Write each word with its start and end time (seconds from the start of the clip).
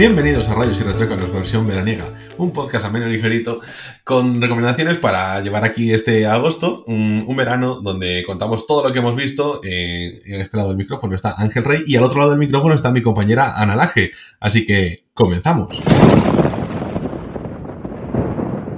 Bienvenidos 0.00 0.48
a 0.48 0.54
Rayos 0.54 0.80
y 0.80 0.84
Retrócanos 0.84 1.30
versión 1.30 1.66
veraniega, 1.66 2.06
un 2.38 2.54
podcast 2.54 2.86
ameno 2.86 3.06
y 3.06 3.12
ligerito 3.12 3.60
con 4.02 4.40
recomendaciones 4.40 4.96
para 4.96 5.38
llevar 5.42 5.62
aquí 5.62 5.92
este 5.92 6.26
agosto, 6.26 6.84
un, 6.86 7.36
verano 7.36 7.82
donde 7.82 8.24
contamos 8.26 8.66
todo 8.66 8.82
lo 8.82 8.94
que 8.94 9.00
hemos 9.00 9.14
visto. 9.14 9.60
Eh, 9.62 10.22
en 10.24 10.40
este 10.40 10.56
lado 10.56 10.70
del 10.70 10.78
micrófono 10.78 11.14
está 11.14 11.34
Ángel 11.36 11.64
Rey 11.64 11.82
y 11.86 11.96
al 11.96 12.04
otro 12.04 12.20
lado 12.20 12.30
del 12.30 12.38
micrófono 12.38 12.74
está 12.74 12.90
mi 12.90 13.02
compañera 13.02 13.60
Ana 13.60 13.76
Laje. 13.76 14.12
Así 14.40 14.64
que 14.64 15.04
comenzamos. 15.12 15.82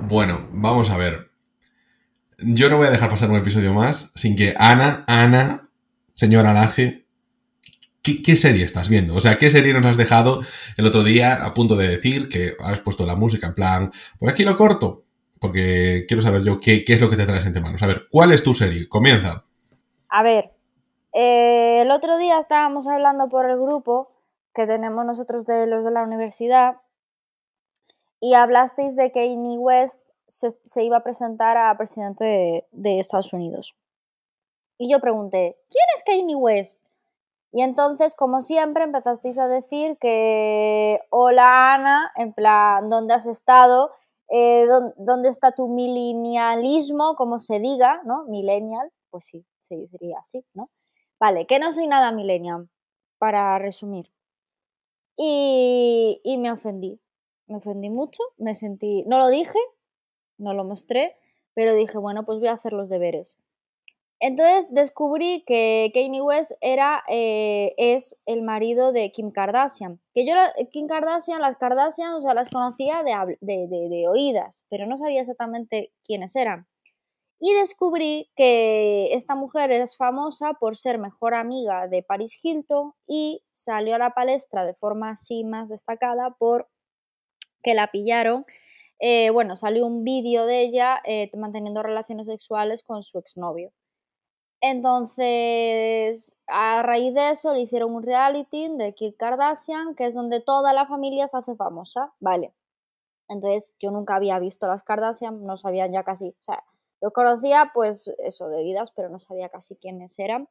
Bueno, 0.08 0.48
vamos 0.50 0.90
a 0.90 0.96
ver. 0.96 1.30
Yo 2.38 2.68
no 2.68 2.78
voy 2.78 2.88
a 2.88 2.90
dejar 2.90 3.10
pasar 3.10 3.30
un 3.30 3.36
episodio 3.36 3.72
más 3.72 4.10
sin 4.16 4.34
que 4.34 4.56
Ana, 4.58 5.04
Ana, 5.06 5.68
señora 6.14 6.52
Laje, 6.52 7.01
¿qué, 8.02 8.36
serie 8.36 8.64
estás 8.64 8.88
viendo? 8.88 9.14
O 9.14 9.20
sea, 9.20 9.38
¿qué 9.38 9.48
serie 9.50 9.72
nos 9.72 9.86
has 9.86 9.96
dejado 9.96 10.40
el 10.76 10.86
otro 10.86 11.02
día 11.02 11.44
a 11.44 11.54
punto 11.54 11.76
de 11.76 11.88
decir 11.88 12.28
que 12.28 12.56
has 12.60 12.80
puesto 12.80 13.06
la 13.06 13.16
música 13.16 13.46
en 13.46 13.54
plan, 13.54 13.92
por 14.18 14.30
aquí 14.30 14.44
lo 14.44 14.56
corto? 14.56 15.04
Porque 15.40 16.04
quiero 16.06 16.22
saber 16.22 16.42
yo 16.42 16.60
qué, 16.60 16.84
es 16.86 17.00
lo 17.00 17.10
que 17.10 17.16
te 17.16 17.26
traes 17.26 17.46
entre 17.46 17.62
manos. 17.62 17.82
A 17.82 17.86
ver, 17.86 18.06
¿cuál 18.10 18.32
es 18.32 18.42
tu 18.42 18.54
serie? 18.54 18.88
Comienza. 18.88 19.44
A 20.08 20.22
ver, 20.22 20.52
eh, 21.12 21.80
el 21.82 21.90
otro 21.90 22.18
día 22.18 22.38
estábamos 22.38 22.86
hablando 22.86 23.28
por 23.28 23.48
el 23.48 23.56
grupo 23.56 24.12
que 24.54 24.66
tenemos 24.66 25.04
nosotros 25.04 25.46
de 25.46 25.66
los 25.66 25.84
de 25.84 25.90
la 25.90 26.02
universidad 26.02 26.76
y 28.20 28.34
hablasteis 28.34 28.94
de 28.94 29.10
que 29.10 29.26
Kanye 29.26 29.58
West 29.58 30.00
se, 30.28 30.50
se 30.64 30.84
iba 30.84 30.98
a 30.98 31.02
presentar 31.02 31.56
a 31.56 31.76
presidente 31.76 32.24
de, 32.24 32.66
de 32.70 33.00
Estados 33.00 33.32
Unidos. 33.32 33.74
Y 34.78 34.90
yo 34.90 35.00
pregunté, 35.00 35.56
¿quién 35.68 35.84
es 35.96 36.04
Kanye 36.04 36.34
West? 36.34 36.81
Y 37.52 37.62
entonces, 37.62 38.14
como 38.14 38.40
siempre, 38.40 38.84
empezasteis 38.84 39.38
a 39.38 39.46
decir 39.48 39.98
que, 40.00 41.00
hola 41.10 41.74
Ana, 41.74 42.10
en 42.16 42.32
plan, 42.32 42.88
¿dónde 42.88 43.14
has 43.14 43.26
estado? 43.26 43.90
Eh, 44.28 44.66
¿dó- 44.66 44.94
¿Dónde 44.96 45.28
está 45.28 45.52
tu 45.52 45.68
milenialismo? 45.68 47.14
Como 47.16 47.38
se 47.40 47.60
diga, 47.60 48.00
¿no? 48.04 48.24
Millennial, 48.24 48.90
pues 49.10 49.26
sí, 49.26 49.44
se 49.60 49.76
diría 49.76 50.18
así, 50.20 50.44
¿no? 50.54 50.70
Vale, 51.20 51.46
que 51.46 51.58
no 51.58 51.72
soy 51.72 51.86
nada 51.88 52.10
millennial, 52.12 52.68
para 53.18 53.58
resumir. 53.58 54.10
Y, 55.16 56.20
y 56.24 56.38
me 56.38 56.50
ofendí, 56.52 57.00
me 57.46 57.56
ofendí 57.56 57.90
mucho, 57.90 58.22
me 58.38 58.54
sentí, 58.54 59.04
no 59.06 59.18
lo 59.18 59.28
dije, 59.28 59.58
no 60.38 60.54
lo 60.54 60.64
mostré, 60.64 61.16
pero 61.54 61.74
dije, 61.74 61.98
bueno, 61.98 62.24
pues 62.24 62.38
voy 62.40 62.48
a 62.48 62.54
hacer 62.54 62.72
los 62.72 62.88
deberes. 62.90 63.36
Entonces 64.24 64.72
descubrí 64.72 65.42
que 65.48 65.90
Kanye 65.92 66.22
West 66.22 66.52
era, 66.60 67.02
eh, 67.08 67.74
es 67.76 68.16
el 68.24 68.42
marido 68.42 68.92
de 68.92 69.10
Kim 69.10 69.32
Kardashian. 69.32 70.00
Que 70.14 70.24
yo, 70.24 70.34
Kim 70.70 70.86
Kardashian, 70.86 71.40
las 71.40 71.56
Kardashian, 71.56 72.14
o 72.14 72.22
sea, 72.22 72.32
las 72.32 72.48
conocía 72.48 73.02
de- 73.02 73.36
de 73.40 74.08
oídas, 74.08 74.64
pero 74.70 74.86
no 74.86 74.96
sabía 74.96 75.22
exactamente 75.22 75.92
quiénes 76.04 76.36
eran. 76.36 76.68
Y 77.40 77.52
descubrí 77.54 78.30
que 78.36 79.12
esta 79.14 79.34
mujer 79.34 79.72
es 79.72 79.96
famosa 79.96 80.52
por 80.60 80.76
ser 80.76 80.98
mejor 80.98 81.34
amiga 81.34 81.88
de 81.88 82.04
Paris 82.04 82.38
Hilton 82.40 82.92
y 83.08 83.42
salió 83.50 83.96
a 83.96 83.98
la 83.98 84.10
palestra 84.14 84.64
de 84.64 84.74
forma 84.74 85.10
así 85.10 85.42
más 85.42 85.68
destacada 85.68 86.30
por 86.38 86.68
que 87.64 87.74
la 87.74 87.88
pillaron. 87.90 88.44
eh, 89.00 89.30
bueno, 89.30 89.56
salió 89.56 89.84
un 89.84 90.04
vídeo 90.04 90.46
de 90.46 90.60
ella 90.62 91.00
eh, 91.04 91.28
manteniendo 91.34 91.82
relaciones 91.82 92.28
sexuales 92.28 92.84
con 92.84 93.02
su 93.02 93.18
exnovio. 93.18 93.72
Entonces, 94.64 96.36
a 96.46 96.82
raíz 96.82 97.12
de 97.14 97.30
eso, 97.30 97.52
le 97.52 97.62
hicieron 97.62 97.96
un 97.96 98.04
reality 98.04 98.68
de 98.78 98.94
Kim 98.94 99.12
Kardashian, 99.12 99.96
que 99.96 100.06
es 100.06 100.14
donde 100.14 100.40
toda 100.40 100.72
la 100.72 100.86
familia 100.86 101.26
se 101.26 101.36
hace 101.36 101.56
famosa. 101.56 102.12
Vale. 102.20 102.54
Entonces, 103.28 103.74
yo 103.80 103.90
nunca 103.90 104.14
había 104.14 104.38
visto 104.38 104.68
las 104.68 104.84
Kardashian, 104.84 105.44
no 105.44 105.56
sabía 105.56 105.90
ya 105.90 106.04
casi, 106.04 106.28
o 106.28 106.42
sea, 106.42 106.62
lo 107.00 107.10
conocía 107.10 107.72
pues 107.74 108.12
eso 108.18 108.48
de 108.48 108.58
oídas, 108.58 108.92
pero 108.92 109.08
no 109.08 109.18
sabía 109.18 109.48
casi 109.48 109.74
quiénes 109.74 110.16
eran. 110.20 110.48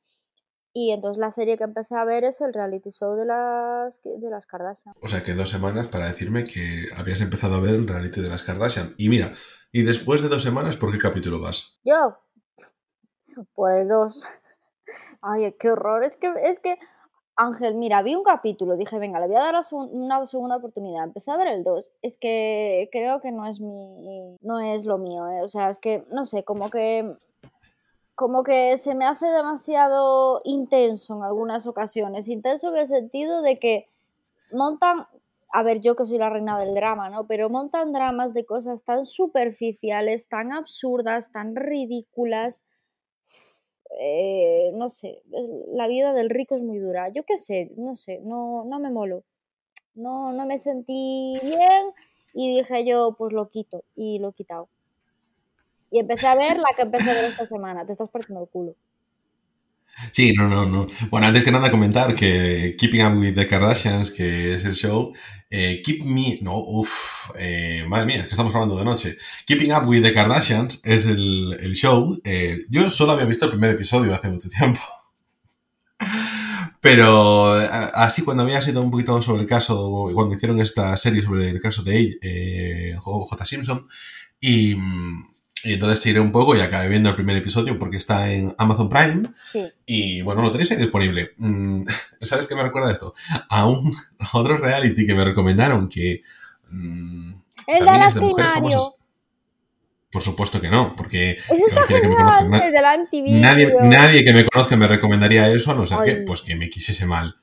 Y 0.74 0.92
entonces 0.92 1.20
la 1.20 1.32
serie 1.32 1.58
que 1.58 1.64
empecé 1.64 1.96
a 1.96 2.04
ver 2.04 2.26
es 2.26 2.42
el 2.42 2.54
reality 2.54 2.92
show 2.92 3.16
de 3.16 3.26
las, 3.26 4.02
de 4.04 4.30
las 4.30 4.46
Kardashian. 4.46 4.94
O 5.02 5.08
sea, 5.08 5.24
que 5.24 5.34
dos 5.34 5.50
semanas 5.50 5.88
para 5.88 6.08
decirme 6.08 6.44
que 6.44 6.86
habías 6.98 7.22
empezado 7.22 7.56
a 7.56 7.62
ver 7.62 7.76
el 7.76 7.88
reality 7.88 8.20
de 8.20 8.30
las 8.30 8.44
Kardashian. 8.44 8.92
Y 8.98 9.08
mira, 9.08 9.32
y 9.72 9.84
después 9.84 10.22
de 10.22 10.28
dos 10.28 10.44
semanas, 10.44 10.76
¿por 10.76 10.92
qué 10.92 10.98
capítulo 10.98 11.40
vas? 11.40 11.80
Yo, 11.86 12.18
por 13.56 13.72
el 13.72 13.88
2. 13.88 14.26
Ay, 15.22 15.54
qué 15.60 15.72
horror. 15.72 16.04
Es 16.04 16.18
que, 16.18 16.34
es 16.44 16.60
que, 16.60 16.78
Ángel, 17.36 17.76
mira, 17.76 18.02
vi 18.02 18.16
un 18.16 18.24
capítulo, 18.24 18.76
dije, 18.76 19.00
venga, 19.00 19.20
le 19.20 19.28
voy 19.28 19.36
a 19.36 19.52
dar 19.52 19.56
una 19.72 20.26
segunda 20.26 20.58
oportunidad. 20.58 21.06
Empecé 21.06 21.32
a 21.32 21.38
ver 21.38 21.48
el 21.48 21.64
2. 21.64 21.92
Es 22.02 22.18
que 22.18 22.90
creo 22.92 23.22
que 23.22 23.32
no 23.32 23.48
es 23.48 23.60
mi. 23.60 24.38
no 24.42 24.60
es 24.60 24.86
lo 24.86 24.98
mío, 24.98 25.28
¿eh? 25.30 25.42
O 25.42 25.48
sea, 25.48 25.70
es 25.70 25.78
que, 25.80 26.06
no 26.12 26.26
sé, 26.26 26.44
como 26.44 26.70
que. 26.70 27.16
Como 28.16 28.44
que 28.44 28.78
se 28.78 28.94
me 28.94 29.06
hace 29.06 29.26
demasiado 29.26 30.42
intenso 30.44 31.16
en 31.16 31.24
algunas 31.24 31.66
ocasiones. 31.66 32.28
Intenso 32.28 32.70
en 32.70 32.78
el 32.78 32.88
sentido 32.88 33.42
de 33.42 33.58
que 33.58 33.88
montan. 34.52 35.08
A 35.54 35.64
ver, 35.64 35.82
yo 35.82 35.96
que 35.96 36.06
soy 36.06 36.18
la 36.18 36.30
reina 36.30 36.60
del 36.60 36.76
drama, 36.76 37.10
¿no? 37.10 37.28
Pero 37.28 37.50
montan 37.50 37.92
dramas 37.92 38.34
de 38.34 38.46
cosas 38.46 38.84
tan 38.84 39.06
superficiales, 39.06 40.28
tan 40.28 40.54
absurdas, 40.54 41.32
tan 41.32 41.56
ridículas 41.56 42.66
eh, 44.00 44.72
no 44.74 44.90
sé, 44.90 45.22
la 45.74 45.88
vida 45.88 46.14
del 46.14 46.30
rico 46.30 46.56
es 46.56 46.62
muy 46.62 46.80
dura. 46.80 47.10
Yo 47.10 47.24
qué 47.24 47.38
sé, 47.38 47.72
no 47.78 47.96
sé, 47.96 48.20
no, 48.24 48.66
no 48.66 48.80
me 48.80 48.90
molo. 48.90 49.24
No, 49.94 50.32
no 50.32 50.46
me 50.46 50.58
sentí 50.58 51.38
bien 51.44 51.92
y 52.34 52.56
dije 52.56 52.86
yo, 52.86 53.16
pues 53.18 53.34
lo 53.34 53.50
quito 53.50 53.84
y 53.96 54.20
lo 54.20 54.30
he 54.30 54.34
quitado. 54.34 54.70
Y 55.90 56.00
empecé 56.00 56.28
a 56.28 56.36
ver 56.36 56.58
la 56.58 56.70
que 56.76 56.84
empecé 56.84 57.12
a 57.12 57.14
ver 57.14 57.26
esta 57.26 57.48
semana. 57.48 57.86
Te 57.86 57.92
estás 57.92 58.10
partiendo 58.10 58.44
el 58.44 58.50
culo. 58.50 58.76
Sí, 60.12 60.34
no, 60.34 60.48
no, 60.48 60.66
no. 60.66 60.88
Bueno, 61.10 61.28
antes 61.28 61.44
que 61.44 61.52
nada 61.52 61.70
comentar 61.70 62.16
que 62.16 62.76
Keeping 62.78 63.06
Up 63.06 63.18
with 63.18 63.36
the 63.36 63.48
Kardashians, 63.48 64.10
que 64.12 64.54
es 64.56 64.66
el 64.66 64.74
show, 64.74 65.14
eh, 65.50 65.82
Keep 65.84 66.04
Me, 66.06 66.40
no, 66.42 66.58
uff, 66.58 67.30
eh, 67.38 67.84
madre 67.88 68.06
mía, 68.06 68.16
es 68.18 68.24
que 68.26 68.32
estamos 68.32 68.54
hablando 68.56 68.78
de 68.78 68.86
noche. 68.86 69.18
Keeping 69.46 69.72
Up 69.74 69.88
with 69.88 70.02
the 70.02 70.14
Kardashians 70.14 70.82
es 70.84 71.06
el, 71.06 71.58
el 71.60 71.74
show. 71.76 72.20
eh, 72.24 72.60
yo 72.70 72.90
solo 72.90 73.12
había 73.14 73.26
visto 73.26 73.46
el 73.46 73.52
primer 73.52 73.72
episodio 73.72 74.14
hace 74.14 74.30
mucho 74.30 74.50
tiempo. 74.50 74.80
Pero 76.82 77.54
así 77.94 78.24
cuando 78.24 78.44
había 78.44 78.62
sido 78.62 78.82
un 78.82 78.90
poquito 78.92 79.22
sobre 79.22 79.42
el 79.44 79.48
caso, 79.48 80.10
cuando 80.14 80.36
hicieron 80.36 80.60
esta 80.60 80.96
serie 80.98 81.22
sobre 81.22 81.50
el 81.50 81.62
caso 81.62 81.84
de 81.84 82.96
J. 83.00 83.46
Simpson, 83.46 83.88
y, 84.40 84.76
mm, 84.76 85.31
y 85.64 85.74
entonces 85.74 86.02
tiré 86.02 86.20
un 86.20 86.32
poco 86.32 86.56
y 86.56 86.60
acabé 86.60 86.90
viendo 86.90 87.10
el 87.10 87.16
primer 87.16 87.38
episodio 87.38 87.78
porque 87.78 87.98
está 87.98 88.32
en 88.32 88.54
Amazon 88.58 88.90
Prime. 88.90 89.24
Sí. 89.52 89.72
Y 89.86 90.22
bueno, 90.22 90.42
lo 90.42 90.52
tenéis 90.52 90.72
ahí 90.72 90.78
disponible. 90.78 91.34
Mm, 91.38 91.84
¿Sabes 92.22 92.48
qué 92.48 92.56
me 92.56 92.64
recuerda 92.64 92.92
esto? 92.92 93.14
A 93.50 93.66
un 93.66 93.94
a 94.20 94.30
otro 94.38 94.58
reality 94.58 95.06
que 95.06 95.14
me 95.14 95.24
recomendaron 95.24 95.88
que 95.88 96.24
mm, 96.70 97.34
El 97.68 97.86
también 97.86 98.08
es 98.08 98.16
de 98.16 98.22
mujeres 98.22 98.52
famosas. 98.52 98.96
Por 100.12 100.22
supuesto 100.22 100.60
que 100.60 100.70
no, 100.70 100.94
porque 100.96 101.38
que 101.88 102.08
me 102.08 102.72
MTV. 102.98 103.40
nadie, 103.40 103.74
nadie 103.82 104.26
que 104.26 104.34
me 104.34 104.46
conoce 104.46 104.76
me 104.76 104.86
recomendaría 104.86 105.48
eso, 105.48 105.72
a 105.72 105.74
no 105.74 105.88
ser 105.88 106.00
que, 106.04 106.16
pues, 106.18 106.42
que 106.42 106.58
me 106.58 106.70
quisiese 106.70 107.06
mal. 107.06 107.38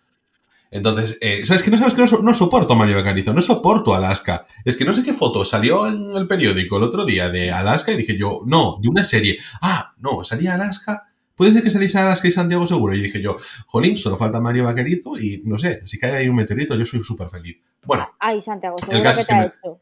Entonces, 0.71 1.19
eh, 1.23 1.47
¿sabes 1.47 1.63
qué? 1.63 1.71
No 1.71 1.79
sabes 1.79 1.95
que 1.95 2.01
no, 2.03 2.07
so- 2.07 2.23
no 2.23 2.35
soporto 2.35 2.75
a 2.75 2.77
Mario 2.77 2.97
Bacarizo, 2.97 3.33
no 3.33 3.41
soporto 3.41 3.95
Alaska. 3.95 4.47
Es 4.65 4.77
que 4.77 4.85
no 4.85 4.93
sé 4.93 5.03
qué 5.03 5.13
foto 5.15 5.45
salió 5.45 5.87
en 5.87 6.17
el 6.17 6.27
periódico 6.27 6.77
el 6.77 6.83
otro 6.83 7.05
día 7.05 7.31
de 7.31 7.51
Alaska 7.51 7.93
y 7.93 7.97
dije 7.97 8.17
yo, 8.19 8.43
no, 8.47 8.79
de 8.83 8.89
una 8.89 9.03
serie. 9.05 9.39
Ah, 9.63 9.95
no, 9.99 10.23
salía 10.25 10.55
Alaska. 10.55 11.05
Puede 11.35 11.53
ser 11.53 11.63
que 11.63 11.71
saliese 11.71 11.99
Alaska 11.99 12.29
y 12.29 12.33
Santiago 12.33 12.67
seguro. 12.67 12.95
Y 12.95 13.01
dije 13.01 13.23
yo, 13.23 13.37
jolín, 13.67 13.97
solo 13.97 14.17
falta 14.19 14.41
Mario 14.41 14.65
Vaquerizo 14.65 15.19
y 15.19 15.41
no 15.45 15.57
sé, 15.57 15.81
si 15.87 15.99
cae 15.99 16.17
ahí 16.17 16.29
un 16.29 16.37
meteorito, 16.37 16.75
yo 16.77 16.85
soy 16.85 17.03
súper 17.03 17.31
feliz. 17.31 17.57
Bueno, 17.85 18.09
Ay, 18.19 18.43
Santiago, 18.43 18.77
El 18.91 19.03
caso 19.03 19.17
que 19.17 19.21
es 19.23 19.27
te 19.27 19.33
que 19.33 19.39
ha 19.39 19.43
me- 19.43 19.47
hecho. 19.47 19.81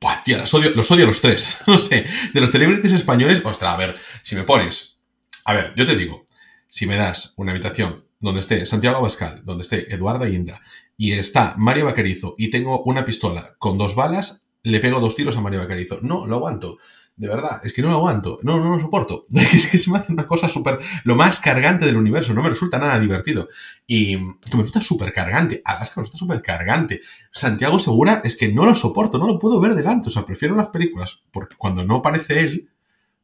Buah, 0.00 0.22
tía, 0.24 0.38
los 0.38 0.52
odio, 0.54 0.70
los 0.74 0.90
odio 0.90 1.06
los 1.06 1.20
tres. 1.20 1.58
No 1.66 1.78
sé, 1.78 2.04
de 2.32 2.40
los 2.40 2.50
celebrities 2.50 2.92
españoles, 2.92 3.42
ostras, 3.44 3.74
a 3.74 3.76
ver, 3.76 3.96
si 4.22 4.34
me 4.34 4.42
pones. 4.44 4.96
A 5.44 5.54
ver, 5.54 5.72
yo 5.76 5.86
te 5.86 5.96
digo, 5.96 6.24
si 6.68 6.86
me 6.86 6.96
das 6.96 7.34
una 7.36 7.52
habitación 7.52 7.94
donde 8.22 8.40
esté 8.40 8.64
Santiago 8.64 8.96
Abascal, 8.98 9.42
donde 9.44 9.62
esté 9.62 9.92
Eduardo 9.92 10.26
Inda 10.26 10.62
y 10.96 11.12
está 11.12 11.54
Mario 11.58 11.86
Vaquerizo 11.86 12.34
y 12.38 12.50
tengo 12.50 12.82
una 12.84 13.04
pistola 13.04 13.56
con 13.58 13.76
dos 13.76 13.94
balas, 13.96 14.46
le 14.62 14.78
pego 14.78 15.00
dos 15.00 15.16
tiros 15.16 15.36
a 15.36 15.40
Mario 15.40 15.58
Vaquerizo. 15.58 15.98
No, 16.02 16.24
lo 16.26 16.36
aguanto. 16.36 16.78
De 17.16 17.28
verdad, 17.28 17.60
es 17.64 17.72
que 17.72 17.82
no 17.82 17.90
lo 17.90 17.96
aguanto. 17.96 18.38
No, 18.42 18.60
no 18.60 18.76
lo 18.76 18.80
soporto. 18.80 19.26
Es 19.52 19.66
que 19.66 19.76
se 19.76 19.90
me 19.90 19.98
hace 19.98 20.12
una 20.12 20.26
cosa 20.26 20.48
súper. 20.48 20.78
Lo 21.02 21.16
más 21.16 21.40
cargante 21.40 21.84
del 21.84 21.96
universo. 21.96 22.32
No 22.32 22.42
me 22.42 22.48
resulta 22.48 22.78
nada 22.78 22.98
divertido. 23.00 23.48
Y 23.86 24.16
que 24.16 24.56
me 24.56 24.62
resulta 24.62 24.80
súper 24.80 25.12
cargante. 25.12 25.60
Alaska 25.64 25.94
me 25.96 26.02
resulta 26.04 26.18
súper 26.18 26.42
cargante. 26.42 27.00
Santiago 27.32 27.80
Segura 27.80 28.22
es 28.24 28.36
que 28.36 28.52
no 28.52 28.64
lo 28.64 28.74
soporto, 28.74 29.18
no 29.18 29.26
lo 29.26 29.38
puedo 29.38 29.60
ver 29.60 29.74
delante. 29.74 30.08
O 30.08 30.10
sea, 30.10 30.24
prefiero 30.24 30.54
las 30.54 30.68
películas 30.68 31.22
porque 31.32 31.56
cuando 31.56 31.84
no 31.84 31.96
aparece 31.96 32.40
él, 32.40 32.70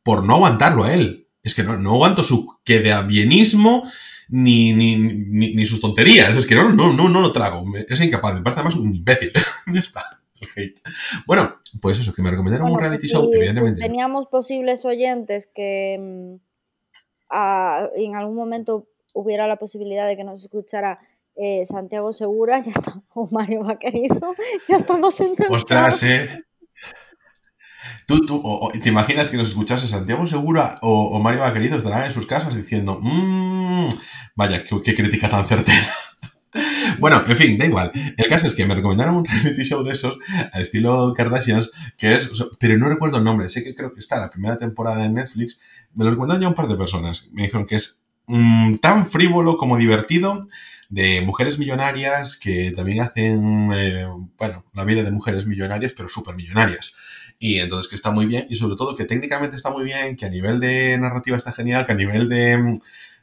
por 0.03 0.25
no 0.25 0.35
aguantarlo 0.35 0.83
a 0.85 0.93
él. 0.93 1.29
Es 1.45 1.55
que 1.55 1.63
no, 1.63 1.77
no 1.77 1.93
aguanto 1.93 2.25
su 2.25 2.59
que 2.65 2.81
de 2.81 3.01
bienismo 3.05 3.89
ni, 4.29 4.73
ni, 4.73 4.97
ni, 4.97 5.55
ni 5.55 5.67
sus 5.67 5.81
tonterías. 5.81 6.37
Es 6.37 6.47
que 6.47 6.55
no, 6.55 6.71
no, 6.73 6.93
no, 6.93 7.09
no 7.09 7.21
lo 7.21 7.33
trago. 7.33 7.65
Es 7.89 8.01
incapaz. 8.01 8.35
Me 8.35 8.43
parece 8.43 8.61
además 8.61 8.77
un 8.77 8.95
imbécil. 8.95 9.33
ya 9.73 9.81
está. 9.81 10.21
El 10.41 10.49
hate. 10.55 10.81
Bueno, 11.27 11.57
pues 11.81 11.99
eso, 11.99 12.15
que 12.15 12.23
me 12.23 12.31
recomendaron 12.31 12.71
un 12.71 12.79
reality 12.79 13.09
show, 13.09 13.29
si 13.31 13.37
evidentemente. 13.39 13.81
teníamos 13.81 14.27
posibles 14.27 14.85
oyentes 14.85 15.49
que 15.53 15.99
mm, 15.99 16.35
a- 17.31 17.89
en 17.97 18.15
algún 18.17 18.37
momento 18.37 18.87
hubiera 19.15 19.49
la 19.49 19.57
posibilidad 19.57 20.07
de 20.07 20.17
que 20.17 20.23
nos 20.25 20.43
escuchara 20.45 21.01
eh, 21.35 21.65
Santiago 21.65 22.13
Segura, 22.13 22.61
ya 22.65 22.71
está, 22.71 23.03
o 23.15 23.29
Mario 23.33 23.65
Vaquerizo, 23.65 24.35
ya 24.69 24.77
estamos 24.77 25.19
intentando. 25.21 25.57
Ostras, 25.57 26.03
eh. 26.05 26.45
Tú, 28.07 28.21
tú, 28.27 28.41
o- 28.45 28.71
¿te 28.73 28.89
imaginas 28.89 29.31
que 29.31 29.37
nos 29.37 29.49
escuchase 29.49 29.87
Santiago 29.87 30.27
Segura 30.27 30.79
o, 30.83 31.09
o 31.17 31.21
Mario 31.21 31.41
Vaquerizo 31.41 31.77
estarán 31.77 32.05
en 32.05 32.11
sus 32.11 32.27
casas 32.27 32.55
diciendo, 32.55 32.99
"Mm, 33.03 33.89
vaya, 34.37 34.65
qué, 34.65 34.95
crítica 34.95 35.29
tan 35.29 35.47
certera? 35.47 35.79
Bueno, 36.99 37.23
en 37.27 37.37
fin, 37.37 37.57
da 37.57 37.67
igual. 37.67 37.93
El 38.17 38.29
caso 38.29 38.47
es 38.47 38.55
que 38.55 38.67
me 38.67 38.75
recomendaron 38.75 39.17
un 39.17 39.25
reality 39.25 39.63
show 39.63 39.83
de 39.85 39.93
esos, 39.93 40.19
al 40.53 40.61
estilo 40.63 41.13
Kardashians, 41.17 41.71
que 41.97 42.15
es, 42.15 42.31
pero 42.59 42.77
no 42.79 42.89
recuerdo 42.89 43.19
el 43.19 43.25
nombre, 43.25 43.49
sé 43.49 43.63
que 43.63 43.75
creo 43.75 43.93
que 43.93 44.01
está 44.01 44.19
la 44.19 44.31
primera 44.31 44.57
temporada 44.57 45.05
en 45.05 45.15
Netflix, 45.15 45.61
me 45.95 46.05
lo 46.05 46.11
recomendaron 46.11 46.43
ya 46.43 46.49
un 46.49 46.55
par 46.55 46.69
de 46.69 46.77
personas, 46.77 47.29
me 47.33 47.43
dijeron 47.43 47.67
que 47.67 47.77
es 47.77 48.03
mm, 48.27 48.77
tan 48.77 49.07
frívolo 49.07 49.57
como 49.57 49.77
divertido, 49.77 50.41
de 50.89 51.21
mujeres 51.21 51.59
millonarias 51.59 52.37
que 52.39 52.73
también 52.75 53.03
hacen, 53.03 53.71
eh, 53.75 54.07
bueno, 54.39 54.65
la 54.73 54.85
vida 54.85 55.03
de 55.03 55.11
mujeres 55.11 55.47
millonarias, 55.47 55.93
pero 55.95 56.09
súper 56.09 56.35
millonarias. 56.35 56.95
Y 57.39 57.61
entonces 57.61 57.89
que 57.89 57.95
está 57.97 58.11
muy 58.11 58.27
bien, 58.27 58.47
y 58.51 58.57
sobre 58.57 58.77
todo 58.77 58.97
que 58.97 59.05
técnicamente 59.05 59.57
está 59.57 59.71
muy 59.71 59.85
bien, 59.85 60.17
que 60.17 60.27
a 60.27 60.31
nivel 60.31 60.59
de 60.61 60.99
narrativa 60.99 61.37
está 61.37 61.53
genial, 61.53 61.87
que 61.87 61.93
a 61.93 61.95
nivel 61.95 62.29
de... 62.29 62.59
mm, 62.59 62.75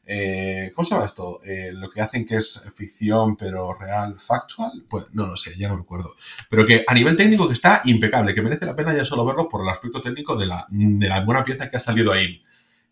eh, 0.08 0.72
¿Cómo 0.76 0.86
se 0.86 0.94
llama 0.94 1.06
esto? 1.06 1.40
Eh, 1.44 1.72
lo 1.74 1.90
que 1.90 2.00
hacen 2.02 2.26
que 2.26 2.36
es 2.36 2.72
ficción 2.76 3.36
pero 3.36 3.74
real, 3.74 4.20
factual. 4.20 4.84
Pues 4.88 5.08
no 5.14 5.26
lo 5.28 5.36
sé, 5.36 5.58
ya 5.58 5.68
no 5.68 5.76
me 5.76 5.82
acuerdo. 5.82 6.16
Pero 6.50 6.66
que 6.66 6.84
a 6.88 6.94
nivel 6.94 7.16
técnico 7.16 7.48
que 7.48 7.54
está 7.54 7.82
impecable, 7.86 8.34
que 8.34 8.42
merece 8.42 8.66
la 8.66 8.76
pena 8.76 8.96
ya 8.96 9.04
solo 9.06 9.26
verlo 9.26 9.48
por 9.50 9.62
el 9.64 9.70
aspecto 9.70 10.02
técnico 10.02 10.36
de 10.36 10.46
la, 10.46 10.66
de 10.70 11.10
la 11.10 11.22
buena 11.22 11.44
pieza 11.44 11.70
que 11.70 11.78
ha 11.78 11.80
salido 11.80 12.12
ahí. 12.12 12.44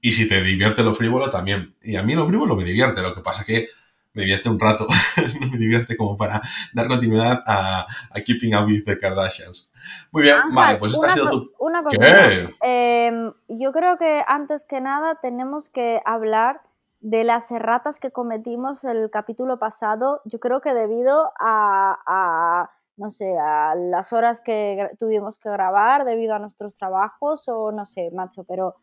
Y 0.02 0.12
si 0.12 0.28
te 0.28 0.42
divierte 0.44 0.84
lo 0.84 0.94
frívolo 0.94 1.30
también. 1.30 1.76
Y 1.82 1.96
a 1.96 2.04
mí 2.04 2.16
lo 2.16 2.28
frívolo 2.28 2.56
me 2.56 2.64
divierte, 2.64 3.02
lo 3.02 3.14
que 3.16 3.22
pasa 3.22 3.46
que 3.46 3.68
me 4.14 4.24
divierte 4.24 4.50
un 4.50 4.60
rato, 4.60 4.88
no 5.40 5.48
me 5.50 5.58
divierte 5.58 5.96
como 5.98 6.18
para 6.18 6.42
dar 6.74 6.88
continuidad 6.88 7.44
a, 7.48 7.88
a 8.12 8.22
Keeping 8.22 8.56
Up 8.56 8.66
with 8.68 8.86
the 8.86 8.98
Kardashians. 8.98 9.72
Muy 10.12 10.24
bien, 10.24 10.36
Ángel, 10.36 10.56
vale, 10.56 10.78
pues 10.78 10.94
esta 10.94 11.08
ha 11.08 11.10
sido 11.12 11.30
tu... 11.30 11.52
Una 11.60 11.84
cosa. 11.84 11.98
¿Qué? 12.62 13.32
yo 13.50 13.72
creo 13.72 13.98
que 13.98 14.24
antes 14.28 14.66
que 14.66 14.82
nada 14.82 15.20
tenemos 15.22 15.70
que 15.70 16.02
hablar 16.06 16.62
de 17.00 17.24
las 17.24 17.52
erratas 17.52 18.00
que 18.00 18.12
cometimos 18.12 18.86
el 18.86 19.10
capítulo 19.12 19.60
pasado. 19.60 20.22
Yo 20.26 20.40
creo 20.40 20.62
que 20.62 20.74
debido 20.74 21.34
a, 21.40 21.98
a, 22.08 22.72
no 22.96 23.10
sé, 23.10 23.38
a 23.38 23.76
las 23.76 24.14
horas 24.14 24.40
que 24.40 24.90
tuvimos 25.00 25.38
que 25.38 25.50
grabar, 25.50 26.06
debido 26.06 26.34
a 26.34 26.40
nuestros 26.40 26.76
trabajos 26.76 27.50
o 27.50 27.72
no 27.72 27.86
sé, 27.86 28.10
macho, 28.12 28.46
pero 28.46 28.78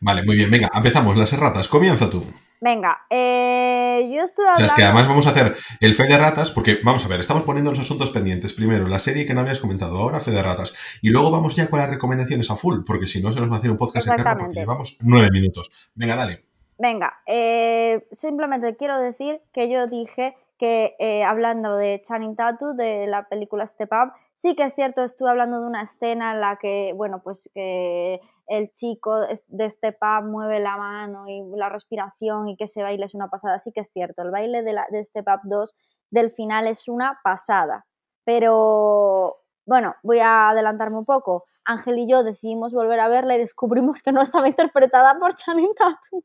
Vale, 0.00 0.22
muy 0.22 0.36
bien, 0.36 0.50
venga, 0.50 0.70
empezamos 0.74 1.16
las 1.18 1.32
erratas, 1.32 1.68
comienza 1.68 2.08
tú. 2.08 2.24
Venga, 2.64 3.06
eh, 3.10 4.10
yo 4.10 4.22
estoy 4.22 4.46
O 4.46 4.48
hablando... 4.48 4.56
sea, 4.56 4.66
es 4.66 4.72
que 4.72 4.84
además 4.84 5.06
vamos 5.06 5.26
a 5.26 5.30
hacer 5.30 5.54
el 5.80 5.94
fe 5.94 6.04
de 6.04 6.16
ratas, 6.16 6.50
porque 6.50 6.78
vamos 6.82 7.04
a 7.04 7.08
ver, 7.08 7.20
estamos 7.20 7.44
poniendo 7.44 7.70
los 7.70 7.78
asuntos 7.78 8.10
pendientes. 8.10 8.54
Primero, 8.54 8.88
la 8.88 8.98
serie 8.98 9.26
que 9.26 9.34
no 9.34 9.40
habías 9.40 9.58
comentado, 9.58 9.98
ahora 9.98 10.20
fe 10.20 10.30
de 10.30 10.42
ratas. 10.42 10.74
Y 11.02 11.10
luego 11.10 11.30
vamos 11.30 11.54
ya 11.54 11.68
con 11.68 11.78
las 11.78 11.90
recomendaciones 11.90 12.50
a 12.50 12.56
full, 12.56 12.80
porque 12.86 13.06
si 13.06 13.22
no 13.22 13.32
se 13.32 13.40
nos 13.40 13.50
va 13.50 13.56
a 13.56 13.58
hacer 13.58 13.70
un 13.70 13.76
podcast 13.76 14.08
eterno 14.08 14.36
porque 14.38 14.60
llevamos 14.60 14.96
nueve 15.02 15.28
minutos. 15.30 15.70
Venga, 15.94 16.16
dale. 16.16 16.46
Venga, 16.78 17.20
eh, 17.26 18.06
simplemente 18.10 18.76
quiero 18.76 18.98
decir 18.98 19.40
que 19.52 19.70
yo 19.70 19.86
dije 19.86 20.34
que 20.58 20.96
eh, 20.98 21.22
hablando 21.22 21.76
de 21.76 22.00
Channing 22.02 22.34
Tatum, 22.34 22.76
de 22.76 23.06
la 23.06 23.28
película 23.28 23.66
Step 23.66 23.90
Up, 23.92 24.12
sí 24.32 24.56
que 24.56 24.64
es 24.64 24.74
cierto, 24.74 25.04
estuve 25.04 25.28
hablando 25.28 25.60
de 25.60 25.66
una 25.66 25.82
escena 25.82 26.32
en 26.32 26.40
la 26.40 26.56
que, 26.56 26.92
bueno, 26.96 27.20
pues 27.22 27.50
que 27.54 28.20
el 28.46 28.70
chico 28.72 29.20
de 29.48 29.70
Step 29.70 29.96
Up 30.02 30.24
mueve 30.24 30.60
la 30.60 30.76
mano 30.76 31.24
y 31.28 31.42
la 31.56 31.68
respiración 31.68 32.48
y 32.48 32.56
que 32.56 32.64
ese 32.64 32.82
baile 32.82 33.06
es 33.06 33.14
una 33.14 33.28
pasada, 33.28 33.58
sí 33.58 33.72
que 33.72 33.80
es 33.80 33.90
cierto, 33.92 34.22
el 34.22 34.30
baile 34.30 34.62
de, 34.62 34.72
la, 34.72 34.86
de 34.90 35.04
Step 35.04 35.26
Up 35.28 35.40
2 35.44 35.74
del 36.10 36.30
final 36.30 36.66
es 36.66 36.88
una 36.88 37.20
pasada, 37.24 37.86
pero 38.24 39.38
bueno, 39.66 39.94
voy 40.02 40.18
a 40.18 40.50
adelantarme 40.50 40.98
un 40.98 41.04
poco. 41.04 41.44
Ángel 41.64 41.98
y 41.98 42.08
yo 42.08 42.22
decidimos 42.22 42.74
volver 42.74 43.00
a 43.00 43.08
verla 43.08 43.34
y 43.34 43.38
descubrimos 43.38 44.02
que 44.02 44.12
no 44.12 44.20
estaba 44.22 44.48
interpretada 44.48 45.18
por 45.18 45.34
Channing 45.34 45.74
Tatum. 45.74 46.22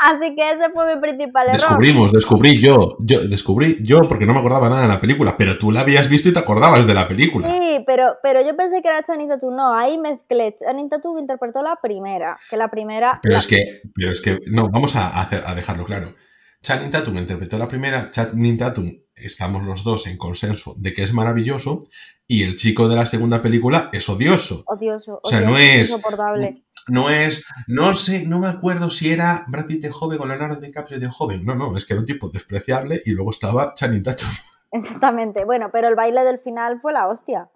Así 0.00 0.34
que 0.34 0.52
ese 0.52 0.70
fue 0.72 0.94
mi 0.94 1.00
principal 1.00 1.44
error. 1.48 1.52
Descubrimos, 1.60 2.12
descubrí 2.12 2.58
yo, 2.58 2.96
yo, 3.00 3.20
descubrí 3.28 3.76
yo 3.82 4.00
porque 4.08 4.24
no 4.26 4.32
me 4.32 4.40
acordaba 4.40 4.68
nada 4.70 4.82
de 4.82 4.88
la 4.88 5.00
película, 5.00 5.36
pero 5.36 5.58
tú 5.58 5.70
la 5.70 5.80
habías 5.80 6.08
visto 6.08 6.28
y 6.28 6.32
te 6.32 6.38
acordabas 6.38 6.86
de 6.86 6.94
la 6.94 7.06
película. 7.06 7.48
Sí, 7.48 7.84
pero, 7.86 8.14
pero 8.22 8.40
yo 8.44 8.56
pensé 8.56 8.80
que 8.82 8.88
era 8.88 9.02
Channing 9.02 9.28
Tatum. 9.28 9.54
No, 9.54 9.74
ahí 9.74 9.98
mezclé. 9.98 10.54
Channing 10.56 10.88
Tatum 10.88 11.18
interpretó 11.18 11.62
la 11.62 11.76
primera. 11.82 12.38
Que 12.48 12.56
la 12.56 12.68
primera. 12.68 13.20
Pero 13.22 13.32
la- 13.32 13.38
es 13.38 13.46
que, 13.46 13.72
pero 13.94 14.10
es 14.10 14.20
que, 14.22 14.38
no, 14.46 14.70
vamos 14.70 14.96
a, 14.96 15.20
hacer, 15.20 15.42
a 15.46 15.54
dejarlo 15.54 15.84
claro. 15.84 16.14
Channing 16.62 16.90
Tatum 16.90 17.16
interpretó 17.18 17.56
la 17.58 17.68
primera, 17.68 18.10
Channing 18.10 18.56
Tatum, 18.58 18.92
estamos 19.14 19.64
los 19.64 19.82
dos 19.84 20.06
en 20.06 20.16
consenso 20.18 20.74
de 20.78 20.92
que 20.92 21.02
es 21.02 21.12
maravilloso, 21.14 21.78
y 22.26 22.42
el 22.44 22.54
chico 22.56 22.86
de 22.88 22.96
la 22.96 23.06
segunda 23.06 23.40
película 23.42 23.88
es 23.92 24.08
odioso. 24.08 24.62
Odioso. 24.66 25.20
O 25.22 25.28
sea, 25.28 25.40
no 25.40 25.56
es- 25.58 25.90
Insoportable. 25.90 26.62
No 26.90 27.08
es, 27.10 27.44
no 27.66 27.94
sé, 27.94 28.26
no 28.26 28.38
me 28.38 28.48
acuerdo 28.48 28.90
si 28.90 29.12
era 29.12 29.44
Brad 29.48 29.66
Pitt 29.66 29.82
de 29.82 29.90
joven 29.90 30.18
o 30.20 30.26
Leonardo 30.26 30.60
DiCaprio 30.60 30.98
de 31.00 31.08
joven. 31.08 31.44
No, 31.44 31.54
no, 31.54 31.76
es 31.76 31.84
que 31.84 31.94
era 31.94 32.00
un 32.00 32.06
tipo 32.06 32.28
despreciable 32.28 33.00
y 33.04 33.12
luego 33.12 33.30
estaba 33.30 33.72
Channing 33.74 34.02
Tatum. 34.02 34.28
Exactamente. 34.72 35.44
Bueno, 35.44 35.70
pero 35.72 35.88
el 35.88 35.94
baile 35.94 36.22
del 36.22 36.38
final 36.38 36.80
fue 36.80 36.92
la 36.92 37.08
hostia. 37.08 37.48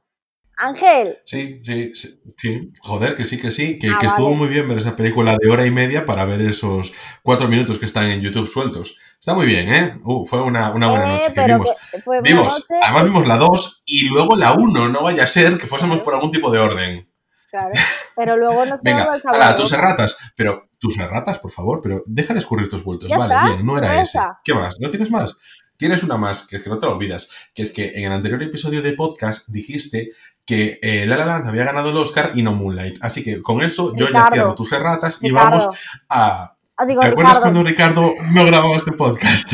Ángel, 0.57 1.19
Sí, 1.25 1.61
sí, 1.64 1.91
sí, 1.97 2.21
sí. 2.37 2.73
Joder, 2.81 3.17
que 3.17 3.25
sí, 3.25 3.41
que 3.41 3.50
sí, 3.50 3.76
que, 3.76 3.88
Ah, 3.88 3.97
que 3.99 4.07
estuvo 4.07 4.26
vale. 4.26 4.37
muy 4.37 4.49
bien 4.49 4.69
ver 4.69 4.79
esa 4.79 4.95
película 4.95 5.37
de 5.37 5.50
hora 5.50 5.67
y 5.67 5.73
media 5.73 6.05
para 6.07 6.25
ver 6.26 6.41
esos 6.43 6.93
cuatro 7.25 7.49
minutos 7.49 7.81
que 7.81 7.87
están 7.87 8.09
en 8.09 8.21
YouTube 8.21 8.47
sueltos. 8.47 8.97
Está 9.19 9.35
muy 9.35 9.47
bien, 9.47 9.69
¿eh? 9.69 9.99
Uh, 10.05 10.25
fue 10.25 10.41
una, 10.41 10.71
una 10.71 10.87
buena 10.88 11.07
eh, 11.07 11.17
noche 11.17 11.35
que 11.35 11.45
vimos. 11.45 11.71
que 11.91 12.03
fue 12.03 12.21
una 12.21 12.31
Vimos, 12.31 12.53
noche- 12.71 12.81
además 12.85 13.05
vimos 13.05 13.26
la 13.26 13.37
2 13.37 13.83
y 13.85 14.09
luego 14.09 14.37
la 14.37 14.53
1, 14.53 14.88
no 14.91 15.03
vaya 15.03 15.25
a 15.25 15.26
ser 15.26 15.59
que 15.59 15.67
fuésemos 15.67 16.00
por 16.03 16.14
algún 16.14 16.31
tipo 16.31 16.49
de 16.53 16.61
orden. 16.61 17.09
Claro. 17.54 17.70
Pero 18.16 18.37
luego 18.37 18.66
nos 18.66 18.82
Venga, 18.82 19.14
el 19.14 19.20
sabor 19.20 19.40
ala, 19.40 19.56
tus 19.56 19.70
erratas. 19.70 20.16
Pero, 20.34 20.70
tus 20.80 20.99
erratas, 20.99 21.38
por 21.38 21.52
favor, 21.52 21.80
pero 21.80 22.02
deja 22.04 22.34
de 22.34 22.40
escurrir 22.40 22.68
tus 22.68 22.82
bultos. 22.82 23.08
Ya 23.08 23.16
vale, 23.16 23.32
está, 23.32 23.46
bien, 23.46 23.64
no 23.64 23.78
era 23.78 23.94
ya 23.94 24.02
ese. 24.02 24.18
¿Qué 24.42 24.54
más? 24.54 24.80
¿No 24.80 24.90
tienes 24.90 25.12
más? 25.12 25.37
Tienes 25.76 26.02
una 26.02 26.16
más, 26.16 26.49
que 26.49 26.56
es 26.56 26.62
que 26.62 26.68
no 26.68 26.80
te 26.80 26.87
lo 26.87 26.96
olvidas, 26.96 27.28
que 27.54 27.62
es 27.62 27.70
que 27.70 27.92
en 27.94 28.06
el 28.06 28.12
anterior 28.12 28.42
episodio 28.42 28.82
de 28.82 28.94
podcast 28.94 29.49
dijiste 29.49 30.11
que 30.44 30.80
eh, 30.82 31.06
La 31.06 31.16
La 31.16 31.26
Land 31.26 31.46
había 31.46 31.62
ganado 31.62 31.90
el 31.90 31.96
Oscar 31.96 32.32
y 32.34 32.42
no 32.42 32.52
Moonlight. 32.52 32.99
Así 33.02 33.23
que 33.23 33.40
con 33.40 33.62
eso 33.62 33.94
yo 33.94 34.11
ya 34.11 34.30
cierro 34.32 34.56
tus 34.56 34.73
erratas 34.73 35.18
y 35.23 35.30
vamos 35.30 35.68
a... 36.08 36.56
Ah, 36.76 36.87
digo, 36.87 37.02
¿Te 37.02 37.06
acuerdas 37.06 37.37
Ricardo. 37.37 37.40
cuando 37.40 37.62
Ricardo 37.62 38.14
no 38.32 38.46
grababa 38.46 38.76
este 38.76 38.90
podcast? 38.92 39.52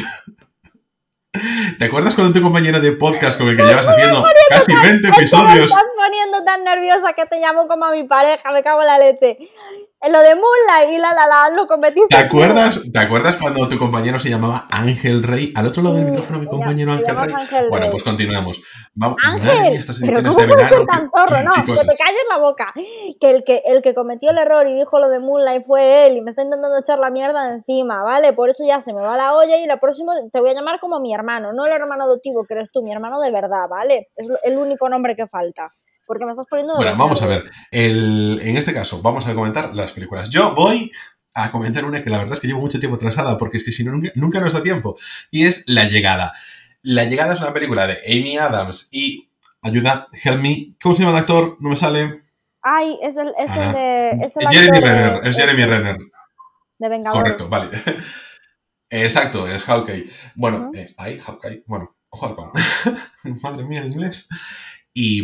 ¿Te 1.78 1.84
acuerdas 1.84 2.14
cuando 2.16 2.32
tu 2.32 2.42
compañero 2.42 2.80
de 2.80 2.92
podcast 2.92 3.38
con 3.38 3.48
el 3.48 3.56
que 3.56 3.62
llevas 3.62 3.86
haciendo 3.86 4.24
casi 4.48 4.72
20 4.74 4.88
Es 4.88 5.00
que 5.00 5.08
me 5.10 5.16
episodios? 5.16 5.70
estás 5.70 5.84
poniendo 5.96 6.42
tan 6.44 6.64
nerviosa 6.64 7.12
que 7.12 7.24
te 7.26 7.38
llamo 7.38 7.68
como 7.68 7.84
a 7.84 7.92
mi 7.92 8.04
pareja, 8.04 8.50
me 8.50 8.62
cago 8.64 8.80
en 8.80 8.86
la 8.88 8.98
leche. 8.98 9.38
En 10.02 10.12
lo 10.12 10.20
de 10.20 10.34
Moonlight 10.34 10.92
y 10.92 10.98
la 10.98 11.12
la 11.12 11.26
la 11.26 11.50
lo 11.54 11.66
cometiste. 11.66 12.06
¿Te 12.08 12.16
acuerdas, 12.16 12.80
¿Te 12.90 12.98
acuerdas 12.98 13.36
cuando 13.36 13.68
tu 13.68 13.78
compañero 13.78 14.18
se 14.18 14.30
llamaba 14.30 14.66
Ángel 14.70 15.22
Rey? 15.22 15.52
Al 15.54 15.66
otro 15.66 15.82
lado 15.82 15.96
del 15.96 16.06
micrófono, 16.06 16.38
mi 16.38 16.46
compañero 16.46 16.92
Ángel 16.92 17.14
Rey. 17.18 17.34
Ángel 17.34 17.66
Bueno, 17.68 17.84
Rey. 17.84 17.90
pues 17.90 18.02
continuamos. 18.02 18.62
Vamos, 18.94 19.18
Ángel, 19.22 19.74
estas 19.74 20.00
pero 20.00 20.22
¿cómo 20.22 20.40
de 20.40 20.46
verano. 20.46 20.86
tan 20.86 21.10
qué- 21.10 21.44
No, 21.44 21.52
que 21.66 21.82
te 21.84 21.96
calles 21.98 22.22
la 22.30 22.38
boca. 22.38 22.72
Que 23.20 23.30
el 23.30 23.44
que, 23.44 23.62
el 23.66 23.82
que 23.82 23.94
cometió 23.94 24.30
el 24.30 24.38
error 24.38 24.66
y 24.68 24.74
dijo 24.74 24.98
lo 24.98 25.10
de 25.10 25.20
Moonlight 25.20 25.66
fue 25.66 26.06
él 26.06 26.16
y 26.16 26.22
me 26.22 26.30
está 26.30 26.44
intentando 26.44 26.78
echar 26.78 26.98
la 26.98 27.10
mierda 27.10 27.48
de 27.48 27.56
encima, 27.56 28.02
¿vale? 28.02 28.32
Por 28.32 28.48
eso 28.48 28.64
ya 28.66 28.80
se 28.80 28.94
me 28.94 29.02
va 29.02 29.18
la 29.18 29.34
olla 29.34 29.58
y 29.58 29.66
la 29.66 29.80
próxima 29.80 30.14
te 30.32 30.40
voy 30.40 30.48
a 30.48 30.54
llamar 30.54 30.80
como 30.80 30.98
mi 31.00 31.12
hermano, 31.12 31.52
no 31.52 31.66
el 31.66 31.72
hermano 31.72 32.04
adoptivo 32.04 32.44
que 32.46 32.54
eres 32.54 32.70
tú, 32.72 32.82
mi 32.82 32.90
hermano 32.90 33.20
de 33.20 33.30
verdad, 33.30 33.68
¿vale? 33.68 34.08
Es 34.16 34.28
el 34.44 34.56
único 34.56 34.88
nombre 34.88 35.14
que 35.14 35.26
falta. 35.26 35.74
Porque 36.10 36.24
me 36.24 36.32
estás 36.32 36.46
poniendo... 36.50 36.74
Bueno, 36.74 36.96
vamos 36.96 37.22
a 37.22 37.26
ver. 37.28 37.48
El- 37.70 38.40
en 38.42 38.56
este 38.56 38.74
caso, 38.74 39.00
vamos 39.00 39.28
a 39.28 39.34
comentar 39.34 39.72
las 39.76 39.92
películas. 39.92 40.28
Yo 40.28 40.56
voy 40.56 40.90
a 41.34 41.52
comentar 41.52 41.84
una 41.84 42.02
que 42.02 42.10
la 42.10 42.18
verdad 42.18 42.32
es 42.32 42.40
que 42.40 42.48
llevo 42.48 42.58
mucho 42.60 42.80
tiempo 42.80 42.96
atrasada 42.96 43.36
porque 43.36 43.58
es 43.58 43.64
que 43.64 43.70
si 43.70 43.84
no, 43.84 43.92
nunca, 43.92 44.10
nunca 44.16 44.40
nos 44.40 44.52
da 44.52 44.60
tiempo. 44.60 44.96
Y 45.30 45.46
es 45.46 45.62
La 45.68 45.84
Llegada. 45.84 46.32
La 46.82 47.04
Llegada 47.04 47.34
es 47.34 47.40
una 47.40 47.52
película 47.52 47.86
de 47.86 47.98
Amy 48.08 48.36
Adams 48.38 48.88
y. 48.90 49.30
Ayuda, 49.62 50.08
help 50.24 50.40
me. 50.42 50.74
¿Cómo 50.82 50.96
se 50.96 51.02
llama 51.04 51.16
el 51.16 51.20
actor? 51.20 51.58
No 51.60 51.68
me 51.68 51.76
sale. 51.76 52.24
Ay, 52.60 52.98
es 53.02 53.16
el, 53.16 53.28
es 53.38 53.56
el 53.56 53.72
de... 53.72 54.10
Es 54.22 54.36
el 54.36 54.48
Jeremy 54.48 54.80
de- 54.80 54.86
Renner. 54.86 55.20
Es 55.28 55.36
Jeremy 55.36 55.64
Renner. 55.64 55.98
De 56.78 56.88
Vengadores. 56.88 57.22
Correcto, 57.22 57.48
vale. 57.48 57.68
Exacto, 58.90 59.46
es 59.46 59.64
Hawkeye. 59.66 60.06
Bueno, 60.34 60.62
Ujú. 60.62 60.74
eh, 60.74 60.92
ahí, 60.96 61.18
Hawkeye. 61.20 61.62
Bueno, 61.66 61.96
ojo 62.08 62.26
al. 62.26 63.34
Madre 63.42 63.64
mía, 63.64 63.82
el 63.82 63.92
inglés. 63.92 64.28
Y, 64.92 65.22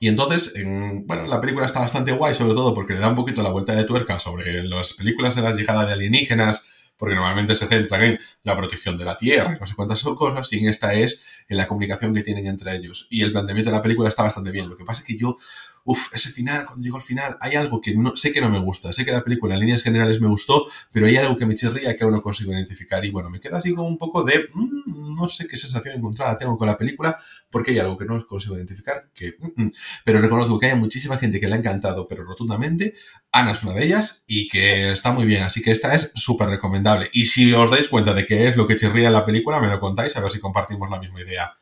y 0.00 0.08
entonces, 0.08 0.54
en- 0.56 1.06
bueno, 1.06 1.26
la 1.26 1.40
película 1.40 1.66
está 1.66 1.80
bastante 1.80 2.12
guay, 2.12 2.34
sobre 2.34 2.54
todo 2.54 2.72
porque 2.74 2.94
le 2.94 3.00
da 3.00 3.08
un 3.08 3.16
poquito 3.16 3.42
la 3.42 3.50
vuelta 3.50 3.74
de 3.74 3.84
tuerca 3.84 4.18
sobre 4.20 4.62
las 4.64 4.94
películas 4.94 5.34
de 5.34 5.42
la 5.42 5.52
llegada 5.52 5.86
de 5.86 5.92
alienígenas, 5.92 6.62
porque 6.96 7.16
normalmente 7.16 7.56
se 7.56 7.66
centran 7.66 8.02
en 8.04 8.20
la 8.44 8.56
protección 8.56 8.96
de 8.96 9.04
la 9.04 9.16
tierra, 9.16 9.56
no 9.58 9.66
sé 9.66 9.74
cuántas 9.74 9.98
son 9.98 10.14
cosas, 10.14 10.52
y 10.52 10.60
en 10.60 10.68
esta 10.68 10.94
es 10.94 11.22
en 11.48 11.56
la 11.56 11.66
comunicación 11.66 12.14
que 12.14 12.22
tienen 12.22 12.46
entre 12.46 12.76
ellos. 12.76 13.08
Y 13.10 13.22
el 13.22 13.32
planteamiento 13.32 13.70
de 13.70 13.76
la 13.76 13.82
película 13.82 14.08
está 14.08 14.22
bastante 14.22 14.52
bien. 14.52 14.68
Lo 14.68 14.76
que 14.76 14.84
pasa 14.84 15.00
es 15.02 15.06
que 15.08 15.16
yo 15.16 15.36
Uf, 15.84 16.14
ese 16.14 16.30
final, 16.30 16.64
cuando 16.64 16.82
llegó 16.82 16.96
al 16.96 17.02
final, 17.02 17.36
hay 17.40 17.56
algo 17.56 17.80
que 17.80 17.94
no, 17.96 18.14
sé 18.14 18.32
que 18.32 18.40
no 18.40 18.48
me 18.48 18.60
gusta. 18.60 18.92
Sé 18.92 19.04
que 19.04 19.10
la 19.10 19.24
película 19.24 19.54
en 19.54 19.60
líneas 19.60 19.82
generales 19.82 20.20
me 20.20 20.28
gustó, 20.28 20.66
pero 20.92 21.06
hay 21.06 21.16
algo 21.16 21.36
que 21.36 21.44
me 21.44 21.54
chirría 21.54 21.96
que 21.96 22.04
aún 22.04 22.12
no 22.12 22.22
consigo 22.22 22.52
identificar. 22.52 23.04
Y 23.04 23.10
bueno, 23.10 23.30
me 23.30 23.40
queda 23.40 23.58
así 23.58 23.74
como 23.74 23.88
un 23.88 23.98
poco 23.98 24.22
de. 24.22 24.48
Mm, 24.54 25.14
no 25.14 25.28
sé 25.28 25.46
qué 25.48 25.56
sensación 25.56 25.96
encontrada 25.96 26.38
tengo 26.38 26.56
con 26.56 26.68
la 26.68 26.76
película, 26.76 27.18
porque 27.50 27.72
hay 27.72 27.80
algo 27.80 27.98
que 27.98 28.04
no 28.04 28.24
consigo 28.26 28.56
identificar. 28.56 29.10
Que, 29.12 29.34
mm, 29.38 29.64
mm. 29.64 29.72
pero 30.04 30.20
reconozco 30.20 30.58
que 30.58 30.66
hay 30.66 30.76
muchísima 30.76 31.18
gente 31.18 31.40
que 31.40 31.48
le 31.48 31.54
ha 31.54 31.58
encantado, 31.58 32.06
pero 32.06 32.24
rotundamente. 32.24 32.94
Ana 33.32 33.52
es 33.52 33.64
una 33.64 33.72
de 33.72 33.84
ellas 33.84 34.24
y 34.28 34.48
que 34.48 34.92
está 34.92 35.10
muy 35.10 35.24
bien. 35.24 35.42
Así 35.42 35.62
que 35.62 35.72
esta 35.72 35.94
es 35.94 36.12
súper 36.14 36.48
recomendable. 36.48 37.10
Y 37.12 37.24
si 37.26 37.52
os 37.52 37.70
dais 37.70 37.88
cuenta 37.88 38.14
de 38.14 38.24
qué 38.24 38.48
es 38.48 38.56
lo 38.56 38.66
que 38.66 38.76
chirría 38.76 39.08
en 39.08 39.14
la 39.14 39.24
película, 39.24 39.60
me 39.60 39.68
lo 39.68 39.80
contáis 39.80 40.16
a 40.16 40.20
ver 40.20 40.30
si 40.30 40.38
compartimos 40.38 40.88
la 40.90 41.00
misma 41.00 41.20
idea. 41.20 41.54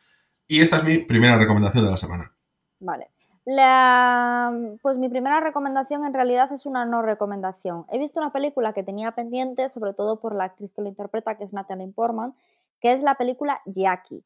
Y 0.46 0.60
esta 0.60 0.78
es 0.78 0.84
mi 0.84 0.98
primera 0.98 1.38
recomendación 1.38 1.84
de 1.84 1.90
la 1.90 1.96
semana. 1.96 2.34
Vale. 2.80 3.06
La, 3.44 4.52
pues 4.82 4.98
mi 4.98 5.08
primera 5.08 5.40
recomendación 5.40 6.04
en 6.04 6.12
realidad 6.12 6.52
es 6.52 6.66
una 6.66 6.84
no 6.84 7.02
recomendación. 7.02 7.86
He 7.88 7.98
visto 7.98 8.20
una 8.20 8.32
película 8.32 8.72
que 8.72 8.82
tenía 8.82 9.12
pendiente, 9.12 9.68
sobre 9.68 9.94
todo 9.94 10.20
por 10.20 10.34
la 10.34 10.44
actriz 10.44 10.72
que 10.72 10.82
lo 10.82 10.88
interpreta, 10.88 11.36
que 11.36 11.44
es 11.44 11.52
Natalie 11.52 11.88
Portman, 11.88 12.34
que 12.80 12.92
es 12.92 13.02
la 13.02 13.16
película 13.16 13.60
Jackie, 13.64 14.24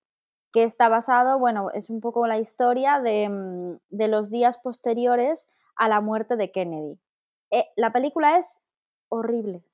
que 0.52 0.64
está 0.64 0.88
basado, 0.88 1.38
bueno, 1.38 1.70
es 1.72 1.90
un 1.90 2.00
poco 2.00 2.26
la 2.26 2.38
historia 2.38 3.00
de, 3.00 3.28
mm, 3.28 3.78
de 3.90 4.08
los 4.08 4.30
días 4.30 4.58
posteriores 4.58 5.48
a 5.76 5.88
la 5.88 6.00
muerte 6.00 6.36
de 6.36 6.50
Kennedy. 6.50 6.98
Eh, 7.50 7.66
la 7.76 7.92
película 7.92 8.36
es 8.36 8.58
horrible. 9.08 9.64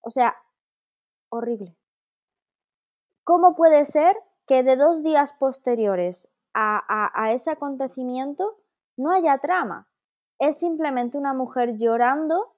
O 0.00 0.10
sea, 0.10 0.36
horrible. 1.28 1.76
¿Cómo 3.24 3.54
puede 3.54 3.84
ser 3.84 4.16
que 4.46 4.62
de 4.62 4.76
dos 4.76 5.02
días 5.02 5.32
posteriores 5.32 6.28
a, 6.54 7.32
ese 7.32 7.50
acontecimiento 7.50 8.56
no 8.96 9.12
haya 9.12 9.38
trama. 9.38 9.88
Es 10.38 10.58
simplemente 10.58 11.18
una 11.18 11.34
mujer 11.34 11.76
llorando 11.76 12.54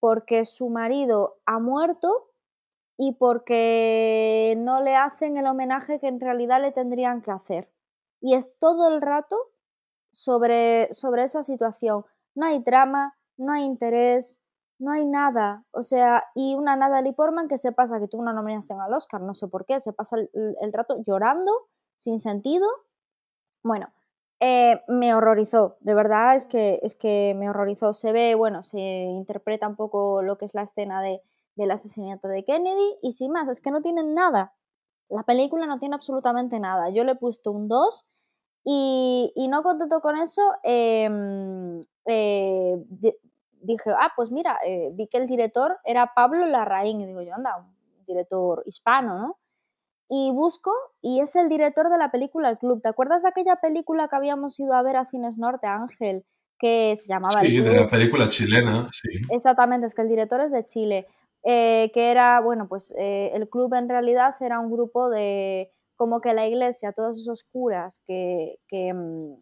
porque 0.00 0.44
su 0.44 0.68
marido 0.70 1.38
ha 1.46 1.58
muerto 1.58 2.30
y 2.96 3.12
porque 3.12 4.54
no 4.58 4.82
le 4.82 4.96
hacen 4.96 5.36
el 5.36 5.46
homenaje 5.46 6.00
que 6.00 6.08
en 6.08 6.20
realidad 6.20 6.60
le 6.60 6.72
tendrían 6.72 7.22
que 7.22 7.30
hacer. 7.30 7.72
Y 8.20 8.34
es 8.34 8.52
todo 8.58 8.88
el 8.88 9.00
rato 9.00 9.36
sobre, 10.12 10.92
sobre 10.92 11.22
esa 11.22 11.42
situación. 11.42 12.04
No 12.34 12.46
hay 12.46 12.62
trama, 12.62 13.16
no 13.36 13.52
hay 13.52 13.62
interés, 13.62 14.40
no 14.80 14.92
hay 14.92 15.04
nada. 15.04 15.64
O 15.70 15.82
sea, 15.82 16.24
y 16.34 16.56
una 16.56 16.74
Natalie 16.74 17.12
Portman 17.12 17.46
que 17.46 17.58
se 17.58 17.72
pasa, 17.72 18.00
que 18.00 18.08
tuvo 18.08 18.22
una 18.22 18.32
nominación 18.32 18.80
al 18.80 18.92
Oscar, 18.92 19.20
no 19.20 19.34
sé 19.34 19.46
por 19.46 19.64
qué, 19.64 19.78
se 19.78 19.92
pasa 19.92 20.16
el 20.16 20.72
rato 20.72 21.02
llorando, 21.06 21.52
sin 21.94 22.18
sentido. 22.18 22.68
Bueno, 23.62 23.92
eh, 24.40 24.82
me 24.86 25.14
horrorizó, 25.14 25.76
de 25.80 25.94
verdad 25.94 26.34
es 26.34 26.46
que, 26.46 26.78
es 26.82 26.94
que 26.94 27.34
me 27.36 27.50
horrorizó. 27.50 27.92
Se 27.92 28.12
ve, 28.12 28.34
bueno, 28.34 28.62
se 28.62 28.78
interpreta 28.78 29.68
un 29.68 29.76
poco 29.76 30.22
lo 30.22 30.38
que 30.38 30.46
es 30.46 30.54
la 30.54 30.62
escena 30.62 31.02
de, 31.02 31.22
del 31.56 31.70
asesinato 31.72 32.28
de 32.28 32.44
Kennedy 32.44 32.98
y 33.02 33.12
sin 33.12 33.32
más, 33.32 33.48
es 33.48 33.60
que 33.60 33.70
no 33.70 33.82
tienen 33.82 34.14
nada. 34.14 34.54
La 35.08 35.24
película 35.24 35.66
no 35.66 35.78
tiene 35.78 35.96
absolutamente 35.96 36.60
nada. 36.60 36.90
Yo 36.90 37.04
le 37.04 37.12
he 37.12 37.16
puesto 37.16 37.50
un 37.50 37.68
2 37.68 38.06
y, 38.64 39.48
no 39.48 39.62
contento 39.62 40.00
con 40.00 40.18
eso, 40.18 40.42
em, 40.62 41.80
eh, 42.04 42.76
dije, 43.62 43.90
ah, 43.98 44.12
pues 44.14 44.30
mira, 44.30 44.58
eh, 44.64 44.90
vi 44.92 45.06
que 45.08 45.18
el 45.18 45.26
director 45.26 45.78
era 45.84 46.12
Pablo 46.14 46.46
Larraín 46.46 47.00
y 47.00 47.06
digo 47.06 47.22
yo, 47.22 47.34
anda, 47.34 47.56
un 47.56 48.04
director 48.06 48.62
hispano, 48.66 49.18
¿no? 49.18 49.38
Y 50.08 50.30
busco 50.32 50.72
y 51.02 51.20
es 51.20 51.36
el 51.36 51.48
director 51.48 51.90
de 51.90 51.98
la 51.98 52.10
película 52.10 52.48
El 52.48 52.58
Club. 52.58 52.80
¿Te 52.82 52.88
acuerdas 52.88 53.22
de 53.22 53.28
aquella 53.28 53.56
película 53.56 54.08
que 54.08 54.16
habíamos 54.16 54.58
ido 54.58 54.72
a 54.72 54.82
ver 54.82 54.96
a 54.96 55.04
Cines 55.04 55.36
Norte, 55.36 55.66
Ángel, 55.66 56.24
que 56.58 56.94
se 56.96 57.08
llamaba 57.08 57.40
Sí, 57.42 57.60
de 57.60 57.74
la 57.74 57.90
película 57.90 58.28
chilena, 58.28 58.88
sí. 58.90 59.20
Exactamente, 59.30 59.86
es 59.86 59.94
que 59.94 60.02
el 60.02 60.08
director 60.08 60.40
es 60.40 60.50
de 60.50 60.64
Chile, 60.64 61.06
eh, 61.44 61.90
que 61.92 62.10
era, 62.10 62.40
bueno, 62.40 62.68
pues 62.68 62.94
eh, 62.98 63.30
el 63.34 63.48
club 63.48 63.74
en 63.74 63.88
realidad 63.88 64.34
era 64.40 64.58
un 64.58 64.72
grupo 64.72 65.10
de, 65.10 65.70
como 65.96 66.20
que 66.20 66.32
la 66.32 66.46
iglesia, 66.46 66.92
todos 66.92 67.18
esos 67.18 67.44
curas 67.44 68.02
que, 68.06 68.58
que, 68.68 68.92
mm, 68.94 69.34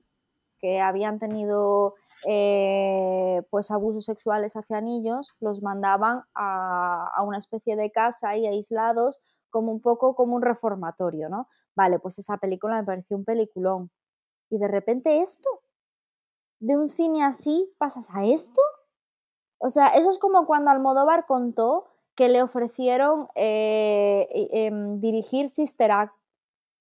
habían 0.82 1.20
tenido 1.20 1.94
eh, 2.26 3.40
pues 3.50 3.70
abusos 3.70 4.04
sexuales 4.04 4.56
hacia 4.56 4.80
niños, 4.80 5.36
los 5.38 5.62
mandaban 5.62 6.22
a, 6.34 7.08
a 7.14 7.22
una 7.22 7.38
especie 7.38 7.76
de 7.76 7.92
casa 7.92 8.30
ahí 8.30 8.48
aislados 8.48 9.20
como 9.56 9.72
un 9.72 9.80
poco 9.80 10.14
como 10.14 10.36
un 10.36 10.42
reformatorio, 10.42 11.30
¿no? 11.30 11.48
Vale, 11.74 11.98
pues 11.98 12.18
esa 12.18 12.36
película 12.36 12.76
me 12.76 12.84
pareció 12.84 13.16
un 13.16 13.24
peliculón. 13.24 13.90
Y 14.50 14.58
de 14.58 14.68
repente 14.68 15.22
esto, 15.22 15.48
de 16.60 16.76
un 16.76 16.90
cine 16.90 17.24
así, 17.24 17.72
pasas 17.78 18.10
a 18.12 18.26
esto. 18.26 18.60
O 19.56 19.70
sea, 19.70 19.86
eso 19.96 20.10
es 20.10 20.18
como 20.18 20.44
cuando 20.44 20.70
Almodóvar 20.70 21.24
contó 21.24 21.86
que 22.14 22.28
le 22.28 22.42
ofrecieron 22.42 23.28
eh, 23.34 24.28
em, 24.52 25.00
dirigir 25.00 25.48
Sister 25.48 25.90
Act, 25.90 26.14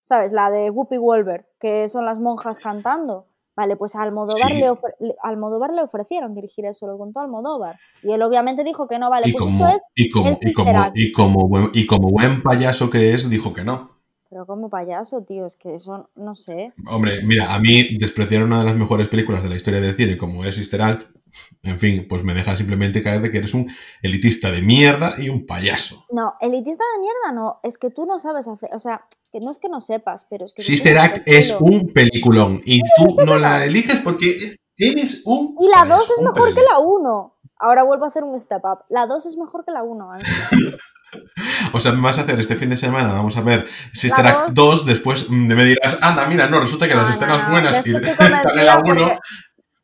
¿sabes? 0.01 0.33
La 0.33 0.51
de 0.51 0.69
Whoopi 0.69 0.97
Wolver, 0.97 1.47
que 1.57 1.87
son 1.87 2.03
las 2.03 2.19
monjas 2.19 2.59
cantando. 2.59 3.25
Vale, 3.55 3.77
pues 3.77 3.95
a 3.95 4.01
Almodóvar, 4.01 4.51
le, 4.51 5.15
Almodóvar 5.23 5.71
le 5.73 5.81
ofrecieron 5.81 6.35
dirigir 6.35 6.65
eso, 6.65 6.87
lo 6.87 6.97
contó 6.97 7.21
Almodóvar. 7.21 7.79
Y 8.03 8.11
él 8.11 8.21
obviamente 8.21 8.63
dijo 8.63 8.87
que 8.87 8.99
no, 8.99 9.09
vale, 9.09 9.29
y 9.29 9.31
pues 9.31 9.43
como, 9.43 9.67
esto 9.67 9.77
es 9.77 10.05
y 10.05 10.09
como, 10.09 10.37
y 10.41 10.53
como, 10.53 10.91
y 10.93 11.11
como, 11.11 11.47
buen, 11.47 11.69
y 11.73 11.85
como 11.85 12.09
buen 12.09 12.43
payaso 12.43 12.89
que 12.89 13.13
es, 13.13 13.29
dijo 13.29 13.53
que 13.53 13.63
no. 13.63 13.95
Pero 14.29 14.45
como 14.45 14.69
payaso, 14.69 15.23
tío, 15.23 15.45
es 15.45 15.55
que 15.55 15.75
eso, 15.75 16.09
no 16.15 16.35
sé. 16.35 16.73
Hombre, 16.87 17.21
mira, 17.23 17.53
a 17.53 17.59
mí 17.59 17.95
despreciar 17.97 18.43
una 18.43 18.59
de 18.59 18.65
las 18.65 18.75
mejores 18.75 19.07
películas 19.07 19.43
de 19.43 19.49
la 19.49 19.55
historia 19.55 19.79
del 19.79 19.95
cine 19.95 20.17
como 20.17 20.43
es 20.43 20.55
Sister 20.55 20.81
Act, 20.81 21.15
en 21.63 21.79
fin, 21.79 22.05
pues 22.07 22.23
me 22.23 22.33
deja 22.33 22.55
simplemente 22.55 23.03
caer 23.03 23.21
de 23.21 23.31
que 23.31 23.37
eres 23.37 23.53
un 23.53 23.69
elitista 24.01 24.51
de 24.51 24.61
mierda 24.61 25.13
y 25.17 25.29
un 25.29 25.45
payaso. 25.45 26.05
No, 26.11 26.33
elitista 26.39 26.83
de 26.95 27.01
mierda 27.01 27.31
no, 27.33 27.59
es 27.63 27.77
que 27.77 27.89
tú 27.89 28.05
no 28.05 28.19
sabes 28.19 28.47
hacer, 28.47 28.69
o 28.73 28.79
sea, 28.79 29.05
que 29.35 29.41
no 29.41 29.51
es 29.51 29.59
que 29.59 29.67
no 29.67 29.81
sepas, 29.81 30.25
pero 30.29 30.45
es 30.45 30.53
que... 30.53 30.63
Sister 30.63 30.97
Act 30.97 31.23
es 31.25 31.53
un 31.59 31.91
peliculón 31.91 32.61
y 32.63 32.79
tú 32.95 33.17
no 33.25 33.37
la 33.37 33.65
eliges 33.65 33.99
porque 33.99 34.55
eres 34.77 35.23
un... 35.25 35.57
Y 35.59 35.67
la 35.67 35.83
2 35.83 36.09
es 36.09 36.21
mejor 36.21 36.55
que 36.55 36.61
la 36.61 36.79
1. 36.79 37.35
Ahora 37.59 37.83
vuelvo 37.83 38.05
a 38.05 38.07
hacer 38.07 38.23
un 38.23 38.39
step 38.39 38.63
up. 38.63 38.85
La 38.87 39.07
2 39.07 39.25
es 39.25 39.35
mejor 39.35 39.65
que 39.65 39.73
la 39.73 39.83
1. 39.83 40.07
o 41.73 41.79
sea, 41.81 41.91
me 41.91 42.01
vas 42.01 42.17
a 42.17 42.21
hacer 42.21 42.39
este 42.39 42.55
fin 42.55 42.69
de 42.69 42.77
semana, 42.77 43.11
vamos 43.11 43.35
a 43.35 43.41
ver 43.41 43.65
Sister 43.91 44.25
Act 44.25 44.51
2, 44.51 44.85
después 44.85 45.29
me 45.29 45.65
dirás, 45.65 45.99
anda, 46.01 46.27
mira, 46.27 46.47
no, 46.47 46.61
resulta 46.61 46.87
que 46.87 46.95
las 46.95 47.09
escenas 47.09 47.49
buenas 47.49 47.85
y 47.85 47.93
están 47.95 48.57
en 48.57 48.65
la 48.65 48.81
1 48.85 49.19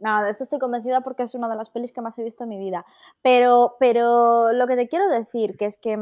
Nada, 0.02 0.24
de 0.24 0.32
esto 0.32 0.44
estoy 0.44 0.58
convencida 0.58 1.02
porque 1.02 1.24
es 1.24 1.36
una 1.36 1.48
de 1.48 1.56
las 1.56 1.70
pelis 1.70 1.92
que 1.92 2.02
más 2.02 2.18
he 2.18 2.24
visto 2.24 2.44
en 2.44 2.50
mi 2.50 2.58
vida. 2.58 2.86
Pero, 3.22 3.76
pero 3.80 4.52
lo 4.52 4.66
que 4.66 4.76
te 4.76 4.88
quiero 4.88 5.08
decir, 5.08 5.56
que 5.58 5.66
es 5.66 5.78
que. 5.78 5.96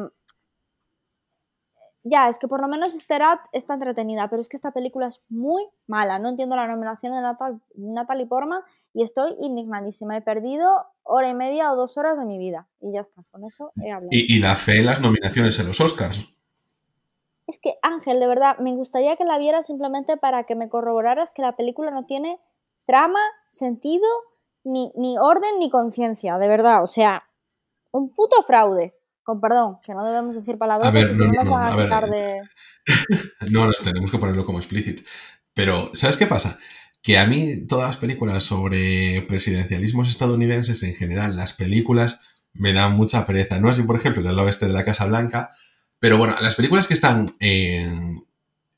Ya, 2.03 2.29
es 2.29 2.39
que 2.39 2.47
por 2.47 2.61
lo 2.61 2.67
menos 2.67 2.95
Esterat 2.95 3.39
está 3.51 3.73
entretenida, 3.73 4.29
pero 4.29 4.41
es 4.41 4.47
que 4.47 4.55
esta 4.55 4.71
película 4.71 5.07
es 5.07 5.21
muy 5.27 5.67
mala. 5.85 6.17
No 6.17 6.29
entiendo 6.29 6.55
la 6.55 6.67
nominación 6.67 7.13
de 7.13 7.21
Natal, 7.21 7.61
Natalie 7.75 8.25
Portman 8.25 8.61
y 8.93 9.03
estoy 9.03 9.35
indignadísima. 9.39 10.15
He 10.15 10.21
perdido 10.21 10.85
hora 11.03 11.29
y 11.29 11.33
media 11.33 11.71
o 11.71 11.75
dos 11.75 11.97
horas 11.97 12.17
de 12.17 12.25
mi 12.25 12.37
vida. 12.37 12.67
Y 12.79 12.93
ya 12.93 13.01
está, 13.01 13.23
con 13.31 13.43
eso 13.43 13.73
he 13.83 13.91
hablado. 13.91 14.09
Y, 14.11 14.33
y 14.33 14.39
la 14.39 14.55
fe 14.55 14.79
en 14.79 14.85
las 14.85 15.01
nominaciones 15.01 15.59
en 15.59 15.67
los 15.67 15.81
Oscars. 15.81 16.33
Es 17.47 17.59
que, 17.59 17.75
Ángel, 17.81 18.19
de 18.19 18.27
verdad, 18.27 18.59
me 18.59 18.75
gustaría 18.75 19.17
que 19.17 19.25
la 19.25 19.37
vieras 19.37 19.67
simplemente 19.67 20.17
para 20.17 20.45
que 20.45 20.55
me 20.55 20.69
corroboraras 20.69 21.31
que 21.31 21.41
la 21.41 21.55
película 21.55 21.91
no 21.91 22.05
tiene 22.05 22.39
trama, 22.85 23.19
sentido, 23.49 24.07
ni, 24.63 24.91
ni 24.95 25.17
orden 25.17 25.59
ni 25.59 25.69
conciencia, 25.69 26.37
de 26.37 26.47
verdad. 26.47 26.83
O 26.83 26.87
sea, 26.87 27.23
un 27.91 28.13
puto 28.13 28.41
fraude. 28.43 28.95
Con 29.29 29.39
perdón, 29.39 29.77
que 29.85 29.93
no 29.93 30.03
debemos 30.03 30.35
decir 30.35 30.57
palabras. 30.57 30.87
A 30.87 30.89
ver, 30.89 31.15
no, 31.15 31.27
no, 31.27 31.43
no, 31.43 31.55
a 31.55 31.75
ver. 31.75 32.09
De... 32.09 32.37
no, 33.51 33.67
nos 33.67 33.79
tenemos 33.79 34.09
que 34.09 34.17
ponerlo 34.17 34.43
como 34.43 34.57
explícito. 34.57 35.03
Pero, 35.53 35.91
¿sabes 35.93 36.17
qué 36.17 36.25
pasa? 36.25 36.57
Que 37.03 37.19
a 37.19 37.27
mí 37.27 37.67
todas 37.67 37.89
las 37.89 37.97
películas 37.97 38.41
sobre 38.41 39.21
presidencialismos 39.27 40.09
estadounidenses 40.09 40.81
en 40.81 40.95
general, 40.95 41.35
las 41.35 41.53
películas 41.53 42.21
me 42.53 42.73
dan 42.73 42.95
mucha 42.95 43.23
pereza. 43.23 43.59
No 43.59 43.69
así, 43.69 43.83
por 43.83 43.97
ejemplo, 43.97 44.27
el 44.27 44.39
oeste 44.39 44.65
de 44.65 44.73
la 44.73 44.83
Casa 44.83 45.05
Blanca, 45.05 45.53
pero 45.99 46.17
bueno, 46.17 46.33
las 46.41 46.55
películas 46.55 46.87
que 46.87 46.95
están 46.95 47.27
en, 47.39 48.25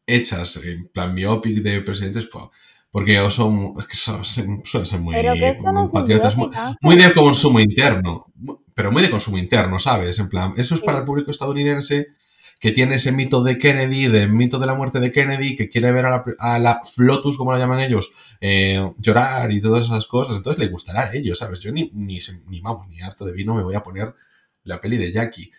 hechas 0.05 0.57
en 0.65 0.89
plan 0.89 1.15
biopic 1.15 1.59
de 1.59 1.79
presidentes, 1.79 2.25
pues 2.25 2.43
porque 2.91 3.17
son, 3.29 3.73
son, 3.93 4.25
suelen 4.65 4.85
ser 4.85 4.99
muy, 4.99 5.15
patriotas, 5.93 6.35
muy, 6.35 6.97
de 6.97 7.13
consumo 7.13 7.61
interno, 7.61 8.25
pero 8.75 8.91
muy 8.91 9.01
de 9.01 9.09
consumo 9.09 9.37
interno, 9.37 9.79
¿sabes? 9.79 10.19
En 10.19 10.29
plan, 10.29 10.53
eso 10.57 10.75
es 10.75 10.81
para 10.81 10.99
el 10.99 11.03
público 11.03 11.31
estadounidense 11.31 12.09
que 12.61 12.71
tiene 12.71 12.95
ese 12.95 13.11
mito 13.11 13.41
de 13.41 13.57
Kennedy, 13.57 14.07
del 14.07 14.31
mito 14.31 14.59
de 14.59 14.67
la 14.67 14.75
muerte 14.75 14.99
de 14.99 15.11
Kennedy, 15.11 15.55
que 15.55 15.67
quiere 15.67 15.91
ver 15.91 16.05
a 16.05 16.11
la, 16.11 16.23
a 16.37 16.59
la 16.59 16.81
Flotus, 16.83 17.35
como 17.35 17.51
la 17.51 17.57
llaman 17.57 17.79
ellos, 17.79 18.11
eh, 18.39 18.91
llorar 18.97 19.51
y 19.51 19.59
todas 19.59 19.87
esas 19.87 20.05
cosas, 20.05 20.37
entonces 20.37 20.59
le 20.59 20.67
gustará 20.69 21.09
a 21.09 21.13
ellos, 21.13 21.39
¿sabes? 21.39 21.59
Yo 21.59 21.71
ni, 21.71 21.89
ni, 21.93 22.19
ni, 22.47 22.61
vamos, 22.61 22.87
ni 22.87 23.01
harto 23.01 23.25
de 23.25 23.33
vino 23.33 23.55
me 23.55 23.63
voy 23.63 23.73
a 23.73 23.81
poner 23.81 24.13
la 24.63 24.79
peli 24.79 24.97
de 24.97 25.11
Jackie. 25.11 25.51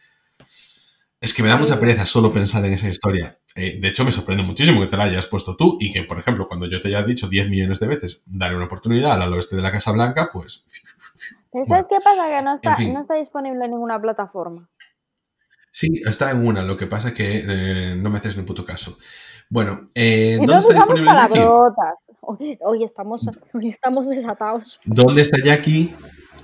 Es 1.22 1.32
que 1.32 1.44
me 1.44 1.48
da 1.48 1.56
mucha 1.56 1.78
pereza 1.78 2.04
solo 2.04 2.32
pensar 2.32 2.64
en 2.64 2.72
esa 2.72 2.88
historia. 2.88 3.38
Eh, 3.54 3.78
de 3.80 3.88
hecho, 3.88 4.04
me 4.04 4.10
sorprende 4.10 4.42
muchísimo 4.42 4.80
que 4.80 4.88
te 4.88 4.96
la 4.96 5.04
hayas 5.04 5.26
puesto 5.28 5.54
tú 5.54 5.76
y 5.78 5.92
que, 5.92 6.02
por 6.02 6.18
ejemplo, 6.18 6.48
cuando 6.48 6.66
yo 6.66 6.80
te 6.80 6.88
haya 6.88 7.04
dicho 7.04 7.28
10 7.28 7.48
millones 7.48 7.78
de 7.78 7.86
veces, 7.86 8.24
darle 8.26 8.56
una 8.56 8.66
oportunidad 8.66 9.22
al 9.22 9.32
oeste 9.32 9.54
de 9.54 9.62
la 9.62 9.70
Casa 9.70 9.92
Blanca, 9.92 10.28
pues... 10.32 10.64
¿Sabes 11.68 11.86
qué 11.88 11.98
pasa? 12.02 12.26
Que 12.26 12.42
no 12.42 12.54
está, 12.56 12.76
no 12.76 13.02
está 13.02 13.14
disponible 13.14 13.64
en 13.64 13.70
ninguna 13.70 14.02
plataforma. 14.02 14.68
Sí, 15.70 16.00
está 16.04 16.32
en 16.32 16.44
una, 16.44 16.64
lo 16.64 16.76
que 16.76 16.88
pasa 16.88 17.10
es 17.10 17.14
que 17.14 17.44
eh, 17.46 17.94
no 17.94 18.10
me 18.10 18.18
haces 18.18 18.36
ni 18.36 18.42
puto 18.42 18.64
caso. 18.64 18.98
Bueno, 19.48 19.86
eh, 19.94 20.38
¿dónde 20.38 20.58
está 20.58 20.74
disponible 20.74 21.12
Jackie? 21.12 21.40
Hoy, 22.60 22.82
estamos, 22.82 23.28
hoy 23.52 23.68
estamos 23.68 24.08
desatados. 24.08 24.80
¿Dónde 24.84 25.22
está 25.22 25.38
Jackie? 25.40 25.94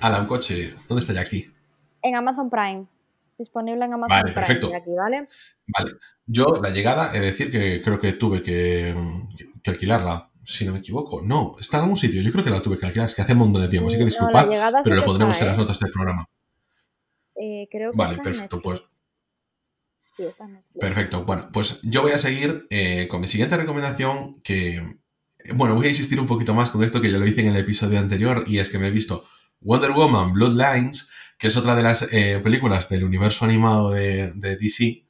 A 0.01 0.21
un 0.21 0.27
coche. 0.27 0.73
¿Dónde 0.89 1.01
está 1.01 1.15
Jackie? 1.15 1.53
En 2.01 2.15
Amazon 2.15 2.49
Prime. 2.49 2.87
Disponible 3.39 3.85
en 3.85 3.93
Amazon 3.95 4.19
vale, 4.21 4.33
perfecto. 4.33 4.69
Prime. 4.69 4.97
¿vale? 4.97 5.29
Vale. 5.67 5.93
Yo, 6.27 6.61
la 6.63 6.71
llegada, 6.71 7.15
he 7.15 7.21
de 7.21 7.27
decir 7.27 7.51
que 7.51 7.81
creo 7.83 8.01
que 8.01 8.13
tuve 8.13 8.43
que, 8.43 8.95
alquilarla, 9.65 10.31
si 10.45 10.65
no 10.65 10.73
me 10.73 10.79
equivoco. 10.79 11.23
No, 11.23 11.55
está 11.61 11.77
en 11.77 11.85
algún 11.85 11.97
sitio. 11.97 12.21
Yo 12.21 12.33
creo 12.33 12.45
que 12.45 12.51
la 12.51 12.61
tuve 12.61 12.77
que 12.77 12.87
alquilar, 12.87 13.07
es 13.07 13.15
que 13.15 13.23
hace 13.23 13.33
un 13.33 13.39
montón 13.39 13.63
de 13.63 13.69
tiempo, 13.69 13.89
así 13.89 13.97
que 13.97 14.05
disculpad, 14.05 14.49
pero 14.83 14.97
lo 14.97 15.05
pondremos 15.05 15.41
en 15.41 15.47
las 15.47 15.57
¿eh? 15.57 15.61
notas 15.61 15.79
del 15.79 15.91
programa. 15.91 16.29
Eh, 17.37 17.69
creo 17.71 17.93
que 17.93 17.97
vale, 17.97 18.19
perfecto, 18.19 18.61
pues 18.61 18.83
Perfecto. 20.79 21.25
Bueno, 21.25 21.49
pues 21.53 21.81
yo 21.83 22.03
voy 22.03 22.13
a 22.13 22.19
seguir 22.19 22.67
eh, 22.71 23.07
con 23.09 23.21
mi 23.21 23.27
siguiente 23.27 23.57
recomendación 23.57 24.41
que... 24.43 24.99
Bueno, 25.55 25.77
voy 25.77 25.87
a 25.87 25.91
insistir 25.91 26.21
un 26.21 26.27
poquito 26.27 26.55
más 26.55 26.71
con 26.71 26.83
esto 26.83 27.01
que 27.01 27.11
ya 27.11 27.19
lo 27.19 27.27
hice 27.27 27.41
en 27.41 27.49
el 27.49 27.57
episodio 27.57 27.99
anterior 27.99 28.45
y 28.47 28.59
es 28.59 28.69
que 28.69 28.79
me 28.79 28.89
he 28.89 28.91
visto 28.91 29.25
Wonder 29.61 29.93
Woman 29.93 30.33
Bloodlines, 30.33 31.11
que 31.39 31.47
es 31.47 31.57
otra 31.57 31.75
de 31.75 31.83
las 31.83 32.03
eh, 32.13 32.41
películas 32.43 32.89
del 32.89 33.05
universo 33.05 33.45
animado 33.45 33.91
de, 33.91 34.33
DC 34.33 35.05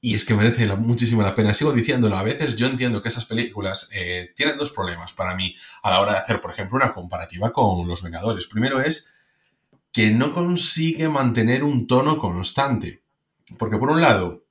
y 0.00 0.14
es 0.14 0.24
que 0.24 0.34
merece 0.34 0.66
muchísimo 0.76 1.22
la 1.22 1.34
pena. 1.34 1.52
Sigo 1.52 1.72
diciéndolo, 1.72 2.16
a 2.16 2.22
veces 2.22 2.54
yo 2.54 2.66
entiendo 2.68 3.02
que 3.02 3.08
esas 3.08 3.24
películas 3.24 3.88
eh, 3.92 4.32
tienen 4.36 4.56
dos 4.56 4.70
problemas 4.70 5.12
para 5.12 5.34
mí 5.34 5.56
a 5.82 5.90
la 5.90 6.00
hora 6.00 6.12
de 6.12 6.18
hacer, 6.18 6.40
por 6.40 6.52
ejemplo, 6.52 6.76
una 6.76 6.92
comparativa 6.92 7.52
con 7.52 7.88
Los 7.88 8.02
Vengadores. 8.02 8.46
Primero 8.46 8.80
es 8.80 9.10
que 9.92 10.10
no 10.10 10.32
consigue 10.32 11.08
mantener 11.08 11.64
un 11.64 11.86
tono 11.86 12.18
constante. 12.18 13.02
Porque 13.58 13.78
por 13.78 13.90
un 13.90 14.00
lado, 14.00 14.46